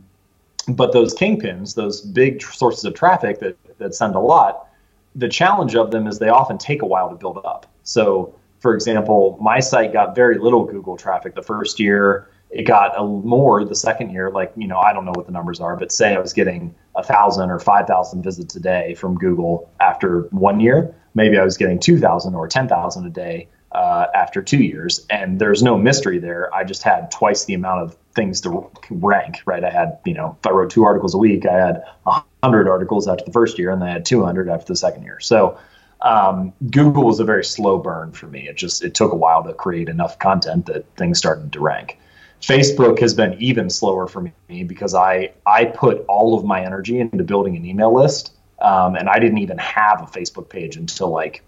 but 0.68 0.92
those 0.92 1.16
kingpins, 1.16 1.76
those 1.76 2.02
big 2.02 2.40
tr- 2.40 2.52
sources 2.52 2.84
of 2.84 2.94
traffic 2.94 3.40
that, 3.40 3.56
that 3.78 3.96
send 3.96 4.16
a 4.16 4.20
lot, 4.20 4.68
the 5.16 5.30
challenge 5.30 5.76
of 5.78 5.92
them 5.92 6.08
is 6.08 6.20
they 6.20 6.28
often 6.28 6.58
take 6.58 6.82
a 6.82 6.86
while 6.86 7.08
to 7.10 7.16
build 7.16 7.40
up. 7.46 7.68
So, 7.84 8.36
for 8.60 8.76
example, 8.76 9.38
my 9.40 9.62
site 9.62 9.94
got 9.94 10.14
very 10.14 10.38
little 10.38 10.66
Google 10.66 10.98
traffic 10.98 11.36
the 11.36 11.42
first 11.42 11.80
year 11.80 12.28
it 12.50 12.64
got 12.64 12.98
a 12.98 13.04
more 13.04 13.64
the 13.66 13.76
second 13.76 14.10
year 14.12 14.30
like 14.30 14.52
you 14.56 14.68
know 14.68 14.78
i 14.78 14.94
don't 14.94 15.06
know 15.06 15.14
what 15.16 15.26
the 15.26 15.32
numbers 15.32 15.60
are 15.60 15.76
but 15.76 15.92
say 15.92 16.16
i 16.16 16.20
was 16.20 16.34
getting 16.34 16.74
a 16.96 17.04
thousand 17.04 17.50
or 17.50 17.60
five 17.60 17.88
thousand 17.88 18.24
visits 18.24 18.56
a 18.56 18.60
day 18.60 18.94
from 18.96 19.16
google 19.16 19.70
after 19.80 20.22
one 20.32 20.60
year 20.60 20.96
maybe 21.14 21.38
i 21.38 21.44
was 21.44 21.58
getting 21.58 21.80
2000 21.80 22.36
or 22.36 22.48
10000 22.48 23.06
a 23.06 23.10
day 23.10 23.48
uh, 23.72 24.08
after 24.16 24.42
two 24.42 24.58
years 24.64 25.06
and 25.10 25.40
there's 25.40 25.62
no 25.62 25.78
mystery 25.78 26.20
there. 26.20 26.54
I 26.56 26.64
just 26.64 26.84
had 26.84 27.12
twice 27.12 27.46
the 27.46 27.54
amount 27.54 27.84
of 27.84 27.98
things 28.16 28.42
to 28.42 28.72
rank 28.90 29.42
right? 29.46 29.64
I 29.64 29.70
had 29.70 30.00
you 30.06 30.14
know 30.14 30.38
if 30.40 30.48
i 30.48 30.52
wrote 30.52 30.72
two 30.72 30.84
articles 30.84 31.14
a 31.14 31.18
week 31.18 31.46
i 31.46 31.54
had 31.54 31.84
100 32.04 32.68
articles 32.68 33.08
after 33.08 33.26
the 33.26 33.32
first 33.32 33.60
year 33.60 33.72
and 33.72 33.84
i 33.84 33.90
had 33.90 34.06
200 34.06 34.50
after 34.50 34.74
the 34.74 34.78
second 34.78 35.04
year. 35.04 35.20
So 35.20 35.60
um, 36.02 36.54
google 36.72 37.04
was 37.04 37.20
a 37.20 37.26
very 37.26 37.44
slow 37.44 37.78
burn 37.78 38.14
for 38.14 38.28
me. 38.28 38.48
It 38.48 38.56
just 38.56 38.84
it 38.84 38.96
took 38.96 39.12
a 39.12 39.16
while 39.16 39.44
to 39.44 39.54
create 39.54 39.90
enough 39.90 40.18
content 40.18 40.68
that 40.68 40.86
things 40.96 41.18
started 41.18 41.54
to 41.54 41.60
rank 41.60 42.00
Facebook 42.42 43.00
has 43.00 43.14
been 43.14 43.36
even 43.40 43.70
slower 43.70 44.08
for 44.08 44.22
me 44.22 44.64
because 44.64 44.94
I 44.94 45.32
I 45.46 45.66
put 45.66 46.06
all 46.08 46.38
of 46.38 46.46
my 46.46 46.64
energy 46.64 47.00
into 47.00 47.24
building 47.24 47.56
an 47.56 47.66
email 47.66 47.94
list, 47.94 48.34
um, 48.62 48.96
and 48.96 49.10
I 49.10 49.20
didn't 49.20 49.40
even 49.40 49.58
have 49.58 50.02
a 50.02 50.06
Facebook 50.06 50.50
page 50.50 50.76
until 50.76 51.10
like 51.10 51.44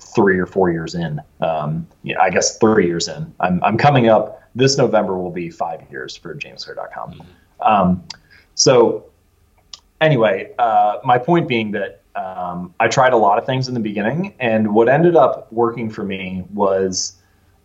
three 0.00 0.38
or 0.38 0.46
four 0.46 0.70
years 0.70 0.94
in. 0.94 1.20
Um, 1.40 1.86
yeah, 2.02 2.20
I 2.20 2.30
guess 2.30 2.58
three 2.58 2.86
years 2.86 3.08
in. 3.08 3.32
I'm 3.40 3.62
I'm 3.62 3.76
coming 3.76 4.08
up. 4.08 4.42
This 4.54 4.78
November 4.78 5.18
will 5.18 5.30
be 5.30 5.50
five 5.50 5.82
years 5.90 6.16
for 6.16 6.34
JamesClear.com. 6.34 7.12
Mm-hmm. 7.12 7.62
Um, 7.62 8.04
so 8.54 9.06
anyway, 10.00 10.52
uh, 10.58 10.98
my 11.04 11.18
point 11.18 11.48
being 11.48 11.70
that 11.72 12.02
um, 12.14 12.74
I 12.80 12.88
tried 12.88 13.12
a 13.12 13.16
lot 13.16 13.38
of 13.38 13.46
things 13.46 13.68
in 13.68 13.74
the 13.74 13.80
beginning, 13.80 14.34
and 14.40 14.74
what 14.74 14.88
ended 14.88 15.16
up 15.16 15.52
working 15.52 15.90
for 15.90 16.04
me 16.04 16.44
was 16.52 17.21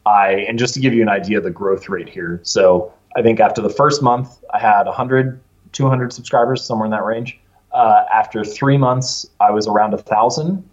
I 0.07 0.45
and 0.47 0.57
just 0.57 0.73
to 0.75 0.79
give 0.79 0.93
you 0.93 1.01
an 1.01 1.09
idea 1.09 1.37
of 1.37 1.43
the 1.43 1.51
growth 1.51 1.89
rate 1.89 2.07
here. 2.07 2.39
So 2.43 2.93
I 3.15 3.21
think 3.21 3.39
after 3.39 3.61
the 3.61 3.69
first 3.69 4.01
month, 4.01 4.41
I 4.53 4.59
had 4.59 4.85
100, 4.85 5.41
200 5.73 6.13
subscribers, 6.13 6.63
somewhere 6.63 6.85
in 6.85 6.91
that 6.91 7.03
range. 7.03 7.37
Uh, 7.73 8.05
after 8.11 8.43
three 8.45 8.77
months, 8.77 9.27
I 9.39 9.51
was 9.51 9.67
around 9.67 9.93
a 9.93 9.97
thousand. 9.97 10.67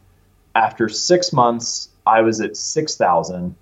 After 0.55 0.89
six 0.89 1.33
months, 1.33 1.89
I 2.07 2.21
was 2.21 2.41
at 2.41 2.57
six 2.57 2.97
thousand. 2.97 3.57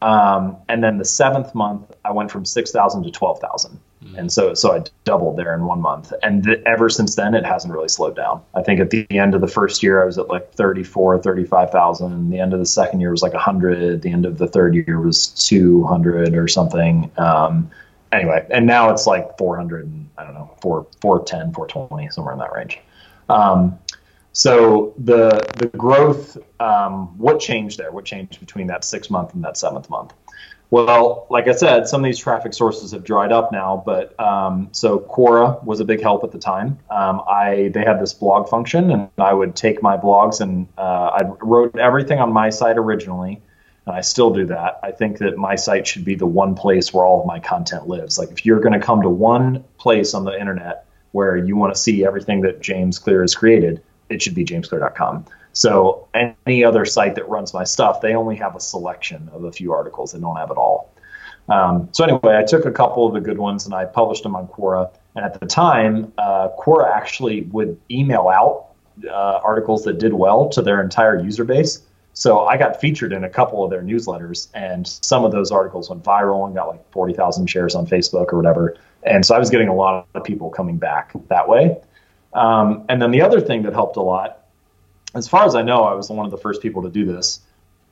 Um, 0.00 0.56
and 0.68 0.82
then 0.82 0.96
the 0.98 1.04
seventh 1.04 1.54
month, 1.54 1.92
I 2.04 2.12
went 2.12 2.30
from 2.30 2.44
six 2.46 2.70
thousand 2.70 3.04
to 3.04 3.10
twelve 3.10 3.40
thousand. 3.40 3.78
Mm-hmm. 4.04 4.18
And 4.18 4.32
so, 4.32 4.54
so 4.54 4.76
I 4.76 4.84
doubled 5.04 5.36
there 5.36 5.54
in 5.54 5.64
one 5.64 5.80
month. 5.80 6.12
And 6.22 6.44
th- 6.44 6.60
ever 6.66 6.90
since 6.90 7.14
then, 7.14 7.34
it 7.34 7.44
hasn't 7.44 7.72
really 7.72 7.88
slowed 7.88 8.16
down. 8.16 8.42
I 8.54 8.62
think 8.62 8.80
at 8.80 8.90
the 8.90 9.06
end 9.10 9.34
of 9.34 9.40
the 9.40 9.48
first 9.48 9.82
year, 9.82 10.02
I 10.02 10.06
was 10.06 10.18
at 10.18 10.28
like 10.28 10.52
34, 10.52 11.22
35,000. 11.22 12.30
The 12.30 12.38
end 12.38 12.52
of 12.52 12.58
the 12.58 12.66
second 12.66 13.00
year 13.00 13.10
was 13.10 13.22
like 13.22 13.32
100. 13.32 14.02
The 14.02 14.10
end 14.10 14.26
of 14.26 14.38
the 14.38 14.46
third 14.46 14.74
year 14.74 15.00
was 15.00 15.28
200 15.28 16.34
or 16.34 16.48
something. 16.48 17.10
Um, 17.16 17.70
anyway, 18.12 18.46
and 18.50 18.66
now 18.66 18.90
it's 18.90 19.06
like 19.06 19.36
400 19.38 19.86
and 19.86 20.08
I 20.18 20.24
don't 20.24 20.34
know, 20.34 20.54
4, 20.60 20.86
410, 21.00 21.52
420, 21.54 22.10
somewhere 22.10 22.34
in 22.34 22.40
that 22.40 22.52
range. 22.52 22.78
Um, 23.28 23.78
so 24.32 24.94
the 24.98 25.46
the 25.58 25.68
growth, 25.78 26.36
um, 26.58 27.16
what 27.18 27.38
changed 27.38 27.78
there? 27.78 27.92
What 27.92 28.04
changed 28.04 28.40
between 28.40 28.66
that 28.66 28.84
six 28.84 29.08
month 29.08 29.32
and 29.32 29.44
that 29.44 29.56
seventh 29.56 29.88
month? 29.88 30.12
Well, 30.70 31.26
like 31.30 31.46
I 31.46 31.52
said, 31.52 31.86
some 31.86 32.00
of 32.00 32.04
these 32.04 32.18
traffic 32.18 32.52
sources 32.52 32.92
have 32.92 33.04
dried 33.04 33.32
up 33.32 33.52
now, 33.52 33.82
but 33.84 34.18
um, 34.18 34.70
so 34.72 34.98
Quora 34.98 35.62
was 35.62 35.80
a 35.80 35.84
big 35.84 36.00
help 36.00 36.24
at 36.24 36.32
the 36.32 36.38
time. 36.38 36.78
Um, 36.90 37.22
I 37.28 37.70
they 37.72 37.84
had 37.84 38.00
this 38.00 38.14
blog 38.14 38.48
function, 38.48 38.90
and 38.90 39.08
I 39.18 39.32
would 39.32 39.54
take 39.54 39.82
my 39.82 39.96
blogs 39.96 40.40
and 40.40 40.66
uh, 40.76 41.20
I 41.20 41.22
wrote 41.42 41.76
everything 41.76 42.18
on 42.18 42.32
my 42.32 42.50
site 42.50 42.76
originally, 42.76 43.40
and 43.86 43.94
I 43.94 44.00
still 44.00 44.30
do 44.30 44.46
that. 44.46 44.80
I 44.82 44.90
think 44.90 45.18
that 45.18 45.36
my 45.36 45.54
site 45.54 45.86
should 45.86 46.04
be 46.04 46.14
the 46.14 46.26
one 46.26 46.54
place 46.54 46.92
where 46.92 47.04
all 47.04 47.20
of 47.20 47.26
my 47.26 47.38
content 47.38 47.86
lives. 47.86 48.18
Like 48.18 48.30
if 48.30 48.44
you're 48.44 48.60
going 48.60 48.78
to 48.78 48.84
come 48.84 49.02
to 49.02 49.10
one 49.10 49.64
place 49.78 50.14
on 50.14 50.24
the 50.24 50.38
internet 50.38 50.86
where 51.12 51.36
you 51.36 51.56
want 51.56 51.74
to 51.74 51.80
see 51.80 52.04
everything 52.04 52.40
that 52.40 52.60
James 52.60 52.98
Clear 52.98 53.20
has 53.20 53.34
created, 53.34 53.82
it 54.08 54.22
should 54.22 54.34
be 54.34 54.44
jamesclear.com. 54.44 55.26
So 55.54 56.08
any 56.14 56.64
other 56.64 56.84
site 56.84 57.14
that 57.14 57.28
runs 57.28 57.54
my 57.54 57.64
stuff, 57.64 58.00
they 58.00 58.14
only 58.14 58.36
have 58.36 58.56
a 58.56 58.60
selection 58.60 59.30
of 59.32 59.44
a 59.44 59.52
few 59.52 59.72
articles. 59.72 60.12
They 60.12 60.18
don't 60.18 60.36
have 60.36 60.50
it 60.50 60.56
all. 60.56 60.92
Um, 61.48 61.88
so 61.92 62.04
anyway, 62.04 62.36
I 62.36 62.42
took 62.42 62.64
a 62.64 62.72
couple 62.72 63.06
of 63.06 63.14
the 63.14 63.20
good 63.20 63.38
ones 63.38 63.64
and 63.64 63.74
I 63.74 63.84
published 63.84 64.24
them 64.24 64.34
on 64.34 64.48
Quora. 64.48 64.90
And 65.14 65.24
at 65.24 65.38
the 65.38 65.46
time, 65.46 66.12
uh, 66.18 66.48
Quora 66.58 66.92
actually 66.92 67.42
would 67.52 67.80
email 67.88 68.28
out 68.28 68.66
uh, 69.08 69.40
articles 69.44 69.84
that 69.84 69.98
did 69.98 70.12
well 70.12 70.48
to 70.50 70.60
their 70.60 70.82
entire 70.82 71.22
user 71.22 71.44
base. 71.44 71.82
So 72.14 72.46
I 72.46 72.56
got 72.56 72.80
featured 72.80 73.12
in 73.12 73.24
a 73.24 73.28
couple 73.28 73.64
of 73.64 73.70
their 73.70 73.82
newsletters, 73.82 74.48
and 74.54 74.86
some 74.86 75.24
of 75.24 75.32
those 75.32 75.50
articles 75.50 75.90
went 75.90 76.04
viral 76.04 76.46
and 76.46 76.54
got 76.54 76.68
like 76.68 76.92
40,000 76.92 77.48
shares 77.48 77.74
on 77.74 77.86
Facebook 77.86 78.32
or 78.32 78.36
whatever. 78.36 78.76
And 79.02 79.26
so 79.26 79.34
I 79.34 79.38
was 79.38 79.50
getting 79.50 79.68
a 79.68 79.74
lot 79.74 80.06
of 80.14 80.24
people 80.24 80.48
coming 80.48 80.78
back 80.78 81.12
that 81.28 81.48
way. 81.48 81.76
Um, 82.32 82.84
and 82.88 83.02
then 83.02 83.10
the 83.10 83.20
other 83.20 83.40
thing 83.40 83.62
that 83.62 83.72
helped 83.72 83.96
a 83.96 84.02
lot 84.02 84.43
as 85.14 85.28
far 85.28 85.44
as 85.44 85.54
I 85.54 85.62
know, 85.62 85.84
I 85.84 85.94
was 85.94 86.10
one 86.10 86.24
of 86.24 86.30
the 86.30 86.38
first 86.38 86.60
people 86.62 86.82
to 86.82 86.90
do 86.90 87.04
this, 87.04 87.40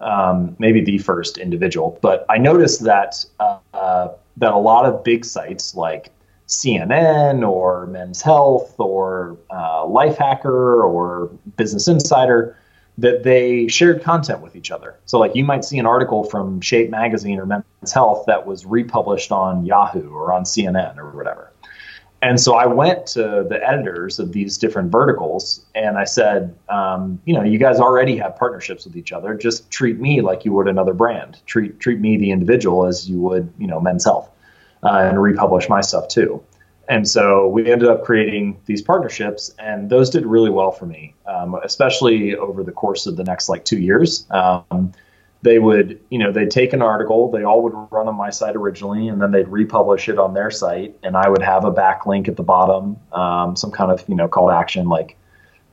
um, 0.01 0.57
maybe 0.59 0.81
the 0.81 0.99
first 0.99 1.39
individual. 1.39 1.99
But 2.03 2.27
I 2.29 2.39
noticed 2.39 2.85
that 2.85 3.25
uh, 3.41 3.59
uh, 3.75 4.09
that 4.39 4.53
a 4.53 4.59
lot 4.59 4.85
of 4.85 5.05
big 5.05 5.25
sites 5.25 5.75
like 5.75 6.11
CNN 6.49 7.49
or 7.49 7.87
Men's 7.87 8.21
Health 8.21 8.79
or 8.79 9.39
uh, 9.51 9.85
Lifehacker 9.85 10.85
or 10.85 11.31
Business 11.57 11.89
Insider 11.89 12.57
that 12.99 13.23
they 13.23 13.69
shared 13.69 14.03
content 14.03 14.41
with 14.41 14.55
each 14.55 14.71
other. 14.71 14.97
So 15.07 15.19
like 15.19 15.35
you 15.35 15.45
might 15.45 15.65
see 15.65 15.79
an 15.79 15.87
article 15.87 16.25
from 16.25 16.61
Shape 16.61 16.91
Magazine 16.91 17.39
or 17.39 17.47
Men's 17.47 17.93
Health 17.93 18.25
that 18.27 18.47
was 18.47 18.67
republished 18.67 19.33
on 19.33 19.65
Yahoo 19.65 20.11
or 20.11 20.33
on 20.33 20.45
CNN 20.45 20.99
or 20.99 21.11
whatever. 21.11 21.51
And 22.23 22.41
so 22.41 22.55
I 22.55 22.67
went 22.67 23.05
to 23.09 23.45
the 23.49 23.59
editors 23.63 24.21
of 24.21 24.31
these 24.33 24.57
different 24.57 24.93
verticals 24.93 25.67
and 25.75 25.99
I 25.99 26.05
said, 26.05 26.57
um, 26.69 27.21
you 27.25 27.35
know, 27.35 27.43
you 27.43 27.59
guys 27.59 27.81
already 27.81 28.17
have 28.17 28.37
partnerships 28.37 28.85
with 28.85 28.97
each 28.97 29.13
other. 29.13 29.35
Just 29.35 29.69
treat 29.73 29.99
me 29.99 30.21
like 30.21 30.45
you 30.45 30.53
would 30.53 30.69
another 30.69 30.95
brand. 30.95 31.39
Treat 31.47 31.81
treat 31.81 31.99
me 31.99 32.17
the 32.17 32.31
individual 32.31 32.87
as 32.87 33.11
you 33.11 33.19
would, 33.19 33.53
you 33.59 33.67
know, 33.67 33.81
Men's 33.81 34.05
Health, 34.05 34.31
uh, 34.85 35.09
and 35.11 35.21
republish 35.21 35.69
my 35.69 35.81
stuff 35.81 36.07
too. 36.07 36.41
And 36.89 37.09
so 37.09 37.49
we 37.49 37.71
ended 37.71 37.89
up 37.89 38.05
creating 38.05 38.61
these 38.67 38.83
partnerships, 38.83 39.55
and 39.59 39.91
those 39.91 40.11
did 40.11 40.27
really 40.27 40.51
well 40.51 40.71
for 40.71 40.87
me, 40.87 41.15
um, 41.27 41.59
especially 41.65 42.37
over 42.37 42.63
the 42.63 42.73
course 42.73 43.07
of 43.07 43.17
the 43.17 43.25
next 43.25 43.49
like 43.49 43.65
two 43.65 43.79
years. 43.79 44.27
Um, 44.31 44.93
they 45.43 45.59
would, 45.59 46.01
you 46.09 46.19
know, 46.19 46.31
they'd 46.31 46.51
take 46.51 46.73
an 46.73 46.83
article, 46.83 47.31
they 47.31 47.43
all 47.43 47.63
would 47.63 47.75
run 47.91 48.09
on 48.09 48.15
my 48.15 48.31
site 48.31 48.55
originally, 48.55 49.09
and 49.09 49.21
then 49.21 49.33
they'd 49.33 49.49
republish 49.49 50.09
it 50.09 50.19
on 50.19 50.35
their 50.35 50.51
site, 50.51 50.97
and 51.03 51.17
I 51.17 51.29
would 51.29 51.43
have 51.43 51.65
a 51.65 51.73
backlink 51.73 52.29
at 52.29 52.37
the 52.37 52.45
bottom, 52.45 52.97
um, 53.13 53.57
some 53.57 53.73
kind 53.73 53.91
of, 53.91 54.05
you 54.09 54.15
know, 54.15 54.29
call 54.29 54.49
to 54.49 54.55
action 54.55 54.89
like, 54.89 55.17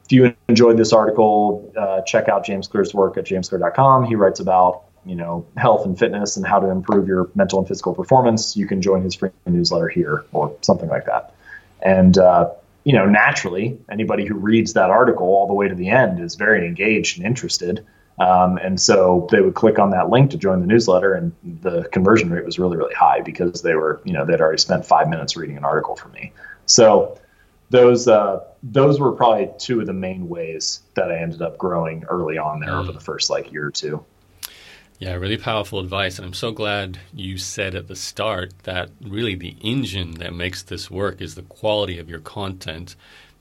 if 0.06 0.14
you 0.14 0.36
enjoyed 0.48 0.78
this 0.78 0.92
article, 0.92 1.72
uh, 1.78 2.02
check 2.02 2.28
out 2.30 2.44
James 2.44 2.68
Clear's 2.68 2.96
work 2.96 3.16
at 3.18 3.26
jamesclear.com. 3.26 4.06
He 4.06 4.16
writes 4.16 4.40
about, 4.40 4.86
you 5.06 5.16
know, 5.16 5.46
health 5.56 5.86
and 5.86 5.98
fitness 6.00 6.36
and 6.36 6.48
how 6.48 6.60
to 6.60 6.68
improve 6.68 7.08
your 7.08 7.30
mental 7.36 7.60
and 7.60 7.68
physical 7.68 7.94
performance. 7.94 8.58
You 8.58 8.66
can 8.66 8.82
join 8.82 9.04
his 9.04 9.14
free 9.14 9.30
newsletter 9.46 9.88
here 9.88 10.26
or 10.32 10.56
something 10.62 10.90
like 10.90 11.06
that. 11.06 11.36
And, 11.84 12.18
uh, 12.18 12.50
you 12.86 12.94
know, 12.94 13.06
naturally, 13.06 13.78
anybody 13.92 14.26
who 14.26 14.34
reads 14.34 14.74
that 14.74 14.90
article 14.90 15.28
all 15.28 15.46
the 15.46 15.54
way 15.54 15.68
to 15.68 15.76
the 15.76 15.90
end 15.90 16.20
is 16.20 16.34
very 16.34 16.68
engaged 16.68 17.20
and 17.20 17.28
interested. 17.28 17.86
Um, 18.20 18.58
and 18.58 18.80
so 18.80 19.28
they 19.32 19.40
would 19.40 19.54
click 19.54 19.80
on 19.80 19.92
that 19.92 20.10
link 20.10 20.32
to 20.32 20.38
join 20.38 20.60
the 20.60 20.68
newsletter, 20.68 21.14
and 21.14 21.32
the 21.62 21.84
conversion 21.92 22.30
rate 22.30 22.46
was 22.46 22.60
really, 22.60 22.76
really 22.76 22.94
high 22.94 23.22
because 23.22 23.62
they 23.62 23.76
were, 23.76 24.02
you 24.04 24.12
know, 24.12 24.26
they'd 24.26 24.42
already 24.42 24.58
spent 24.58 24.86
five 24.86 25.08
minutes 25.08 25.38
reading 25.38 25.56
an 25.56 25.64
article 25.64 25.96
from 25.96 26.12
me. 26.12 26.34
So 26.66 27.18
those 27.70 28.08
uh, 28.08 28.44
those 28.62 29.00
were 29.00 29.14
probably 29.14 29.50
two 29.58 29.80
of 29.80 29.86
the 29.86 29.94
main 29.94 30.28
ways 30.28 30.82
that 30.96 31.12
I 31.12 31.20
ended 31.20 31.42
up 31.42 31.58
growing 31.58 32.04
early 32.10 32.38
on 32.38 32.60
there 32.60 32.72
mm. 32.72 32.80
over 32.80 32.92
the 32.92 33.00
first 33.00 33.30
like 33.30 33.52
year 33.52 33.68
or 33.68 33.72
two. 33.72 34.04
Yeah, 35.00 35.14
really 35.14 35.38
powerful 35.38 35.80
advice. 35.80 36.18
And 36.18 36.26
I'm 36.26 36.34
so 36.34 36.52
glad 36.52 37.00
you 37.14 37.38
said 37.38 37.74
at 37.74 37.88
the 37.88 37.96
start 37.96 38.52
that 38.64 38.90
really 39.02 39.34
the 39.34 39.56
engine 39.62 40.16
that 40.16 40.34
makes 40.34 40.62
this 40.62 40.92
work 40.92 41.22
is 41.22 41.36
the 41.36 41.42
quality 41.44 42.00
of 42.00 42.10
your 42.10 42.20
content 42.20 42.98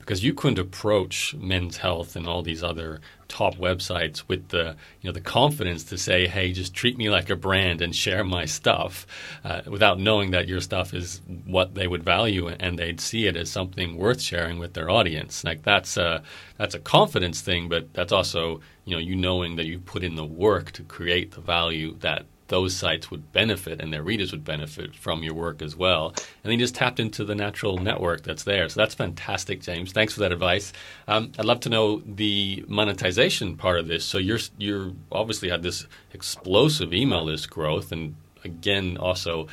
because 0.08 0.24
you 0.24 0.32
couldn't 0.32 0.58
approach 0.58 1.34
men's 1.34 1.76
health 1.76 2.16
and 2.16 2.26
all 2.26 2.40
these 2.40 2.62
other 2.62 2.98
top 3.28 3.56
websites 3.56 4.22
with 4.26 4.48
the 4.48 4.74
you 5.02 5.08
know 5.08 5.12
the 5.12 5.20
confidence 5.20 5.84
to 5.84 5.98
say 5.98 6.26
hey 6.26 6.50
just 6.50 6.72
treat 6.72 6.96
me 6.96 7.10
like 7.10 7.28
a 7.28 7.36
brand 7.36 7.82
and 7.82 7.94
share 7.94 8.24
my 8.24 8.46
stuff 8.46 9.06
uh, 9.44 9.60
without 9.66 10.00
knowing 10.00 10.30
that 10.30 10.48
your 10.48 10.62
stuff 10.62 10.94
is 10.94 11.20
what 11.44 11.74
they 11.74 11.86
would 11.86 12.02
value 12.02 12.48
and 12.48 12.78
they'd 12.78 13.02
see 13.02 13.26
it 13.26 13.36
as 13.36 13.50
something 13.50 13.98
worth 13.98 14.22
sharing 14.22 14.58
with 14.58 14.72
their 14.72 14.88
audience. 14.88 15.44
Like 15.44 15.62
that's 15.62 15.98
a 15.98 16.22
that's 16.56 16.74
a 16.74 16.78
confidence 16.78 17.42
thing 17.42 17.68
but 17.68 17.92
that's 17.92 18.10
also 18.10 18.62
you 18.86 18.94
know 18.94 18.98
you 18.98 19.14
knowing 19.14 19.56
that 19.56 19.66
you 19.66 19.78
put 19.78 20.02
in 20.02 20.14
the 20.14 20.24
work 20.24 20.72
to 20.72 20.82
create 20.84 21.32
the 21.32 21.42
value 21.42 21.94
that 21.98 22.24
those 22.48 22.74
sites 22.74 23.10
would 23.10 23.32
benefit 23.32 23.80
and 23.80 23.92
their 23.92 24.02
readers 24.02 24.32
would 24.32 24.44
benefit 24.44 24.94
from 24.94 25.22
your 25.22 25.34
work 25.34 25.62
as 25.62 25.76
well. 25.76 26.08
And 26.08 26.44
then 26.44 26.52
you 26.52 26.58
just 26.58 26.74
tapped 26.74 26.98
into 26.98 27.24
the 27.24 27.34
natural 27.34 27.78
network 27.78 28.22
that's 28.22 28.42
there. 28.42 28.68
So 28.68 28.80
that's 28.80 28.94
fantastic, 28.94 29.60
James. 29.60 29.92
Thanks 29.92 30.14
for 30.14 30.20
that 30.20 30.32
advice. 30.32 30.72
Um, 31.06 31.32
I'd 31.38 31.44
love 31.44 31.60
to 31.60 31.68
know 31.68 32.02
the 32.04 32.64
monetization 32.66 33.56
part 33.56 33.78
of 33.78 33.86
this. 33.86 34.04
So 34.04 34.18
you're 34.18 34.40
you're 34.58 34.92
obviously 35.12 35.50
had 35.50 35.62
this 35.62 35.86
explosive 36.12 36.92
email 36.92 37.24
list 37.24 37.50
growth, 37.50 37.92
and 37.92 38.16
again, 38.44 38.96
also. 38.96 39.46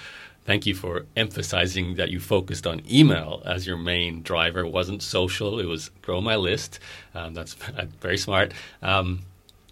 Thank 0.45 0.67
you 0.67 0.75
for 0.75 1.07
emphasizing 1.15 1.95
that 1.95 2.11
you 2.11 2.19
focused 2.19 2.67
on 2.67 2.83
email 2.87 3.41
as 3.47 3.65
your 3.65 3.77
main 3.77 4.21
driver. 4.21 4.59
It 4.59 4.69
wasn't 4.71 5.01
social; 5.01 5.59
it 5.59 5.65
was 5.65 5.89
grow 6.03 6.21
my 6.21 6.35
list. 6.35 6.79
Um, 7.15 7.33
that's 7.33 7.55
very 7.99 8.19
smart. 8.19 8.53
Um, 8.83 9.23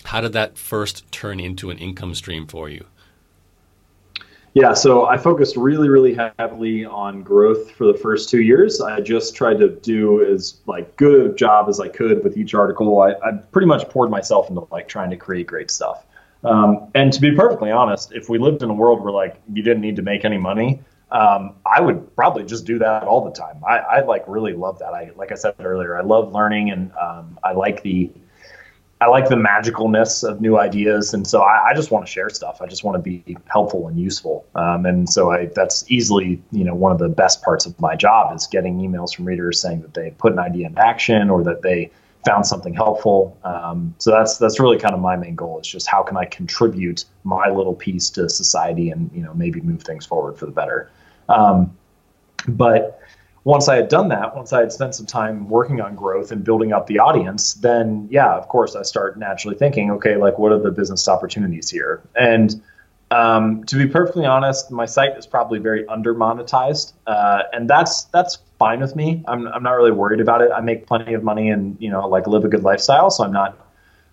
how 0.06 0.22
did 0.22 0.34
that 0.34 0.58
first 0.58 1.10
turn 1.12 1.40
into 1.40 1.70
an 1.70 1.78
income 1.78 2.16
stream 2.16 2.48
for 2.48 2.70
you? 2.70 2.86
Yeah, 4.56 4.74
so 4.74 5.08
I 5.08 5.18
focused 5.18 5.58
really, 5.58 5.90
really 5.90 6.14
heavily 6.38 6.86
on 6.86 7.24
growth 7.24 7.72
for 7.72 7.88
the 7.88 7.96
first 7.96 8.30
two 8.30 8.42
years. 8.42 8.82
I 8.82 9.00
just 9.00 9.36
tried 9.36 9.58
to 9.60 9.70
do 9.70 10.24
as 10.24 10.62
like 10.68 10.96
good 10.96 11.32
a 11.32 11.34
job 11.34 11.70
as 11.70 11.80
I 11.80 11.88
could 11.88 12.24
with 12.24 12.38
each 12.38 12.54
article. 12.54 13.02
I, 13.02 13.14
I 13.14 13.32
pretty 13.52 13.66
much 13.66 13.90
poured 13.90 14.12
myself 14.12 14.50
into 14.50 14.68
like 14.72 14.88
trying 14.88 15.10
to 15.10 15.18
create 15.18 15.48
great 15.48 15.72
stuff. 15.72 16.06
Um, 16.44 16.92
and 16.94 17.12
to 17.14 17.22
be 17.22 17.36
perfectly 17.36 17.72
honest, 17.72 18.14
if 18.14 18.30
we 18.30 18.38
lived 18.38 18.62
in 18.62 18.70
a 18.70 18.74
world 18.74 19.02
where 19.02 19.14
like 19.14 19.42
you 19.52 19.64
didn't 19.64 19.82
need 19.82 19.96
to 19.96 20.04
make 20.04 20.24
any 20.24 20.38
money, 20.38 20.82
um, 21.10 21.56
I 21.66 21.82
would 21.82 22.16
probably 22.16 22.44
just 22.44 22.66
do 22.66 22.78
that 22.80 23.04
all 23.04 23.24
the 23.24 23.32
time. 23.32 23.62
I, 23.68 23.78
I 23.78 24.02
like 24.02 24.24
really 24.28 24.54
love 24.54 24.78
that. 24.80 24.94
I 24.94 25.12
like 25.16 25.32
I 25.32 25.36
said 25.36 25.56
earlier, 25.60 25.98
I 25.98 26.02
love 26.02 26.32
learning 26.32 26.70
and 26.70 26.92
um, 27.02 27.40
I 27.44 27.54
like 27.54 27.82
the 27.82 28.12
I 29.04 29.08
like 29.08 29.28
the 29.28 29.36
magicalness 29.36 30.24
of 30.24 30.40
new 30.40 30.58
ideas, 30.58 31.14
and 31.14 31.28
so 31.28 31.42
I, 31.42 31.72
I 31.72 31.74
just 31.74 31.92
want 31.92 32.06
to 32.06 32.12
share 32.12 32.30
stuff. 32.30 32.62
I 32.62 32.68
just 32.68 32.86
want 32.86 32.96
to 32.96 33.02
be 33.02 33.36
helpful 33.48 33.90
and 33.90 34.00
useful, 34.00 34.46
um, 34.56 34.86
and 34.86 35.10
so 35.10 35.32
I, 35.32 35.48
that's 35.48 35.84
easily 35.92 36.42
you 36.54 36.64
know 36.64 36.74
one 36.74 36.94
of 36.94 37.00
the 37.00 37.10
best 37.10 37.42
parts 37.44 37.66
of 37.66 37.78
my 37.82 37.98
job 37.98 38.34
is 38.34 38.48
getting 38.48 38.80
emails 38.80 39.14
from 39.14 39.26
readers 39.26 39.60
saying 39.60 39.82
that 39.82 39.94
they 39.94 40.12
put 40.12 40.32
an 40.32 40.40
idea 40.40 40.68
into 40.68 40.80
action 40.80 41.30
or 41.30 41.44
that 41.44 41.64
they 41.64 41.92
found 42.26 42.48
something 42.48 42.74
helpful. 42.74 43.38
Um, 43.44 43.94
so 43.98 44.10
that's 44.10 44.38
that's 44.38 44.58
really 44.58 44.80
kind 44.80 44.94
of 44.94 45.02
my 45.02 45.18
main 45.18 45.36
goal 45.36 45.60
is 45.60 45.68
just 45.68 45.88
how 45.88 46.02
can 46.02 46.16
I 46.16 46.24
contribute 46.24 47.04
my 47.26 47.50
little 47.50 47.76
piece 47.76 48.10
to 48.12 48.30
society 48.30 48.90
and 48.90 49.12
you 49.14 49.22
know 49.22 49.34
maybe 49.34 49.60
move 49.60 49.84
things 49.84 50.06
forward 50.06 50.38
for 50.38 50.46
the 50.46 50.54
better. 50.54 50.90
Um, 51.28 51.76
but 52.48 53.02
once 53.46 53.68
I 53.68 53.76
had 53.76 53.90
done 53.90 54.08
that, 54.10 54.36
once 54.36 54.54
I 54.54 54.62
had 54.62 54.72
spent 54.72 54.96
some 54.96 55.06
time 55.06 55.50
working 55.50 55.82
on 55.82 55.96
growth 55.96 56.32
and 56.32 56.44
building 56.44 56.72
up 56.72 56.88
the 56.88 57.00
audience, 57.00 57.56
then 57.56 58.08
yeah, 58.10 58.34
of 58.36 58.48
course, 58.48 58.76
I 58.76 58.84
start 58.84 59.20
naturally 59.20 59.58
thinking, 59.58 59.92
okay, 59.92 60.16
like 60.16 60.40
what 60.40 60.52
are 60.52 60.60
the 60.60 60.72
business 60.72 61.08
opportunities 61.08 61.70
here? 61.70 62.02
And 62.16 62.62
um, 63.12 63.64
to 63.66 63.76
be 63.76 63.86
perfectly 63.86 64.26
honest, 64.26 64.72
my 64.72 64.86
site 64.86 65.18
is 65.18 65.28
probably 65.28 65.60
very 65.60 65.86
under 65.88 66.16
monetized, 66.16 66.94
uh, 67.06 67.44
and 67.52 67.70
that's 67.70 68.06
that's 68.06 68.40
fine 68.58 68.80
with 68.80 68.96
me. 68.96 69.24
I'm 69.28 69.48
I'm 69.48 69.62
not 69.62 69.74
really 69.74 69.92
worried 69.92 70.22
about 70.22 70.42
it. 70.42 70.50
I 70.52 70.62
make 70.62 70.88
plenty 70.88 71.14
of 71.14 71.22
money 71.22 71.50
and 71.50 71.78
you 71.80 71.92
know 71.92 72.08
like 72.08 72.28
live 72.28 72.46
a 72.46 72.48
good 72.48 72.64
lifestyle, 72.64 73.12
so 73.12 73.24
I'm 73.24 73.34
not 73.34 73.60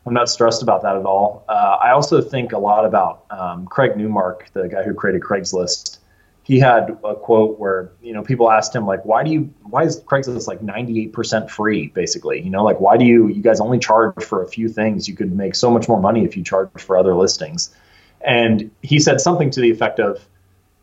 I'm 0.07 0.13
not 0.13 0.29
stressed 0.29 0.63
about 0.63 0.83
that 0.83 0.97
at 0.97 1.07
all. 1.07 1.45
Uh, 1.49 1.79
I 1.83 1.93
also 1.93 2.21
think 2.21 2.53
a 2.53 2.59
lot 2.59 2.85
about 2.85 3.25
um, 3.31 3.67
Craig 3.67 3.97
Newmark, 3.97 4.51
the 4.53 4.69
guy 4.69 4.83
who 4.83 4.93
created 4.93 5.23
Craigslist 5.23 6.00
he 6.51 6.59
had 6.59 6.99
a 7.05 7.15
quote 7.15 7.61
where 7.61 7.93
you 8.03 8.13
know 8.13 8.25
people 8.25 8.51
asked 8.51 8.75
him 8.75 8.85
like 8.85 9.05
why 9.05 9.23
do 9.23 9.31
you 9.31 9.55
why 9.63 9.85
is 9.85 10.01
craigslist 10.01 10.49
like 10.49 10.59
98% 10.59 11.49
free 11.49 11.87
basically? 11.95 12.43
You 12.43 12.51
know 12.51 12.65
like 12.65 12.81
why 12.81 12.97
do 12.97 13.05
you 13.05 13.29
you 13.29 13.41
guys 13.41 13.61
only 13.61 13.79
charge 13.79 14.25
for 14.25 14.43
a 14.43 14.49
few 14.49 14.69
things? 14.69 15.09
You 15.09 15.15
could 15.15 15.33
make 15.33 15.55
so 15.55 15.71
much 15.71 15.89
more 15.89 16.01
money 16.01 16.25
if 16.25 16.37
you 16.37 16.43
charge 16.43 16.71
for 16.77 16.99
other 16.99 17.15
listings. 17.15 17.73
And 18.21 18.73
he 18.83 18.99
said 18.99 19.21
something 19.21 19.51
to 19.51 19.61
the 19.61 19.71
effect 19.71 20.01
of 20.01 20.27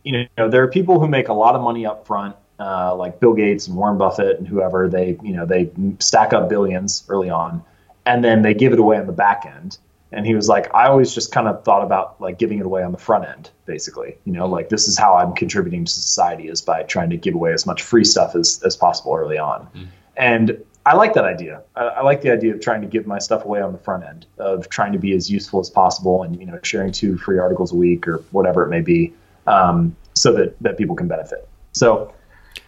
you 0.06 0.30
know 0.38 0.50
there 0.50 0.64
are 0.64 0.70
people 0.70 1.02
who 1.02 1.08
make 1.10 1.28
a 1.28 1.34
lot 1.34 1.54
of 1.54 1.62
money 1.62 1.86
up 1.86 2.08
front 2.08 2.38
uh, 2.62 2.96
like 2.96 3.20
bill 3.20 3.34
gates 3.34 3.68
and 3.68 3.76
warren 3.76 3.98
buffett 3.98 4.40
and 4.40 4.48
whoever 4.48 4.88
they 4.88 5.18
you 5.22 5.34
know 5.34 5.46
they 5.46 5.70
stack 6.00 6.32
up 6.32 6.48
billions 6.48 7.04
early 7.10 7.30
on 7.30 7.62
and 8.06 8.24
then 8.24 8.42
they 8.42 8.54
give 8.54 8.72
it 8.72 8.80
away 8.80 8.98
on 8.98 9.06
the 9.06 9.12
back 9.12 9.46
end 9.46 9.78
and 10.12 10.26
he 10.26 10.36
was 10.36 10.48
like 10.48 10.74
i 10.74 10.88
always 10.88 11.14
just 11.14 11.32
kind 11.32 11.48
of 11.48 11.64
thought 11.64 11.84
about 11.84 12.20
like 12.22 12.38
giving 12.38 12.60
it 12.60 12.66
away 12.66 12.84
on 12.84 12.92
the 12.92 12.98
front 12.98 13.26
end 13.26 13.50
basically 13.66 14.18
you 14.26 14.34
know 14.34 14.48
like 14.48 14.70
this 14.70 14.88
is 14.88 14.98
how 14.98 15.16
i'm 15.16 15.34
contributing 15.34 15.86
to 15.86 15.92
society 15.92 16.48
is 16.48 16.62
by 16.62 16.84
trying 16.84 17.10
to 17.10 17.18
give 17.18 17.36
away 17.36 17.54
as 17.54 17.66
much 17.66 17.82
free 17.84 18.04
stuff 18.04 18.36
as, 18.36 18.62
as 18.66 18.76
possible 18.76 19.14
early 19.14 19.38
on. 19.38 19.68
Mm. 19.76 19.88
and 20.16 20.64
i 20.86 20.96
like 20.96 21.14
that 21.14 21.26
idea. 21.26 21.62
I, 21.76 21.84
I, 21.84 22.02
like 22.02 22.22
the 22.22 22.32
idea 22.32 22.54
of 22.54 22.62
trying 22.62 22.82
to 22.82 22.88
give 22.88 23.06
my 23.06 23.20
stuff 23.20 23.44
away 23.44 23.62
on 23.62 23.74
the 23.74 23.78
front 23.78 24.06
end 24.06 24.26
of 24.38 24.70
trying 24.70 24.94
to 24.94 25.00
be 25.00 25.14
as 25.14 25.30
useful 25.30 25.60
as 25.60 25.70
possible 25.70 26.24
and 26.24 26.40
you 26.40 26.46
know 26.46 26.60
sharing 26.64 26.92
two 26.92 27.18
free 27.18 27.40
articles 27.40 27.74
a 27.74 27.76
week 27.76 28.08
or 28.08 28.18
whatever 28.32 28.64
it 28.64 28.70
may 28.70 28.82
be 28.82 29.14
um, 29.48 29.96
so 30.14 30.32
that 30.34 30.58
that 30.62 30.78
people 30.78 30.96
can 30.96 31.08
benefit. 31.08 31.48
So 31.74 32.14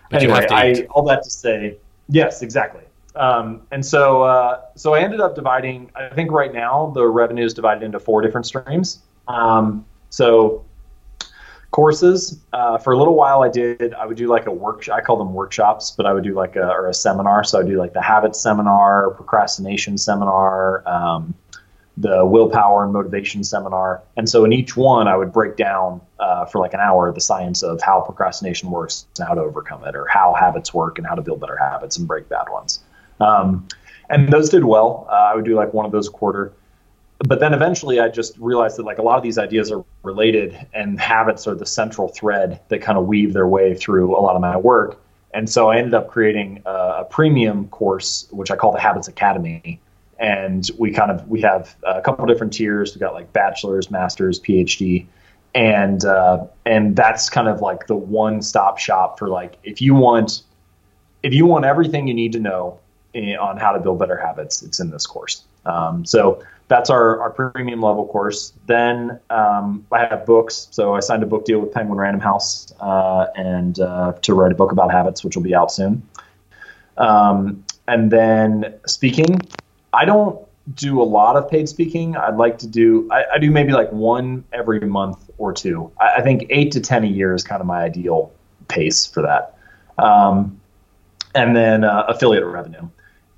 but 0.09 0.21
anyway 0.21 0.47
I, 0.49 0.87
all 0.91 1.03
that 1.03 1.23
to 1.23 1.29
say 1.29 1.77
yes 2.09 2.41
exactly 2.41 2.83
um, 3.19 3.61
and 3.71 3.85
so, 3.85 4.23
uh, 4.23 4.61
so 4.75 4.93
I 4.93 5.01
ended 5.01 5.19
up 5.19 5.35
dividing. 5.35 5.91
I 5.93 6.07
think 6.09 6.31
right 6.31 6.53
now 6.53 6.91
the 6.95 7.05
revenue 7.05 7.43
is 7.43 7.53
divided 7.53 7.83
into 7.83 7.99
four 7.99 8.21
different 8.21 8.45
streams. 8.45 8.99
Um, 9.27 9.85
so, 10.09 10.65
courses. 11.71 12.39
Uh, 12.53 12.77
for 12.77 12.93
a 12.93 12.97
little 12.97 13.15
while, 13.15 13.43
I 13.43 13.49
did. 13.49 13.93
I 13.93 14.05
would 14.05 14.15
do 14.15 14.27
like 14.27 14.45
a 14.45 14.51
workshop. 14.51 14.97
I 14.97 15.01
call 15.01 15.17
them 15.17 15.33
workshops, 15.33 15.91
but 15.91 16.05
I 16.05 16.13
would 16.13 16.23
do 16.23 16.33
like 16.33 16.55
a 16.55 16.69
or 16.69 16.87
a 16.87 16.93
seminar. 16.93 17.43
So 17.43 17.59
I 17.59 17.63
do 17.63 17.77
like 17.77 17.91
the 17.91 18.01
habits 18.01 18.39
seminar, 18.39 19.11
procrastination 19.11 19.97
seminar, 19.97 20.87
um, 20.87 21.33
the 21.97 22.25
willpower 22.25 22.85
and 22.85 22.93
motivation 22.93 23.43
seminar. 23.43 24.01
And 24.15 24.29
so 24.29 24.45
in 24.45 24.53
each 24.53 24.77
one, 24.77 25.09
I 25.09 25.17
would 25.17 25.33
break 25.33 25.57
down 25.57 25.99
uh, 26.19 26.45
for 26.45 26.59
like 26.59 26.73
an 26.73 26.79
hour 26.79 27.11
the 27.11 27.19
science 27.19 27.63
of 27.63 27.81
how 27.81 27.99
procrastination 27.99 28.71
works 28.71 29.05
and 29.17 29.27
how 29.27 29.33
to 29.33 29.41
overcome 29.41 29.83
it, 29.83 29.95
or 29.95 30.07
how 30.07 30.33
habits 30.33 30.73
work 30.73 30.97
and 30.97 31.05
how 31.05 31.15
to 31.15 31.21
build 31.21 31.41
better 31.41 31.57
habits 31.57 31.97
and 31.97 32.07
break 32.07 32.29
bad 32.29 32.47
ones. 32.49 32.79
Um, 33.19 33.67
and 34.09 34.31
those 34.31 34.49
did 34.49 34.63
well. 34.63 35.07
Uh, 35.09 35.13
I 35.13 35.35
would 35.35 35.45
do 35.45 35.55
like 35.55 35.73
one 35.73 35.85
of 35.85 35.91
those 35.91 36.07
a 36.07 36.11
quarter. 36.11 36.53
But 37.19 37.39
then 37.41 37.53
eventually 37.53 37.99
I 37.99 38.07
just 38.07 38.37
realized 38.37 38.77
that 38.77 38.83
like 38.83 38.97
a 38.97 39.01
lot 39.01 39.17
of 39.17 39.23
these 39.23 39.37
ideas 39.37 39.71
are 39.71 39.83
related 40.03 40.67
and 40.73 40.99
habits 40.99 41.47
are 41.47 41.55
the 41.55 41.65
central 41.65 42.07
thread 42.07 42.61
that 42.69 42.81
kind 42.81 42.97
of 42.97 43.07
weave 43.07 43.33
their 43.33 43.47
way 43.47 43.75
through 43.75 44.17
a 44.17 44.21
lot 44.21 44.35
of 44.35 44.41
my 44.41 44.55
work. 44.55 45.01
And 45.33 45.49
so 45.49 45.69
I 45.69 45.77
ended 45.77 45.93
up 45.93 46.07
creating 46.07 46.63
a, 46.65 46.69
a 46.69 47.07
premium 47.09 47.67
course, 47.67 48.27
which 48.31 48.51
I 48.51 48.55
call 48.55 48.71
the 48.71 48.79
Habits 48.79 49.07
Academy. 49.07 49.79
And 50.17 50.69
we 50.77 50.91
kind 50.91 51.11
of 51.11 51.27
we 51.27 51.41
have 51.41 51.75
a 51.83 52.01
couple 52.01 52.25
different 52.25 52.53
tiers. 52.53 52.95
We 52.95 52.99
got 52.99 53.13
like 53.13 53.31
bachelor's, 53.31 53.91
master's, 53.91 54.39
PhD, 54.39 55.05
and 55.55 56.03
uh, 56.03 56.45
and 56.65 56.95
that's 56.95 57.29
kind 57.29 57.47
of 57.47 57.61
like 57.61 57.87
the 57.87 57.95
one 57.95 58.41
stop 58.41 58.79
shop 58.79 59.17
for 59.17 59.29
like 59.29 59.57
if 59.63 59.81
you 59.81 59.93
want 59.93 60.41
if 61.23 61.33
you 61.33 61.45
want 61.45 61.63
everything 61.63 62.07
you 62.07 62.13
need 62.13 62.33
to 62.33 62.39
know 62.39 62.79
on 63.15 63.57
how 63.57 63.71
to 63.71 63.79
build 63.79 63.99
better 63.99 64.17
habits. 64.17 64.61
It's 64.61 64.79
in 64.79 64.91
this 64.91 65.05
course. 65.05 65.43
Um, 65.65 66.05
so 66.05 66.43
that's 66.67 66.89
our, 66.89 67.19
our 67.21 67.31
premium 67.31 67.81
level 67.81 68.07
course. 68.07 68.53
Then 68.67 69.19
um, 69.29 69.85
I 69.91 70.05
have 70.05 70.25
books. 70.25 70.67
So 70.71 70.95
I 70.95 70.99
signed 70.99 71.23
a 71.23 71.25
book 71.25 71.45
deal 71.45 71.59
with 71.59 71.73
Penguin 71.73 71.97
Random 71.97 72.21
House 72.21 72.71
uh, 72.79 73.27
and 73.35 73.79
uh, 73.79 74.13
to 74.21 74.33
write 74.33 74.51
a 74.51 74.55
book 74.55 74.71
about 74.71 74.91
habits, 74.91 75.23
which 75.23 75.35
will 75.35 75.43
be 75.43 75.55
out 75.55 75.71
soon. 75.71 76.07
Um, 76.97 77.65
and 77.87 78.11
then 78.11 78.75
speaking, 78.85 79.41
I 79.93 80.05
don't 80.05 80.39
do 80.75 81.01
a 81.01 81.03
lot 81.03 81.35
of 81.35 81.49
paid 81.49 81.67
speaking. 81.67 82.15
I'd 82.15 82.35
like 82.37 82.59
to 82.59 82.67
do, 82.67 83.09
I, 83.11 83.25
I 83.33 83.37
do 83.39 83.49
maybe 83.49 83.71
like 83.71 83.91
one 83.91 84.43
every 84.53 84.79
month 84.81 85.29
or 85.39 85.51
two. 85.51 85.91
I, 85.99 86.17
I, 86.17 86.21
think 86.21 86.45
eight 86.51 86.71
to 86.73 86.79
10 86.79 87.03
a 87.03 87.07
year 87.07 87.33
is 87.33 87.43
kind 87.43 87.61
of 87.61 87.65
my 87.65 87.81
ideal 87.81 88.31
pace 88.67 89.07
for 89.07 89.23
that. 89.23 89.57
Um, 89.97 90.59
and 91.33 91.55
then 91.55 91.83
uh, 91.83 92.05
affiliate 92.07 92.45
revenue 92.45 92.87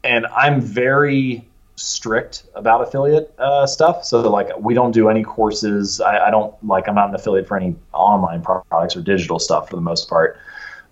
and 0.04 0.26
I'm 0.28 0.62
very 0.62 1.47
strict 1.76 2.43
about 2.56 2.82
affiliate 2.82 3.34
uh, 3.38 3.66
stuff. 3.66 4.06
So 4.06 4.22
like 4.30 4.49
we 4.60 4.74
don't 4.74 4.91
do 4.91 5.10
any 5.10 5.24
courses. 5.24 5.99
I, 6.02 6.28
I, 6.28 6.32
don't 6.32 6.54
like 6.66 6.88
I'm 6.88 6.95
not 6.95 7.10
an 7.10 7.16
affiliate 7.16 7.47
for 7.47 7.58
any 7.58 7.76
online 7.93 8.41
products 8.41 8.95
or 8.95 9.02
digital 9.02 9.39
stuff 9.39 9.70
for 9.70 9.76
the 9.76 9.82
most 9.82 10.10
part. 10.10 10.38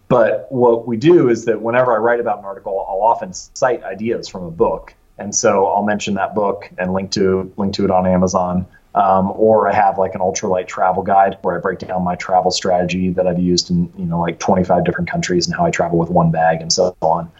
But 0.07 0.47
what 0.51 0.87
we 0.87 0.97
do 0.97 1.29
is 1.29 1.45
that 1.45 1.61
whenever 1.61 1.93
I 1.93 1.97
write 1.97 2.19
about 2.19 2.39
an 2.39 2.45
article, 2.45 2.85
I'll 2.89 3.03
often 3.03 3.31
cite 3.33 3.83
ideas 3.83 4.27
from 4.27 4.43
a 4.43 4.49
book, 4.49 4.95
and 5.19 5.35
so 5.35 5.67
I'll 5.67 5.83
mention 5.83 6.15
that 6.15 6.33
book 6.33 6.67
and 6.79 6.93
link 6.93 7.11
to 7.11 7.53
link 7.57 7.75
to 7.75 7.85
it 7.85 7.91
on 7.91 8.07
Amazon. 8.07 8.65
Um, 8.95 9.31
or 9.35 9.69
I 9.69 9.73
have 9.75 9.99
like 9.99 10.15
an 10.15 10.21
ultralight 10.21 10.67
travel 10.67 11.03
guide 11.03 11.37
where 11.43 11.55
I 11.55 11.61
break 11.61 11.77
down 11.77 12.03
my 12.03 12.15
travel 12.15 12.49
strategy 12.49 13.11
that 13.11 13.27
I've 13.27 13.37
used 13.37 13.69
in 13.69 13.93
you 13.95 14.05
know 14.05 14.19
like 14.19 14.39
25 14.39 14.83
different 14.83 15.11
countries 15.11 15.45
and 15.45 15.55
how 15.55 15.63
I 15.63 15.69
travel 15.69 15.99
with 15.99 16.09
one 16.09 16.31
bag 16.31 16.59
and 16.59 16.73
so 16.73 16.97
on 17.03 17.31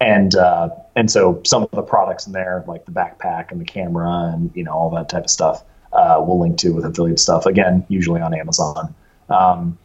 and 0.00 0.34
uh, 0.34 0.70
and 0.96 1.10
so 1.10 1.40
some 1.44 1.62
of 1.62 1.70
the 1.70 1.82
products 1.82 2.26
in 2.26 2.32
there, 2.32 2.64
like 2.66 2.84
the 2.84 2.92
backpack 2.92 3.50
and 3.50 3.60
the 3.60 3.64
camera 3.64 4.32
and 4.34 4.50
you 4.54 4.64
know 4.64 4.72
all 4.72 4.90
that 4.90 5.08
type 5.08 5.24
of 5.24 5.30
stuff, 5.30 5.64
uh, 5.92 6.22
we'll 6.24 6.40
link 6.40 6.58
to 6.58 6.70
with 6.70 6.84
affiliate 6.84 7.20
stuff. 7.20 7.46
Again, 7.46 7.84
usually 7.88 8.20
on 8.20 8.34
Amazon. 8.34 8.94
Um, 9.28 9.78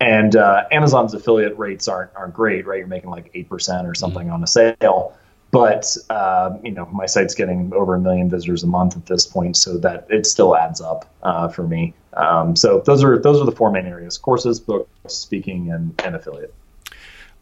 and 0.00 0.34
uh, 0.34 0.64
Amazon's 0.72 1.12
affiliate 1.12 1.56
rates 1.58 1.86
aren't 1.86 2.10
aren't 2.16 2.34
great, 2.34 2.66
right? 2.66 2.78
You're 2.78 2.86
making 2.86 3.10
like 3.10 3.30
eight 3.34 3.48
percent 3.48 3.86
or 3.86 3.94
something 3.94 4.26
mm-hmm. 4.26 4.34
on 4.34 4.42
a 4.42 4.46
sale, 4.46 5.14
but 5.50 5.96
uh, 6.08 6.56
you 6.62 6.72
know 6.72 6.86
my 6.86 7.06
site's 7.06 7.34
getting 7.34 7.72
over 7.74 7.94
a 7.94 8.00
million 8.00 8.30
visitors 8.30 8.64
a 8.64 8.66
month 8.66 8.96
at 8.96 9.06
this 9.06 9.26
point, 9.26 9.56
so 9.56 9.76
that 9.78 10.06
it 10.08 10.26
still 10.26 10.56
adds 10.56 10.80
up 10.80 11.04
uh, 11.22 11.48
for 11.48 11.66
me. 11.66 11.94
Um, 12.14 12.56
so 12.56 12.82
those 12.86 13.04
are 13.04 13.18
those 13.18 13.40
are 13.40 13.44
the 13.44 13.52
four 13.52 13.70
main 13.70 13.86
areas: 13.86 14.16
courses, 14.16 14.58
books, 14.58 14.88
speaking, 15.06 15.70
and, 15.70 16.00
and 16.02 16.16
affiliate. 16.16 16.54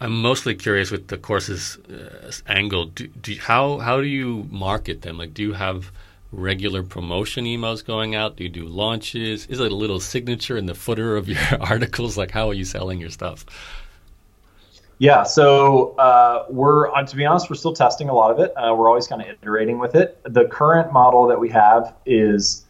I'm 0.01 0.23
mostly 0.23 0.55
curious 0.55 0.91
with 0.91 1.09
the 1.09 1.19
courses 1.19 1.77
uh, 1.91 2.31
angle. 2.47 2.87
Do, 2.87 3.09
do, 3.09 3.37
how 3.39 3.79
how 3.79 4.01
do 4.01 4.07
you 4.07 4.47
market 4.51 5.03
them? 5.03 5.19
Like, 5.19 5.35
do 5.35 5.43
you 5.43 5.55
have 5.55 5.91
regular 6.31 6.83
promotion 6.83 7.45
emails 7.47 7.85
going 7.85 8.15
out? 8.15 8.37
Do 8.37 8.45
you 8.45 8.51
do 8.51 8.65
launches? 8.65 9.47
Is 9.47 9.59
it 9.61 9.73
a 9.73 9.75
little 9.75 9.99
signature 9.99 10.57
in 10.57 10.67
the 10.67 10.75
footer 10.75 11.17
of 11.17 11.29
your 11.29 11.41
articles? 11.61 12.17
Like, 12.17 12.31
how 12.31 12.49
are 12.49 12.55
you 12.55 12.65
selling 12.65 13.01
your 13.01 13.11
stuff? 13.11 13.45
Yeah, 14.99 15.23
so 15.23 15.95
uh, 15.97 16.47
we're 16.49 16.93
uh, 16.93 17.05
to 17.05 17.17
be 17.17 17.25
honest, 17.25 17.51
we're 17.51 17.57
still 17.57 17.73
testing 17.73 18.09
a 18.09 18.15
lot 18.15 18.31
of 18.31 18.39
it. 18.39 18.53
Uh, 18.57 18.75
we're 18.75 18.89
always 18.89 19.09
kind 19.09 19.23
of 19.23 19.29
iterating 19.29 19.79
with 19.79 19.95
it. 19.95 20.21
The 20.25 20.45
current 20.47 20.93
model 20.93 21.27
that 21.27 21.39
we 21.39 21.49
have 21.51 21.95
is 22.07 22.67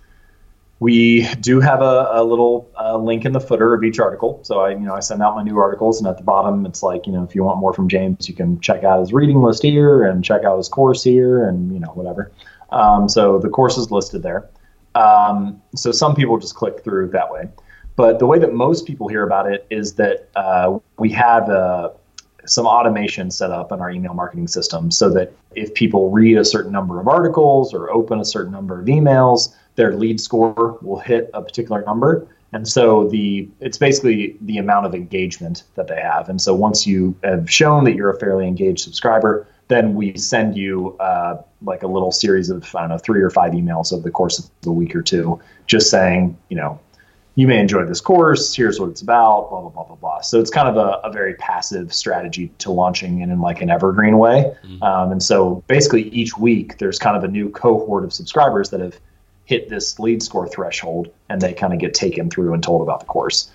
we 0.80 1.26
do 1.40 1.60
have 1.60 1.80
a, 1.80 2.08
a 2.12 2.24
little 2.24 2.70
uh, 2.78 2.96
link 2.96 3.24
in 3.24 3.32
the 3.32 3.40
footer 3.40 3.74
of 3.74 3.82
each 3.82 3.98
article. 3.98 4.40
So 4.44 4.60
I, 4.60 4.70
you 4.70 4.78
know, 4.78 4.94
I 4.94 5.00
send 5.00 5.22
out 5.22 5.34
my 5.34 5.42
new 5.42 5.58
articles, 5.58 5.98
and 5.98 6.06
at 6.06 6.18
the 6.18 6.22
bottom, 6.22 6.64
it's 6.66 6.82
like, 6.82 7.06
you 7.06 7.12
know, 7.12 7.24
if 7.24 7.34
you 7.34 7.42
want 7.42 7.58
more 7.58 7.72
from 7.72 7.88
James, 7.88 8.28
you 8.28 8.34
can 8.34 8.60
check 8.60 8.84
out 8.84 9.00
his 9.00 9.12
reading 9.12 9.42
list 9.42 9.62
here, 9.62 10.04
and 10.04 10.24
check 10.24 10.44
out 10.44 10.56
his 10.56 10.68
course 10.68 11.02
here, 11.02 11.48
and 11.48 11.72
you 11.72 11.80
know, 11.80 11.88
whatever. 11.88 12.30
Um, 12.70 13.08
so 13.08 13.38
the 13.38 13.48
course 13.48 13.76
is 13.76 13.90
listed 13.90 14.22
there. 14.22 14.48
Um, 14.94 15.60
so 15.74 15.90
some 15.90 16.14
people 16.14 16.38
just 16.38 16.54
click 16.54 16.84
through 16.84 17.08
that 17.08 17.30
way, 17.30 17.48
but 17.96 18.18
the 18.20 18.26
way 18.26 18.38
that 18.38 18.52
most 18.52 18.86
people 18.86 19.08
hear 19.08 19.24
about 19.24 19.50
it 19.50 19.66
is 19.70 19.94
that 19.94 20.28
uh, 20.36 20.78
we 20.98 21.10
have 21.10 21.48
uh, 21.48 21.90
some 22.48 22.66
automation 22.66 23.30
set 23.30 23.50
up 23.50 23.72
in 23.72 23.80
our 23.80 23.90
email 23.90 24.14
marketing 24.14 24.48
system, 24.48 24.90
so 24.90 25.10
that 25.10 25.32
if 25.54 25.74
people 25.74 26.10
read 26.10 26.38
a 26.38 26.44
certain 26.44 26.72
number 26.72 27.00
of 27.00 27.08
articles 27.08 27.72
or 27.74 27.90
open 27.90 28.20
a 28.20 28.24
certain 28.24 28.52
number 28.52 28.80
of 28.80 28.86
emails 28.86 29.54
their 29.78 29.94
lead 29.94 30.20
score 30.20 30.76
will 30.82 30.98
hit 30.98 31.30
a 31.32 31.40
particular 31.40 31.82
number. 31.82 32.26
And 32.52 32.66
so 32.66 33.08
the 33.08 33.48
it's 33.60 33.78
basically 33.78 34.36
the 34.40 34.58
amount 34.58 34.86
of 34.86 34.94
engagement 34.94 35.62
that 35.76 35.86
they 35.86 36.00
have. 36.00 36.28
And 36.28 36.40
so 36.42 36.52
once 36.52 36.84
you 36.84 37.14
have 37.22 37.48
shown 37.48 37.84
that 37.84 37.94
you're 37.94 38.10
a 38.10 38.18
fairly 38.18 38.48
engaged 38.48 38.80
subscriber, 38.80 39.46
then 39.68 39.94
we 39.94 40.16
send 40.16 40.56
you 40.56 40.96
uh, 40.98 41.40
like 41.62 41.84
a 41.84 41.86
little 41.86 42.10
series 42.10 42.50
of 42.50 42.74
I 42.74 42.80
don't 42.80 42.88
know 42.88 42.98
three 42.98 43.22
or 43.22 43.30
five 43.30 43.52
emails 43.52 43.92
over 43.92 44.02
the 44.02 44.10
course 44.10 44.40
of 44.40 44.50
a 44.66 44.72
week 44.72 44.96
or 44.96 45.02
two, 45.02 45.40
just 45.68 45.90
saying 45.90 46.36
you 46.48 46.56
know 46.56 46.80
you 47.38 47.46
may 47.46 47.60
enjoy 47.60 47.84
this 47.84 48.00
course. 48.00 48.52
Here's 48.52 48.80
what 48.80 48.90
it's 48.90 49.00
about. 49.00 49.48
Blah 49.48 49.60
blah 49.60 49.70
blah 49.70 49.84
blah 49.84 49.94
blah. 49.94 50.20
So 50.22 50.40
it's 50.40 50.50
kind 50.50 50.68
of 50.68 50.76
a, 50.76 50.98
a 51.06 51.12
very 51.12 51.34
passive 51.34 51.94
strategy 51.94 52.50
to 52.58 52.72
launching 52.72 53.20
in, 53.20 53.30
in 53.30 53.40
like 53.40 53.62
an 53.62 53.70
evergreen 53.70 54.18
way. 54.18 54.52
Mm-hmm. 54.64 54.82
Um, 54.82 55.12
and 55.12 55.22
so 55.22 55.62
basically 55.68 56.08
each 56.08 56.36
week 56.36 56.78
there's 56.78 56.98
kind 56.98 57.16
of 57.16 57.22
a 57.22 57.28
new 57.28 57.48
cohort 57.50 58.02
of 58.02 58.12
subscribers 58.12 58.70
that 58.70 58.80
have 58.80 58.98
hit 59.44 59.68
this 59.68 60.00
lead 60.00 60.20
score 60.20 60.48
threshold, 60.48 61.14
and 61.28 61.40
they 61.40 61.52
kind 61.52 61.72
of 61.72 61.78
get 61.78 61.94
taken 61.94 62.28
through 62.28 62.54
and 62.54 62.62
told 62.62 62.82
about 62.82 62.98
the 62.98 63.06
course. 63.06 63.48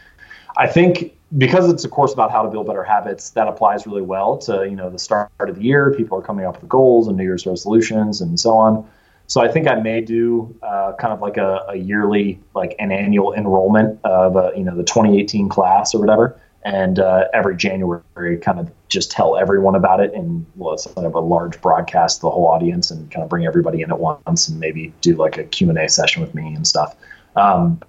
I 0.56 0.68
think 0.68 1.14
because 1.38 1.70
it's 1.70 1.84
a 1.84 1.90
course 1.90 2.14
about 2.14 2.32
how 2.32 2.42
to 2.44 2.50
build 2.50 2.68
better 2.68 2.86
habits, 2.86 3.32
that 3.32 3.50
applies 3.50 3.86
really 3.86 4.02
well 4.02 4.38
to 4.38 4.64
you 4.64 4.78
know 4.78 4.90
the 4.90 5.00
start 5.00 5.30
of 5.42 5.58
the 5.58 5.62
year. 5.62 5.94
People 5.98 6.18
are 6.18 6.22
coming 6.22 6.46
up 6.46 6.62
with 6.62 6.70
goals 6.70 7.10
and 7.10 7.18
New 7.18 7.24
Year's 7.24 7.46
resolutions 7.46 8.22
and 8.22 8.40
so 8.40 8.52
on. 8.52 8.88
So 9.28 9.42
I 9.42 9.48
think 9.48 9.68
I 9.68 9.76
may 9.76 10.02
do 10.02 10.56
uh, 10.62 10.94
kind 11.00 11.14
of 11.14 11.22
like 11.22 11.38
a, 11.38 11.66
a, 11.70 11.76
yearly, 11.76 12.40
like 12.54 12.76
an 12.80 12.92
annual 12.92 13.34
enrollment 13.34 14.00
of 14.04 14.36
uh, 14.36 14.52
you 14.56 14.64
know 14.64 14.76
the 14.76 14.84
2018 14.84 15.50
class 15.50 15.96
or 15.96 16.00
whatever, 16.00 16.40
and 16.64 17.00
uh, 17.00 17.26
every 17.34 17.56
January 17.56 18.38
kind 18.38 18.60
of 18.60 18.72
just 18.90 19.12
tell 19.12 19.38
everyone 19.38 19.76
about 19.76 20.00
it 20.00 20.14
and 20.14 20.46
well, 20.56 20.74
it's 20.74 20.86
kind 20.88 21.08
of 21.08 21.16
a 21.16 21.20
large 21.20 21.60
broadcast 21.62 22.18
to 22.18 22.22
the 22.24 22.30
whole 22.30 22.48
audience 22.48 22.92
and 22.92 23.10
kind 23.12 23.24
of 23.24 23.30
bring 23.30 23.46
everybody 23.46 23.82
in 23.82 23.92
at 23.92 24.00
once 24.00 24.48
and 24.48 24.60
maybe 24.60 24.94
do 25.02 25.16
like 25.16 25.38
a 25.38 25.44
Q 25.46 25.70
and 25.70 25.78
A 25.78 25.90
session 25.90 26.22
with 26.22 26.36
me 26.36 26.54
and 26.54 26.68
stuff. 26.68 26.96
Um, 27.36 27.82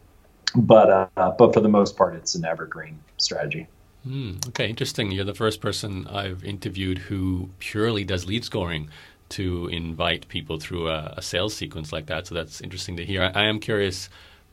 but 0.54 1.10
uh, 1.16 1.32
but 1.36 1.52
for 1.52 1.60
the 1.60 1.68
most 1.68 1.96
part, 1.96 2.14
it's 2.14 2.34
an 2.34 2.44
evergreen 2.44 2.98
strategy. 3.18 3.66
Mm, 4.06 4.46
okay, 4.48 4.68
interesting. 4.68 5.10
You're 5.10 5.24
the 5.24 5.34
first 5.34 5.60
person 5.60 6.06
I've 6.08 6.44
interviewed 6.44 6.98
who 6.98 7.50
purely 7.58 8.04
does 8.04 8.26
lead 8.26 8.44
scoring 8.44 8.90
to 9.30 9.68
invite 9.68 10.28
people 10.28 10.58
through 10.58 10.88
a, 10.88 11.14
a 11.16 11.22
sales 11.22 11.54
sequence 11.54 11.92
like 11.92 12.06
that. 12.06 12.26
So 12.26 12.34
that's 12.34 12.60
interesting 12.60 12.96
to 12.96 13.04
hear. 13.04 13.22
I, 13.22 13.42
I 13.42 13.44
am 13.44 13.58
curious 13.60 14.08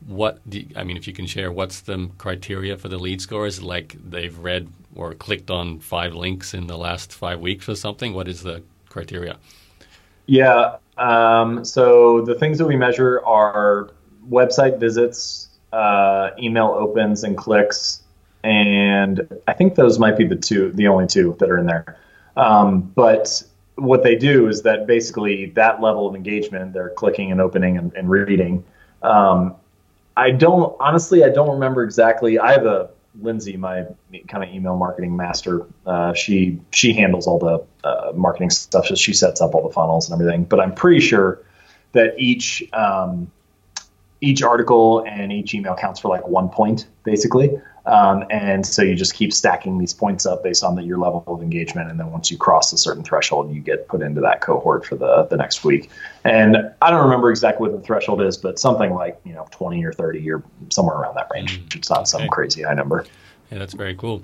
what 0.06 0.40
the, 0.44 0.66
I 0.74 0.84
mean, 0.84 0.96
if 0.96 1.06
you 1.06 1.12
can 1.12 1.26
share, 1.26 1.52
what's 1.52 1.80
the 1.80 2.10
criteria 2.18 2.76
for 2.76 2.88
the 2.88 2.98
lead 2.98 3.20
scores? 3.20 3.62
Like 3.62 3.96
they've 4.08 4.36
read 4.36 4.68
or 4.94 5.14
clicked 5.14 5.50
on 5.50 5.78
five 5.78 6.14
links 6.14 6.54
in 6.54 6.66
the 6.66 6.76
last 6.76 7.12
five 7.12 7.40
weeks 7.40 7.68
or 7.68 7.76
something. 7.76 8.12
What 8.12 8.28
is 8.28 8.42
the 8.42 8.62
criteria? 8.88 9.36
Yeah. 10.26 10.76
Um, 10.98 11.64
so 11.64 12.22
the 12.22 12.34
things 12.34 12.58
that 12.58 12.66
we 12.66 12.76
measure 12.76 13.24
are 13.24 13.90
website 14.28 14.78
visits, 14.78 15.48
uh, 15.72 16.30
email 16.38 16.68
opens 16.78 17.24
and 17.24 17.36
clicks, 17.36 18.02
and 18.44 19.26
I 19.46 19.52
think 19.52 19.74
those 19.74 19.98
might 19.98 20.16
be 20.16 20.26
the 20.26 20.36
two, 20.36 20.72
the 20.72 20.88
only 20.88 21.06
two 21.06 21.36
that 21.38 21.48
are 21.48 21.58
in 21.58 21.66
there. 21.66 21.96
Um, 22.36 22.80
but 22.80 23.42
what 23.76 24.02
they 24.02 24.16
do 24.16 24.48
is 24.48 24.62
that 24.62 24.86
basically 24.86 25.46
that 25.46 25.80
level 25.80 26.06
of 26.06 26.14
engagement, 26.14 26.72
they're 26.72 26.90
clicking 26.90 27.32
and 27.32 27.40
opening 27.40 27.78
and, 27.78 27.92
and 27.94 28.10
reading. 28.10 28.64
Um, 29.02 29.56
I 30.16 30.30
don't 30.30 30.76
honestly, 30.78 31.24
I 31.24 31.30
don't 31.30 31.50
remember 31.50 31.82
exactly. 31.82 32.38
I 32.38 32.52
have 32.52 32.66
a 32.66 32.90
Lindsay, 33.20 33.56
my 33.56 33.84
kind 34.28 34.42
of 34.42 34.50
email 34.50 34.76
marketing 34.76 35.16
master. 35.16 35.66
Uh, 35.86 36.14
she 36.14 36.58
she 36.70 36.92
handles 36.92 37.26
all 37.26 37.38
the 37.38 37.64
uh, 37.86 38.12
marketing 38.14 38.50
stuff. 38.50 38.86
So 38.86 38.94
she 38.94 39.12
sets 39.12 39.40
up 39.40 39.54
all 39.54 39.66
the 39.66 39.74
funnels 39.74 40.08
and 40.08 40.20
everything. 40.20 40.44
But 40.44 40.60
I'm 40.60 40.74
pretty 40.74 41.00
sure 41.00 41.40
that 41.92 42.14
each 42.18 42.62
um, 42.72 43.30
each 44.20 44.42
article 44.42 45.04
and 45.06 45.32
each 45.32 45.54
email 45.54 45.74
counts 45.74 46.00
for 46.00 46.08
like 46.08 46.26
one 46.26 46.48
point, 46.48 46.86
basically. 47.04 47.60
Um, 47.84 48.24
and 48.30 48.64
so 48.64 48.82
you 48.82 48.94
just 48.94 49.14
keep 49.14 49.32
stacking 49.32 49.78
these 49.78 49.92
points 49.92 50.24
up 50.24 50.44
based 50.44 50.62
on 50.62 50.76
the, 50.76 50.82
your 50.82 50.98
level 50.98 51.24
of 51.26 51.42
engagement. 51.42 51.90
And 51.90 51.98
then 51.98 52.12
once 52.12 52.30
you 52.30 52.36
cross 52.36 52.72
a 52.72 52.78
certain 52.78 53.02
threshold, 53.02 53.52
you 53.52 53.60
get 53.60 53.88
put 53.88 54.02
into 54.02 54.20
that 54.20 54.40
cohort 54.40 54.86
for 54.86 54.94
the, 54.94 55.24
the 55.24 55.36
next 55.36 55.64
week. 55.64 55.90
And 56.24 56.56
I 56.80 56.90
don't 56.90 57.02
remember 57.02 57.30
exactly 57.30 57.68
what 57.68 57.76
the 57.76 57.84
threshold 57.84 58.22
is, 58.22 58.36
but 58.36 58.58
something 58.58 58.94
like, 58.94 59.20
you 59.24 59.32
know, 59.32 59.48
20 59.50 59.84
or 59.84 59.92
30 59.92 60.30
or 60.30 60.42
somewhere 60.70 60.96
around 60.96 61.16
that 61.16 61.28
range. 61.32 61.60
Mm, 61.60 61.76
it's 61.76 61.90
not 61.90 62.00
okay. 62.00 62.06
some 62.06 62.28
crazy 62.28 62.62
high 62.62 62.74
number. 62.74 63.04
Yeah, 63.50 63.58
that's 63.58 63.74
very 63.74 63.96
cool. 63.96 64.22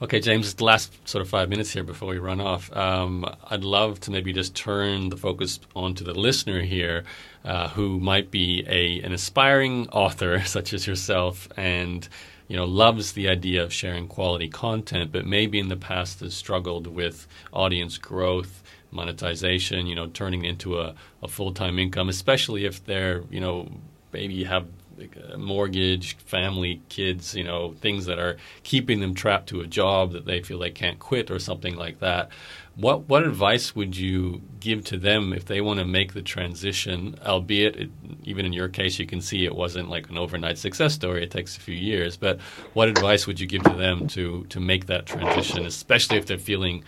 Okay, 0.00 0.18
James, 0.18 0.52
the 0.54 0.64
last 0.64 1.08
sort 1.08 1.22
of 1.22 1.28
five 1.28 1.48
minutes 1.48 1.70
here 1.70 1.84
before 1.84 2.08
we 2.08 2.18
run 2.18 2.40
off. 2.40 2.76
Um, 2.76 3.24
I'd 3.50 3.62
love 3.62 4.00
to 4.00 4.10
maybe 4.10 4.32
just 4.32 4.54
turn 4.56 5.10
the 5.10 5.16
focus 5.16 5.60
onto 5.76 6.02
the 6.02 6.12
listener 6.12 6.60
here 6.60 7.04
uh, 7.44 7.68
who 7.68 8.00
might 8.00 8.32
be 8.32 8.64
a, 8.66 9.00
an 9.02 9.12
aspiring 9.12 9.88
author 9.90 10.40
such 10.44 10.72
as 10.72 10.88
yourself 10.88 11.46
and 11.56 12.08
you 12.52 12.58
know, 12.58 12.66
loves 12.66 13.12
the 13.12 13.30
idea 13.30 13.62
of 13.62 13.72
sharing 13.72 14.06
quality 14.06 14.46
content, 14.46 15.10
but 15.10 15.24
maybe 15.24 15.58
in 15.58 15.68
the 15.68 15.76
past 15.76 16.20
has 16.20 16.34
struggled 16.34 16.86
with 16.86 17.26
audience 17.50 17.96
growth, 17.96 18.62
monetization, 18.90 19.86
you 19.86 19.94
know, 19.94 20.08
turning 20.08 20.44
into 20.44 20.78
a, 20.78 20.94
a 21.22 21.28
full 21.28 21.54
time 21.54 21.78
income, 21.78 22.10
especially 22.10 22.66
if 22.66 22.84
they're, 22.84 23.22
you 23.30 23.40
know, 23.40 23.70
maybe 24.12 24.44
have 24.44 24.66
a 24.98 25.34
uh, 25.34 25.38
mortgage, 25.38 26.16
family, 26.18 26.82
kids, 26.88 27.34
you 27.34 27.44
know, 27.44 27.72
things 27.80 28.06
that 28.06 28.18
are 28.18 28.36
keeping 28.62 29.00
them 29.00 29.14
trapped 29.14 29.48
to 29.48 29.60
a 29.60 29.66
job 29.66 30.12
that 30.12 30.24
they 30.24 30.42
feel 30.42 30.58
they 30.58 30.70
can't 30.70 30.98
quit 30.98 31.30
or 31.30 31.38
something 31.38 31.76
like 31.76 32.00
that. 32.00 32.30
What 32.74 33.08
what 33.08 33.24
advice 33.24 33.76
would 33.76 33.96
you 33.96 34.40
give 34.58 34.84
to 34.86 34.96
them 34.96 35.32
if 35.32 35.44
they 35.44 35.60
want 35.60 35.78
to 35.80 35.84
make 35.84 36.14
the 36.14 36.22
transition? 36.22 37.16
Albeit, 37.24 37.76
it, 37.76 37.90
even 38.24 38.46
in 38.46 38.52
your 38.52 38.68
case, 38.68 38.98
you 38.98 39.06
can 39.06 39.20
see 39.20 39.44
it 39.44 39.54
wasn't 39.54 39.90
like 39.90 40.08
an 40.08 40.16
overnight 40.16 40.56
success 40.58 40.94
story. 40.94 41.22
It 41.22 41.30
takes 41.30 41.56
a 41.56 41.60
few 41.60 41.74
years. 41.74 42.16
But 42.16 42.40
what 42.72 42.88
advice 42.88 43.26
would 43.26 43.38
you 43.40 43.46
give 43.46 43.62
to 43.64 43.74
them 43.74 44.06
to 44.08 44.44
to 44.44 44.60
make 44.60 44.86
that 44.86 45.06
transition, 45.06 45.66
especially 45.66 46.16
if 46.16 46.26
they're 46.26 46.38
feeling 46.38 46.82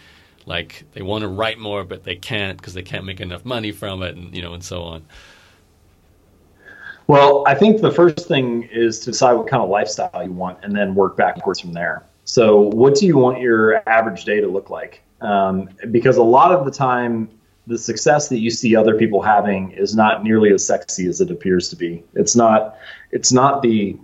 like 0.46 0.84
they 0.92 1.02
want 1.02 1.22
to 1.22 1.28
write 1.28 1.58
more 1.58 1.84
but 1.84 2.04
they 2.04 2.16
can't 2.16 2.58
because 2.58 2.74
they 2.74 2.82
can't 2.82 3.04
make 3.04 3.20
enough 3.20 3.44
money 3.44 3.72
from 3.72 4.02
it, 4.02 4.16
and 4.16 4.34
you 4.34 4.42
know, 4.42 4.54
and 4.54 4.64
so 4.64 4.82
on. 4.82 5.04
Well, 7.06 7.44
I 7.46 7.54
think 7.54 7.80
the 7.80 7.92
first 7.92 8.26
thing 8.26 8.62
is 8.72 9.00
to 9.00 9.10
decide 9.10 9.34
what 9.34 9.46
kind 9.46 9.62
of 9.62 9.68
lifestyle 9.68 10.22
you 10.24 10.32
want, 10.32 10.58
and 10.62 10.74
then 10.74 10.94
work 10.94 11.16
backwards 11.16 11.60
from 11.60 11.72
there. 11.72 12.04
So, 12.24 12.60
what 12.60 12.94
do 12.94 13.06
you 13.06 13.18
want 13.18 13.40
your 13.40 13.86
average 13.88 14.24
day 14.24 14.40
to 14.40 14.48
look 14.48 14.70
like? 14.70 15.04
um, 15.24 15.68
because 15.90 16.16
a 16.16 16.22
lot 16.22 16.52
of 16.52 16.64
the 16.64 16.70
time 16.70 17.28
the 17.66 17.78
success 17.78 18.28
that 18.28 18.40
you 18.40 18.50
see 18.50 18.76
other 18.76 18.96
people 18.96 19.22
having 19.22 19.70
is 19.70 19.96
not 19.96 20.22
nearly 20.22 20.52
as 20.52 20.66
sexy 20.66 21.06
as 21.06 21.20
it 21.22 21.30
appears 21.30 21.70
to 21.70 21.76
be. 21.76 22.04
It's 22.14 22.36
not. 22.36 22.76
It's 23.10 23.32
not 23.32 23.62
the 23.62 23.96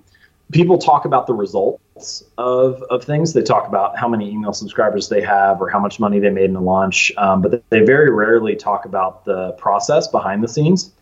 people 0.50 0.78
talk 0.78 1.04
about 1.04 1.26
the 1.26 1.34
results 1.34 2.24
of 2.38 2.82
of 2.84 3.04
things. 3.04 3.34
They 3.34 3.42
talk 3.42 3.68
about 3.68 3.98
how 3.98 4.08
many 4.08 4.30
email 4.30 4.54
subscribers 4.54 5.10
they 5.10 5.20
have 5.20 5.60
or 5.60 5.68
how 5.68 5.78
much 5.78 6.00
money 6.00 6.20
they 6.20 6.30
made 6.30 6.48
in 6.48 6.56
a 6.56 6.60
launch, 6.60 7.12
um, 7.18 7.42
but 7.42 7.62
they 7.68 7.80
very 7.80 8.10
rarely 8.10 8.56
talk 8.56 8.86
about 8.86 9.26
the 9.26 9.52
process 9.52 10.08
behind 10.08 10.42
the 10.42 10.48
scenes. 10.48 10.92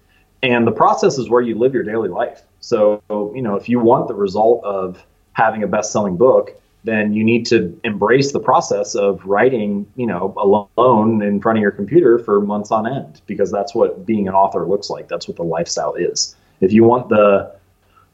And 0.43 0.67
the 0.67 0.73
process 0.73 1.19
is 1.19 1.29
where 1.29 1.43
you 1.43 1.57
live 1.57 1.75
your 1.75 1.83
daily 1.83 2.09
life. 2.09 2.43
So 2.61 3.03
you 3.35 3.43
know 3.43 3.57
if 3.57 3.69
you 3.69 3.81
want 3.81 4.09
the 4.09 4.15
result 4.15 4.65
of 4.65 5.05
having 5.33 5.63
a 5.63 5.69
best-selling 5.69 6.17
book 6.17 6.59
then 6.85 7.13
you 7.13 7.25
need 7.25 7.45
to 7.47 7.79
embrace 7.85 8.33
the 8.33 8.41
process 8.41 8.95
of 8.95 9.25
writing, 9.25 9.87
you 9.97 10.07
know, 10.07 10.33
alone 10.39 11.23
in 11.23 11.41
front 11.41 11.59
of 11.59 11.63
your 11.63 11.71
computer 11.71 12.19
for 12.19 12.41
months 12.41 12.71
on 12.71 12.87
end, 12.87 13.21
because 13.27 13.51
that's 13.51 13.75
what 13.75 14.07
being 14.07 14.29
an 14.29 14.35
author 14.35 14.67
looks 14.67 14.89
like. 14.89 15.09
That's 15.09 15.27
what 15.27 15.37
the 15.37 15.43
lifestyle 15.43 15.95
is. 15.95 16.37
If 16.61 16.73
you 16.73 16.85
want 16.85 17.09
the 17.09 17.53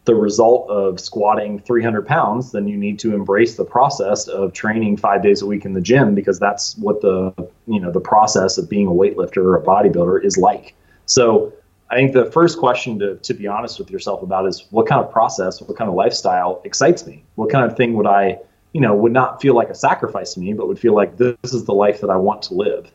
the 0.06 0.14
result 0.14 0.68
of 0.68 1.00
squatting 1.00 1.58
300 1.60 2.06
pounds, 2.06 2.52
then 2.52 2.68
you 2.68 2.76
need 2.76 2.98
to 2.98 3.14
embrace 3.14 3.56
the 3.56 3.64
process 3.64 4.28
of 4.28 4.52
training 4.52 4.98
five 4.98 5.22
days 5.22 5.40
a 5.40 5.46
week 5.46 5.64
in 5.64 5.72
the 5.72 5.80
gym, 5.80 6.14
because 6.14 6.38
that's 6.38 6.76
what 6.76 7.00
the 7.00 7.32
you 7.66 7.80
know 7.80 7.90
the 7.90 8.00
process 8.00 8.58
of 8.58 8.68
being 8.68 8.86
a 8.86 8.90
weightlifter 8.90 9.38
or 9.38 9.56
a 9.56 9.62
bodybuilder 9.62 10.24
is 10.24 10.36
like. 10.36 10.74
So 11.06 11.52
I 11.94 11.98
think 11.98 12.12
the 12.12 12.26
first 12.26 12.58
question 12.58 12.98
to, 12.98 13.16
to 13.16 13.34
be 13.34 13.46
honest 13.46 13.78
with 13.78 13.90
yourself 13.90 14.22
about 14.22 14.46
is 14.46 14.66
what 14.70 14.86
kind 14.86 15.02
of 15.04 15.12
process, 15.12 15.60
what 15.60 15.76
kind 15.78 15.88
of 15.88 15.94
lifestyle 15.94 16.60
excites 16.64 17.06
me? 17.06 17.24
What 17.36 17.50
kind 17.50 17.64
of 17.64 17.76
thing 17.76 17.94
would 17.94 18.06
I 18.06 18.38
you 18.74 18.80
know, 18.80 18.94
would 18.94 19.12
not 19.12 19.40
feel 19.40 19.54
like 19.54 19.70
a 19.70 19.74
sacrifice 19.74 20.34
to 20.34 20.40
me, 20.40 20.52
but 20.52 20.66
would 20.66 20.80
feel 20.80 20.94
like 20.94 21.16
this 21.16 21.54
is 21.54 21.64
the 21.64 21.72
life 21.72 22.00
that 22.00 22.10
I 22.10 22.16
want 22.16 22.42
to 22.42 22.54
live. 22.54 22.90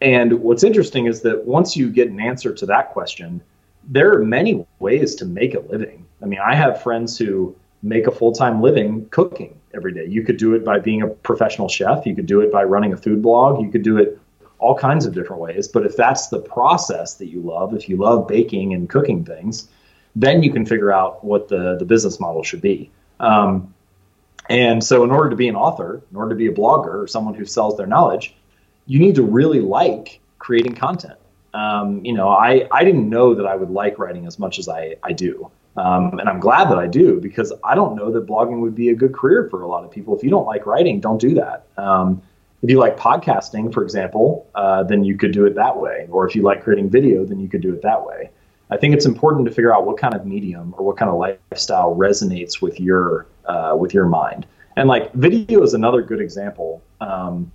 And 0.00 0.40
what's 0.40 0.64
interesting 0.64 1.06
is 1.06 1.22
that 1.22 1.46
once 1.46 1.76
you 1.76 1.88
get 1.88 2.08
an 2.10 2.20
answer 2.20 2.52
to 2.52 2.66
that 2.66 2.90
question, 2.90 3.40
there 3.84 4.12
are 4.12 4.24
many 4.24 4.66
ways 4.80 5.14
to 5.14 5.24
make 5.24 5.54
a 5.54 5.60
living. 5.60 6.04
I 6.20 6.26
mean, 6.26 6.40
I 6.40 6.56
have 6.56 6.82
friends 6.82 7.16
who 7.16 7.54
make 7.82 8.08
a 8.08 8.10
full 8.10 8.32
time 8.32 8.60
living 8.60 9.08
cooking 9.10 9.58
every 9.72 9.94
day. 9.94 10.06
You 10.06 10.24
could 10.24 10.38
do 10.38 10.54
it 10.54 10.64
by 10.64 10.80
being 10.80 11.02
a 11.02 11.06
professional 11.06 11.68
chef, 11.68 12.04
you 12.04 12.16
could 12.16 12.26
do 12.26 12.40
it 12.40 12.50
by 12.50 12.64
running 12.64 12.92
a 12.92 12.96
food 12.96 13.22
blog, 13.22 13.62
you 13.64 13.70
could 13.70 13.84
do 13.84 13.98
it 13.98 14.18
all 14.58 14.74
kinds 14.74 15.06
of 15.06 15.14
different 15.14 15.42
ways. 15.42 15.68
But 15.68 15.84
if 15.84 15.96
that's 15.96 16.28
the 16.28 16.40
process 16.40 17.14
that 17.14 17.26
you 17.26 17.40
love, 17.40 17.74
if 17.74 17.88
you 17.88 17.96
love 17.96 18.26
baking 18.26 18.74
and 18.74 18.88
cooking 18.88 19.24
things, 19.24 19.68
then 20.14 20.42
you 20.42 20.52
can 20.52 20.64
figure 20.64 20.92
out 20.92 21.24
what 21.24 21.48
the, 21.48 21.76
the 21.78 21.84
business 21.84 22.18
model 22.18 22.42
should 22.42 22.62
be. 22.62 22.90
Um, 23.20 23.74
and 24.48 24.82
so, 24.82 25.04
in 25.04 25.10
order 25.10 25.30
to 25.30 25.36
be 25.36 25.48
an 25.48 25.56
author, 25.56 26.02
in 26.10 26.16
order 26.16 26.30
to 26.30 26.36
be 26.36 26.46
a 26.46 26.52
blogger 26.52 27.02
or 27.02 27.06
someone 27.06 27.34
who 27.34 27.44
sells 27.44 27.76
their 27.76 27.86
knowledge, 27.86 28.34
you 28.86 28.98
need 28.98 29.16
to 29.16 29.22
really 29.22 29.60
like 29.60 30.20
creating 30.38 30.74
content. 30.74 31.18
Um, 31.52 32.04
you 32.04 32.12
know, 32.12 32.28
I, 32.28 32.68
I 32.70 32.84
didn't 32.84 33.08
know 33.08 33.34
that 33.34 33.46
I 33.46 33.56
would 33.56 33.70
like 33.70 33.98
writing 33.98 34.26
as 34.26 34.38
much 34.38 34.58
as 34.58 34.68
I, 34.68 34.96
I 35.02 35.12
do. 35.12 35.50
Um, 35.76 36.18
and 36.18 36.28
I'm 36.28 36.40
glad 36.40 36.70
that 36.70 36.78
I 36.78 36.86
do 36.86 37.20
because 37.20 37.52
I 37.64 37.74
don't 37.74 37.96
know 37.96 38.10
that 38.12 38.26
blogging 38.26 38.60
would 38.60 38.74
be 38.74 38.90
a 38.90 38.94
good 38.94 39.12
career 39.12 39.48
for 39.50 39.62
a 39.62 39.66
lot 39.66 39.84
of 39.84 39.90
people. 39.90 40.16
If 40.16 40.22
you 40.22 40.30
don't 40.30 40.46
like 40.46 40.64
writing, 40.64 41.00
don't 41.00 41.20
do 41.20 41.34
that. 41.34 41.66
Um, 41.76 42.22
If 42.66 42.70
you 42.70 42.80
like 42.80 42.98
podcasting, 42.98 43.72
for 43.72 43.84
example, 43.84 44.50
uh, 44.56 44.82
then 44.82 45.04
you 45.04 45.16
could 45.16 45.30
do 45.30 45.46
it 45.46 45.54
that 45.54 45.76
way. 45.76 46.08
Or 46.10 46.26
if 46.26 46.34
you 46.34 46.42
like 46.42 46.64
creating 46.64 46.90
video, 46.90 47.24
then 47.24 47.38
you 47.38 47.48
could 47.48 47.60
do 47.60 47.72
it 47.72 47.80
that 47.82 48.04
way. 48.04 48.28
I 48.70 48.76
think 48.76 48.92
it's 48.92 49.06
important 49.06 49.46
to 49.46 49.52
figure 49.52 49.72
out 49.72 49.86
what 49.86 49.98
kind 49.98 50.14
of 50.14 50.26
medium 50.26 50.74
or 50.76 50.84
what 50.84 50.96
kind 50.96 51.08
of 51.08 51.16
lifestyle 51.16 51.94
resonates 51.94 52.60
with 52.60 52.80
your 52.80 53.28
uh, 53.44 53.76
with 53.78 53.94
your 53.94 54.06
mind. 54.06 54.46
And 54.74 54.88
like 54.88 55.12
video 55.12 55.62
is 55.62 55.74
another 55.74 56.02
good 56.02 56.20
example. 56.20 56.82
Um, 57.00 57.52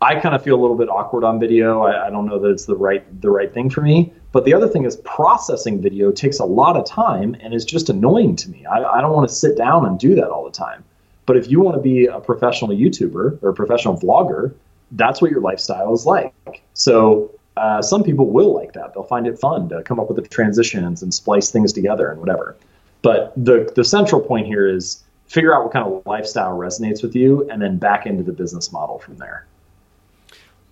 I 0.00 0.18
kind 0.18 0.34
of 0.34 0.42
feel 0.42 0.58
a 0.58 0.62
little 0.62 0.78
bit 0.78 0.88
awkward 0.88 1.22
on 1.24 1.38
video. 1.38 1.82
I, 1.82 2.06
I, 2.06 2.10
don't 2.10 2.24
know 2.24 2.38
that 2.38 2.48
it's 2.48 2.64
the 2.64 2.76
right 2.76 3.04
the 3.20 3.28
right 3.28 3.52
thing 3.52 3.68
for 3.68 3.82
me. 3.82 4.10
But 4.32 4.46
the 4.46 4.54
other 4.54 4.68
thing 4.68 4.86
is 4.86 4.96
processing 5.04 5.82
video 5.82 6.10
takes 6.10 6.38
a 6.38 6.46
lot 6.46 6.78
of 6.78 6.86
time 6.86 7.36
and 7.40 7.52
is 7.52 7.66
just 7.66 7.90
annoying 7.90 8.36
to 8.36 8.48
me. 8.48 8.64
I, 8.64 8.82
I 8.82 9.00
don't 9.02 9.12
want 9.12 9.28
to 9.28 9.34
sit 9.34 9.58
down 9.58 9.84
and 9.84 9.98
do 9.98 10.14
that 10.14 10.30
all 10.30 10.46
the 10.46 10.50
time. 10.50 10.82
But 11.26 11.36
if 11.36 11.50
you 11.50 11.60
want 11.60 11.76
to 11.76 11.82
be 11.82 12.06
a 12.06 12.20
professional 12.20 12.70
YouTuber 12.70 13.42
or 13.42 13.48
a 13.48 13.54
professional 13.54 13.98
vlogger, 13.98 14.54
that's 14.92 15.20
what 15.20 15.30
your 15.30 15.40
lifestyle 15.40 15.92
is 15.92 16.06
like. 16.06 16.32
So 16.74 17.32
uh, 17.56 17.82
some 17.82 18.04
people 18.04 18.30
will 18.30 18.54
like 18.54 18.72
that. 18.74 18.94
They'll 18.94 19.02
find 19.02 19.26
it 19.26 19.38
fun 19.38 19.68
to 19.70 19.82
come 19.82 19.98
up 19.98 20.08
with 20.08 20.22
the 20.22 20.28
transitions 20.28 21.02
and 21.02 21.12
splice 21.12 21.50
things 21.50 21.72
together 21.72 22.10
and 22.10 22.20
whatever. 22.20 22.56
But 23.02 23.32
the 23.36 23.70
the 23.74 23.84
central 23.84 24.20
point 24.20 24.46
here 24.46 24.66
is 24.66 25.04
figure 25.26 25.54
out 25.54 25.64
what 25.64 25.72
kind 25.72 25.86
of 25.86 26.06
lifestyle 26.06 26.56
resonates 26.56 27.02
with 27.02 27.14
you 27.14 27.48
and 27.50 27.60
then 27.60 27.78
back 27.78 28.06
into 28.06 28.22
the 28.22 28.32
business 28.32 28.72
model 28.72 28.98
from 28.98 29.16
there. 29.16 29.46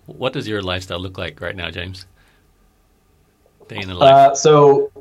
What 0.05 0.33
does 0.33 0.47
your 0.47 0.61
lifestyle 0.61 0.99
look 0.99 1.17
like 1.17 1.41
right 1.41 1.55
now, 1.55 1.71
James? 1.71 2.05
Day 3.67 3.77
in 3.77 3.87
the 3.87 3.95
life. 3.95 4.13
Uh, 4.13 4.35
so, 4.35 4.91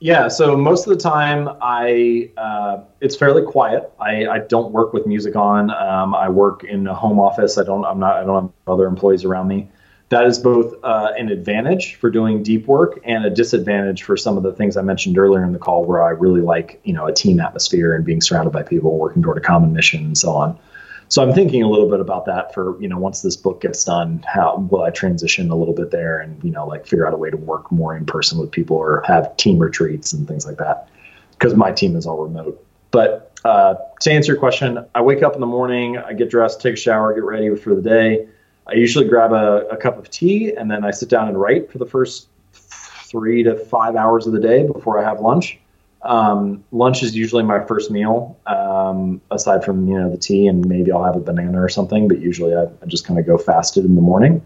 yeah. 0.00 0.28
So 0.28 0.56
most 0.56 0.86
of 0.86 0.96
the 0.96 1.02
time, 1.02 1.48
I 1.60 2.30
uh, 2.36 2.82
it's 3.00 3.14
fairly 3.14 3.42
quiet. 3.42 3.92
I, 4.00 4.26
I 4.26 4.38
don't 4.38 4.72
work 4.72 4.94
with 4.94 5.06
music 5.06 5.36
on. 5.36 5.70
Um, 5.70 6.14
I 6.14 6.28
work 6.28 6.64
in 6.64 6.86
a 6.86 6.94
home 6.94 7.20
office. 7.20 7.58
I 7.58 7.64
don't. 7.64 7.84
I'm 7.84 8.00
not. 8.00 8.16
I 8.16 8.24
don't 8.24 8.44
have 8.44 8.52
other 8.66 8.86
employees 8.86 9.24
around 9.24 9.48
me. 9.48 9.70
That 10.08 10.26
is 10.26 10.38
both 10.38 10.74
uh, 10.82 11.12
an 11.16 11.28
advantage 11.28 11.94
for 11.94 12.10
doing 12.10 12.42
deep 12.42 12.66
work 12.66 12.98
and 13.04 13.24
a 13.24 13.30
disadvantage 13.30 14.02
for 14.02 14.16
some 14.16 14.36
of 14.36 14.42
the 14.42 14.52
things 14.52 14.76
I 14.76 14.82
mentioned 14.82 15.16
earlier 15.18 15.44
in 15.44 15.52
the 15.52 15.58
call, 15.58 15.84
where 15.84 16.02
I 16.02 16.10
really 16.10 16.40
like 16.40 16.80
you 16.84 16.94
know 16.94 17.06
a 17.06 17.12
team 17.12 17.38
atmosphere 17.38 17.94
and 17.94 18.04
being 18.04 18.22
surrounded 18.22 18.52
by 18.52 18.62
people 18.62 18.98
working 18.98 19.22
toward 19.22 19.36
a 19.36 19.42
common 19.42 19.72
mission 19.74 20.04
and 20.04 20.16
so 20.16 20.30
on. 20.30 20.58
So 21.10 21.24
I'm 21.24 21.34
thinking 21.34 21.64
a 21.64 21.68
little 21.68 21.90
bit 21.90 21.98
about 21.98 22.24
that 22.26 22.54
for, 22.54 22.80
you 22.80 22.86
know, 22.86 22.96
once 22.96 23.20
this 23.22 23.36
book 23.36 23.60
gets 23.60 23.82
done, 23.82 24.24
how 24.28 24.58
will 24.70 24.82
I 24.82 24.90
transition 24.90 25.50
a 25.50 25.56
little 25.56 25.74
bit 25.74 25.90
there 25.90 26.20
and, 26.20 26.42
you 26.44 26.52
know, 26.52 26.64
like 26.64 26.86
figure 26.86 27.04
out 27.04 27.12
a 27.12 27.16
way 27.16 27.30
to 27.30 27.36
work 27.36 27.72
more 27.72 27.96
in 27.96 28.06
person 28.06 28.38
with 28.38 28.52
people 28.52 28.76
or 28.76 29.02
have 29.06 29.36
team 29.36 29.58
retreats 29.58 30.12
and 30.12 30.28
things 30.28 30.46
like 30.46 30.58
that. 30.58 30.88
Because 31.32 31.56
my 31.56 31.72
team 31.72 31.96
is 31.96 32.06
all 32.06 32.22
remote. 32.22 32.64
But 32.92 33.36
uh, 33.44 33.74
to 34.02 34.12
answer 34.12 34.32
your 34.32 34.38
question, 34.38 34.86
I 34.94 35.00
wake 35.00 35.24
up 35.24 35.34
in 35.34 35.40
the 35.40 35.48
morning, 35.48 35.98
I 35.98 36.12
get 36.12 36.30
dressed, 36.30 36.60
take 36.60 36.74
a 36.74 36.76
shower, 36.76 37.12
get 37.12 37.24
ready 37.24 37.56
for 37.56 37.74
the 37.74 37.82
day. 37.82 38.28
I 38.68 38.74
usually 38.74 39.08
grab 39.08 39.32
a, 39.32 39.66
a 39.66 39.76
cup 39.76 39.98
of 39.98 40.10
tea 40.10 40.54
and 40.54 40.70
then 40.70 40.84
I 40.84 40.92
sit 40.92 41.08
down 41.08 41.26
and 41.26 41.40
write 41.40 41.72
for 41.72 41.78
the 41.78 41.86
first 41.86 42.28
three 42.52 43.42
to 43.42 43.56
five 43.56 43.96
hours 43.96 44.28
of 44.28 44.32
the 44.32 44.38
day 44.38 44.64
before 44.64 45.00
I 45.00 45.02
have 45.02 45.18
lunch. 45.18 45.58
Um, 46.02 46.64
lunch 46.72 47.02
is 47.02 47.14
usually 47.14 47.42
my 47.42 47.64
first 47.64 47.90
meal, 47.90 48.38
um, 48.46 49.20
aside 49.30 49.64
from 49.64 49.86
you 49.86 49.98
know 49.98 50.10
the 50.10 50.16
tea 50.16 50.46
and 50.46 50.66
maybe 50.66 50.90
I'll 50.90 51.04
have 51.04 51.16
a 51.16 51.20
banana 51.20 51.62
or 51.62 51.68
something. 51.68 52.08
But 52.08 52.20
usually 52.20 52.54
I, 52.54 52.64
I 52.64 52.86
just 52.86 53.06
kind 53.06 53.18
of 53.18 53.26
go 53.26 53.36
fasted 53.36 53.84
in 53.84 53.94
the 53.94 54.00
morning. 54.00 54.44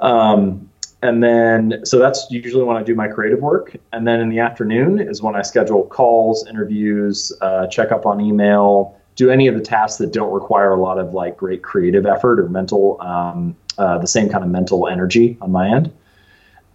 Um, 0.00 0.68
and 1.02 1.22
then 1.22 1.80
so 1.84 1.98
that's 1.98 2.26
usually 2.30 2.64
when 2.64 2.76
I 2.76 2.82
do 2.82 2.94
my 2.94 3.06
creative 3.08 3.40
work. 3.40 3.76
And 3.92 4.06
then 4.06 4.20
in 4.20 4.30
the 4.30 4.40
afternoon 4.40 4.98
is 4.98 5.22
when 5.22 5.36
I 5.36 5.42
schedule 5.42 5.84
calls, 5.84 6.46
interviews, 6.48 7.32
uh, 7.40 7.66
check 7.68 7.92
up 7.92 8.04
on 8.06 8.20
email, 8.20 8.98
do 9.14 9.30
any 9.30 9.46
of 9.46 9.54
the 9.54 9.60
tasks 9.60 9.98
that 9.98 10.12
don't 10.12 10.32
require 10.32 10.72
a 10.72 10.80
lot 10.80 10.98
of 10.98 11.12
like 11.12 11.36
great 11.36 11.62
creative 11.62 12.06
effort 12.06 12.40
or 12.40 12.48
mental, 12.48 13.00
um, 13.00 13.56
uh, 13.76 13.98
the 13.98 14.06
same 14.06 14.28
kind 14.28 14.42
of 14.42 14.50
mental 14.50 14.88
energy 14.88 15.36
on 15.40 15.52
my 15.52 15.68
end. 15.68 15.92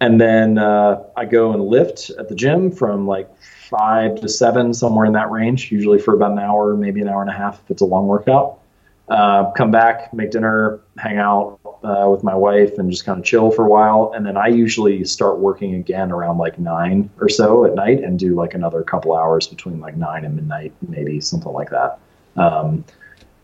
And 0.00 0.20
then 0.20 0.58
uh, 0.58 1.02
I 1.16 1.24
go 1.24 1.52
and 1.52 1.64
lift 1.64 2.10
at 2.18 2.28
the 2.28 2.34
gym 2.34 2.70
from 2.70 3.06
like 3.06 3.30
five 3.68 4.20
to 4.20 4.28
seven, 4.28 4.74
somewhere 4.74 5.06
in 5.06 5.12
that 5.12 5.30
range, 5.30 5.72
usually 5.72 5.98
for 5.98 6.14
about 6.14 6.32
an 6.32 6.38
hour, 6.38 6.74
maybe 6.74 7.00
an 7.00 7.08
hour 7.08 7.20
and 7.20 7.30
a 7.30 7.34
half 7.34 7.60
if 7.64 7.70
it's 7.70 7.82
a 7.82 7.84
long 7.84 8.06
workout. 8.06 8.58
Uh, 9.08 9.50
come 9.50 9.70
back, 9.70 10.12
make 10.14 10.30
dinner, 10.30 10.80
hang 10.96 11.18
out 11.18 11.58
uh, 11.82 12.08
with 12.08 12.24
my 12.24 12.34
wife, 12.34 12.78
and 12.78 12.90
just 12.90 13.04
kind 13.04 13.18
of 13.18 13.24
chill 13.24 13.50
for 13.50 13.66
a 13.66 13.68
while. 13.68 14.12
And 14.14 14.24
then 14.24 14.36
I 14.36 14.46
usually 14.46 15.04
start 15.04 15.38
working 15.38 15.74
again 15.74 16.10
around 16.10 16.38
like 16.38 16.58
nine 16.58 17.10
or 17.20 17.28
so 17.28 17.66
at 17.66 17.74
night 17.74 18.02
and 18.02 18.18
do 18.18 18.34
like 18.34 18.54
another 18.54 18.82
couple 18.82 19.14
hours 19.14 19.46
between 19.46 19.80
like 19.80 19.96
nine 19.96 20.24
and 20.24 20.36
midnight, 20.36 20.72
maybe 20.88 21.20
something 21.20 21.52
like 21.52 21.70
that. 21.70 21.98
Um, 22.36 22.84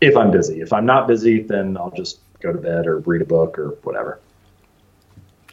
if 0.00 0.16
I'm 0.16 0.30
busy. 0.30 0.62
If 0.62 0.72
I'm 0.72 0.86
not 0.86 1.06
busy, 1.06 1.42
then 1.42 1.76
I'll 1.76 1.90
just 1.90 2.20
go 2.40 2.52
to 2.52 2.58
bed 2.58 2.86
or 2.86 3.00
read 3.00 3.20
a 3.20 3.26
book 3.26 3.58
or 3.58 3.76
whatever. 3.82 4.18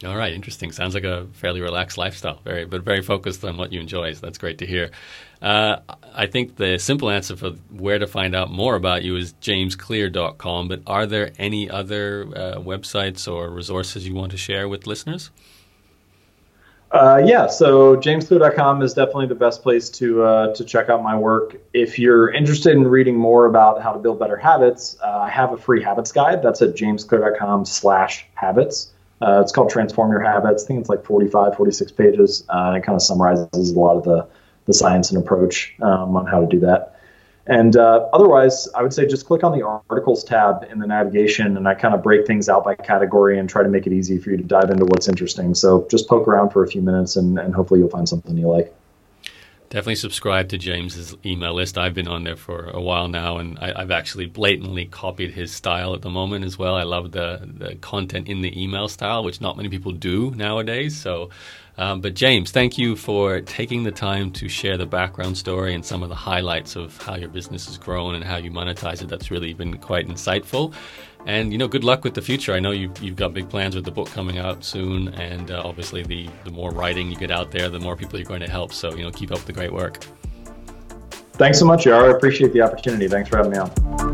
All 0.04 0.16
right, 0.16 0.32
interesting. 0.32 0.70
Sounds 0.70 0.94
like 0.94 1.02
a 1.02 1.26
fairly 1.32 1.60
relaxed 1.60 1.98
lifestyle, 1.98 2.40
very 2.44 2.64
but 2.64 2.84
very 2.84 3.02
focused 3.02 3.44
on 3.44 3.56
what 3.56 3.72
you 3.72 3.80
enjoy. 3.80 4.12
So 4.12 4.20
that's 4.20 4.38
great 4.38 4.58
to 4.58 4.66
hear. 4.66 4.92
Uh, 5.42 5.78
I 6.14 6.26
think 6.26 6.54
the 6.54 6.78
simple 6.78 7.10
answer 7.10 7.36
for 7.36 7.50
where 7.70 7.98
to 7.98 8.06
find 8.06 8.36
out 8.36 8.48
more 8.50 8.76
about 8.76 9.02
you 9.02 9.16
is 9.16 9.32
jamesclear.com. 9.40 10.68
But 10.68 10.82
are 10.86 11.06
there 11.06 11.32
any 11.38 11.68
other 11.68 12.28
uh, 12.34 12.60
websites 12.60 13.26
or 13.32 13.50
resources 13.50 14.06
you 14.06 14.14
want 14.14 14.30
to 14.30 14.38
share 14.38 14.68
with 14.68 14.86
listeners? 14.86 15.32
Uh, 16.92 17.20
yeah, 17.22 17.48
so 17.48 17.96
jamesclear.com 17.96 18.82
is 18.82 18.94
definitely 18.94 19.26
the 19.26 19.34
best 19.34 19.62
place 19.62 19.90
to 19.90 20.22
uh, 20.22 20.54
to 20.54 20.64
check 20.64 20.88
out 20.88 21.02
my 21.02 21.18
work. 21.18 21.56
If 21.74 21.98
you're 21.98 22.30
interested 22.30 22.72
in 22.72 22.86
reading 22.86 23.16
more 23.16 23.46
about 23.46 23.82
how 23.82 23.92
to 23.92 23.98
build 23.98 24.20
better 24.20 24.36
habits, 24.36 24.96
uh, 25.04 25.18
I 25.18 25.28
have 25.28 25.52
a 25.52 25.58
free 25.58 25.82
habits 25.82 26.12
guide. 26.12 26.40
That's 26.40 26.62
at 26.62 26.76
jamesclear.com/habits. 26.76 28.92
Uh, 29.20 29.40
it's 29.40 29.52
called 29.52 29.70
Transform 29.70 30.10
Your 30.10 30.20
Habits. 30.20 30.64
I 30.64 30.66
think 30.66 30.80
it's 30.80 30.88
like 30.88 31.04
45, 31.04 31.56
46 31.56 31.92
pages. 31.92 32.44
Uh, 32.48 32.74
it 32.76 32.84
kind 32.84 32.94
of 32.94 33.02
summarizes 33.02 33.70
a 33.70 33.78
lot 33.78 33.96
of 33.96 34.04
the, 34.04 34.26
the 34.66 34.74
science 34.74 35.10
and 35.10 35.22
approach 35.22 35.74
um, 35.82 36.16
on 36.16 36.26
how 36.26 36.40
to 36.40 36.46
do 36.46 36.60
that. 36.60 36.94
And 37.48 37.76
uh, 37.76 38.06
otherwise, 38.12 38.68
I 38.74 38.82
would 38.82 38.92
say 38.92 39.06
just 39.06 39.24
click 39.24 39.42
on 39.42 39.58
the 39.58 39.64
articles 39.88 40.22
tab 40.22 40.66
in 40.70 40.78
the 40.78 40.86
navigation, 40.86 41.56
and 41.56 41.66
I 41.66 41.74
kind 41.74 41.94
of 41.94 42.02
break 42.02 42.26
things 42.26 42.48
out 42.48 42.62
by 42.62 42.74
category 42.74 43.38
and 43.38 43.48
try 43.48 43.62
to 43.62 43.70
make 43.70 43.86
it 43.86 43.92
easy 43.92 44.18
for 44.18 44.30
you 44.30 44.36
to 44.36 44.42
dive 44.42 44.70
into 44.70 44.84
what's 44.84 45.08
interesting. 45.08 45.54
So 45.54 45.86
just 45.90 46.08
poke 46.08 46.28
around 46.28 46.50
for 46.50 46.62
a 46.62 46.68
few 46.68 46.82
minutes, 46.82 47.16
and, 47.16 47.38
and 47.38 47.54
hopefully 47.54 47.80
you'll 47.80 47.88
find 47.88 48.06
something 48.06 48.36
you 48.36 48.48
like. 48.48 48.74
Definitely 49.70 49.96
subscribe 49.96 50.48
to 50.48 50.56
James's 50.56 51.14
email 51.26 51.52
list. 51.52 51.76
I've 51.76 51.92
been 51.92 52.08
on 52.08 52.24
there 52.24 52.36
for 52.36 52.70
a 52.70 52.80
while 52.80 53.06
now, 53.06 53.36
and 53.36 53.58
I, 53.58 53.78
have 53.78 53.90
actually 53.90 54.24
blatantly 54.24 54.86
copied 54.86 55.32
his 55.32 55.52
style 55.52 55.92
at 55.94 56.00
the 56.00 56.08
moment 56.08 56.46
as 56.46 56.58
well. 56.58 56.74
I 56.74 56.84
love 56.84 57.12
the 57.12 57.46
the 57.58 57.74
content 57.74 58.28
in 58.28 58.40
the 58.40 58.62
email 58.62 58.88
style, 58.88 59.22
which 59.22 59.42
not 59.42 59.58
many 59.58 59.68
people 59.68 59.92
do 59.92 60.30
nowadays. 60.30 60.96
So, 60.96 61.28
um, 61.78 62.00
but 62.00 62.14
James, 62.14 62.50
thank 62.50 62.76
you 62.76 62.96
for 62.96 63.40
taking 63.40 63.84
the 63.84 63.92
time 63.92 64.32
to 64.32 64.48
share 64.48 64.76
the 64.76 64.86
background 64.86 65.38
story 65.38 65.74
and 65.74 65.84
some 65.84 66.02
of 66.02 66.08
the 66.08 66.14
highlights 66.14 66.74
of 66.74 67.00
how 67.02 67.14
your 67.14 67.28
business 67.28 67.66
has 67.66 67.78
grown 67.78 68.16
and 68.16 68.24
how 68.24 68.36
you 68.36 68.50
monetize 68.50 69.00
it. 69.00 69.08
That's 69.08 69.30
really 69.30 69.54
been 69.54 69.78
quite 69.78 70.08
insightful. 70.08 70.74
And 71.26 71.52
you 71.52 71.58
know, 71.58 71.68
good 71.68 71.84
luck 71.84 72.04
with 72.04 72.14
the 72.14 72.22
future. 72.22 72.52
I 72.52 72.58
know 72.58 72.72
you've, 72.72 72.98
you've 73.00 73.16
got 73.16 73.32
big 73.32 73.48
plans 73.48 73.76
with 73.76 73.84
the 73.84 73.90
book 73.90 74.08
coming 74.08 74.38
out 74.38 74.64
soon, 74.64 75.08
and 75.14 75.50
uh, 75.50 75.62
obviously, 75.64 76.02
the 76.02 76.28
the 76.44 76.50
more 76.50 76.70
writing 76.70 77.10
you 77.10 77.16
get 77.16 77.30
out 77.30 77.50
there, 77.50 77.68
the 77.68 77.80
more 77.80 77.96
people 77.96 78.18
you're 78.18 78.28
going 78.28 78.40
to 78.40 78.50
help. 78.50 78.72
So 78.72 78.94
you 78.94 79.02
know, 79.02 79.10
keep 79.10 79.30
up 79.30 79.40
the 79.40 79.52
great 79.52 79.72
work. 79.72 80.04
Thanks 81.32 81.58
so 81.58 81.64
much, 81.64 81.84
Yaro. 81.84 82.12
I 82.12 82.16
appreciate 82.16 82.52
the 82.52 82.62
opportunity. 82.62 83.08
Thanks 83.08 83.28
for 83.28 83.36
having 83.36 83.52
me 83.52 83.58
on. 83.58 84.07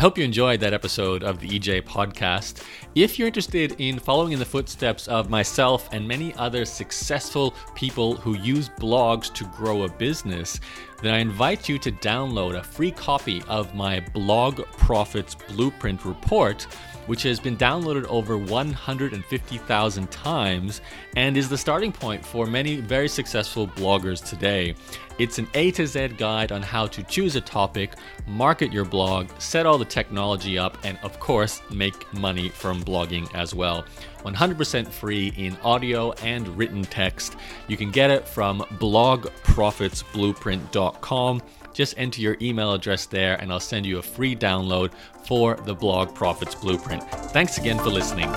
I 0.00 0.02
hope 0.02 0.16
you 0.16 0.24
enjoyed 0.24 0.60
that 0.60 0.72
episode 0.72 1.22
of 1.22 1.40
the 1.40 1.46
EJ 1.46 1.82
podcast. 1.82 2.62
If 2.94 3.18
you're 3.18 3.26
interested 3.28 3.78
in 3.78 3.98
following 3.98 4.32
in 4.32 4.38
the 4.38 4.46
footsteps 4.46 5.06
of 5.08 5.28
myself 5.28 5.90
and 5.92 6.08
many 6.08 6.32
other 6.36 6.64
successful 6.64 7.54
people 7.74 8.16
who 8.16 8.34
use 8.38 8.70
blogs 8.70 9.30
to 9.34 9.44
grow 9.44 9.82
a 9.82 9.90
business, 9.90 10.58
then 11.02 11.12
I 11.12 11.18
invite 11.18 11.68
you 11.68 11.78
to 11.80 11.92
download 11.92 12.56
a 12.56 12.62
free 12.62 12.90
copy 12.90 13.42
of 13.46 13.74
my 13.74 14.00
Blog 14.14 14.64
Profits 14.72 15.34
Blueprint 15.34 16.06
report 16.06 16.66
which 17.10 17.24
has 17.24 17.40
been 17.40 17.56
downloaded 17.56 18.04
over 18.04 18.38
150,000 18.38 20.10
times 20.12 20.80
and 21.16 21.36
is 21.36 21.48
the 21.48 21.58
starting 21.58 21.90
point 21.90 22.24
for 22.24 22.46
many 22.46 22.76
very 22.76 23.08
successful 23.08 23.66
bloggers 23.66 24.24
today. 24.24 24.76
It's 25.18 25.40
an 25.40 25.48
A 25.54 25.72
to 25.72 25.88
Z 25.88 26.10
guide 26.16 26.52
on 26.52 26.62
how 26.62 26.86
to 26.86 27.02
choose 27.02 27.34
a 27.34 27.40
topic, 27.40 27.94
market 28.28 28.72
your 28.72 28.84
blog, 28.84 29.28
set 29.40 29.66
all 29.66 29.76
the 29.76 29.84
technology 29.84 30.56
up, 30.56 30.78
and 30.84 31.00
of 31.02 31.18
course, 31.18 31.60
make 31.72 32.14
money 32.14 32.48
from 32.48 32.80
blogging 32.84 33.28
as 33.34 33.56
well. 33.56 33.84
100% 34.24 34.86
free 34.86 35.32
in 35.36 35.56
audio 35.64 36.12
and 36.22 36.46
written 36.56 36.84
text. 36.84 37.34
You 37.66 37.76
can 37.76 37.90
get 37.90 38.10
it 38.10 38.28
from 38.28 38.60
blogprofitsblueprint.com. 38.78 41.42
Just 41.72 41.94
enter 41.96 42.20
your 42.20 42.36
email 42.40 42.72
address 42.72 43.06
there, 43.06 43.36
and 43.36 43.52
I'll 43.52 43.60
send 43.60 43.86
you 43.86 43.98
a 43.98 44.02
free 44.02 44.36
download 44.36 44.92
for 45.24 45.56
the 45.56 45.74
Blog 45.74 46.14
Profits 46.14 46.54
Blueprint. 46.54 47.02
Thanks 47.32 47.58
again 47.58 47.78
for 47.78 47.90
listening. 47.90 48.30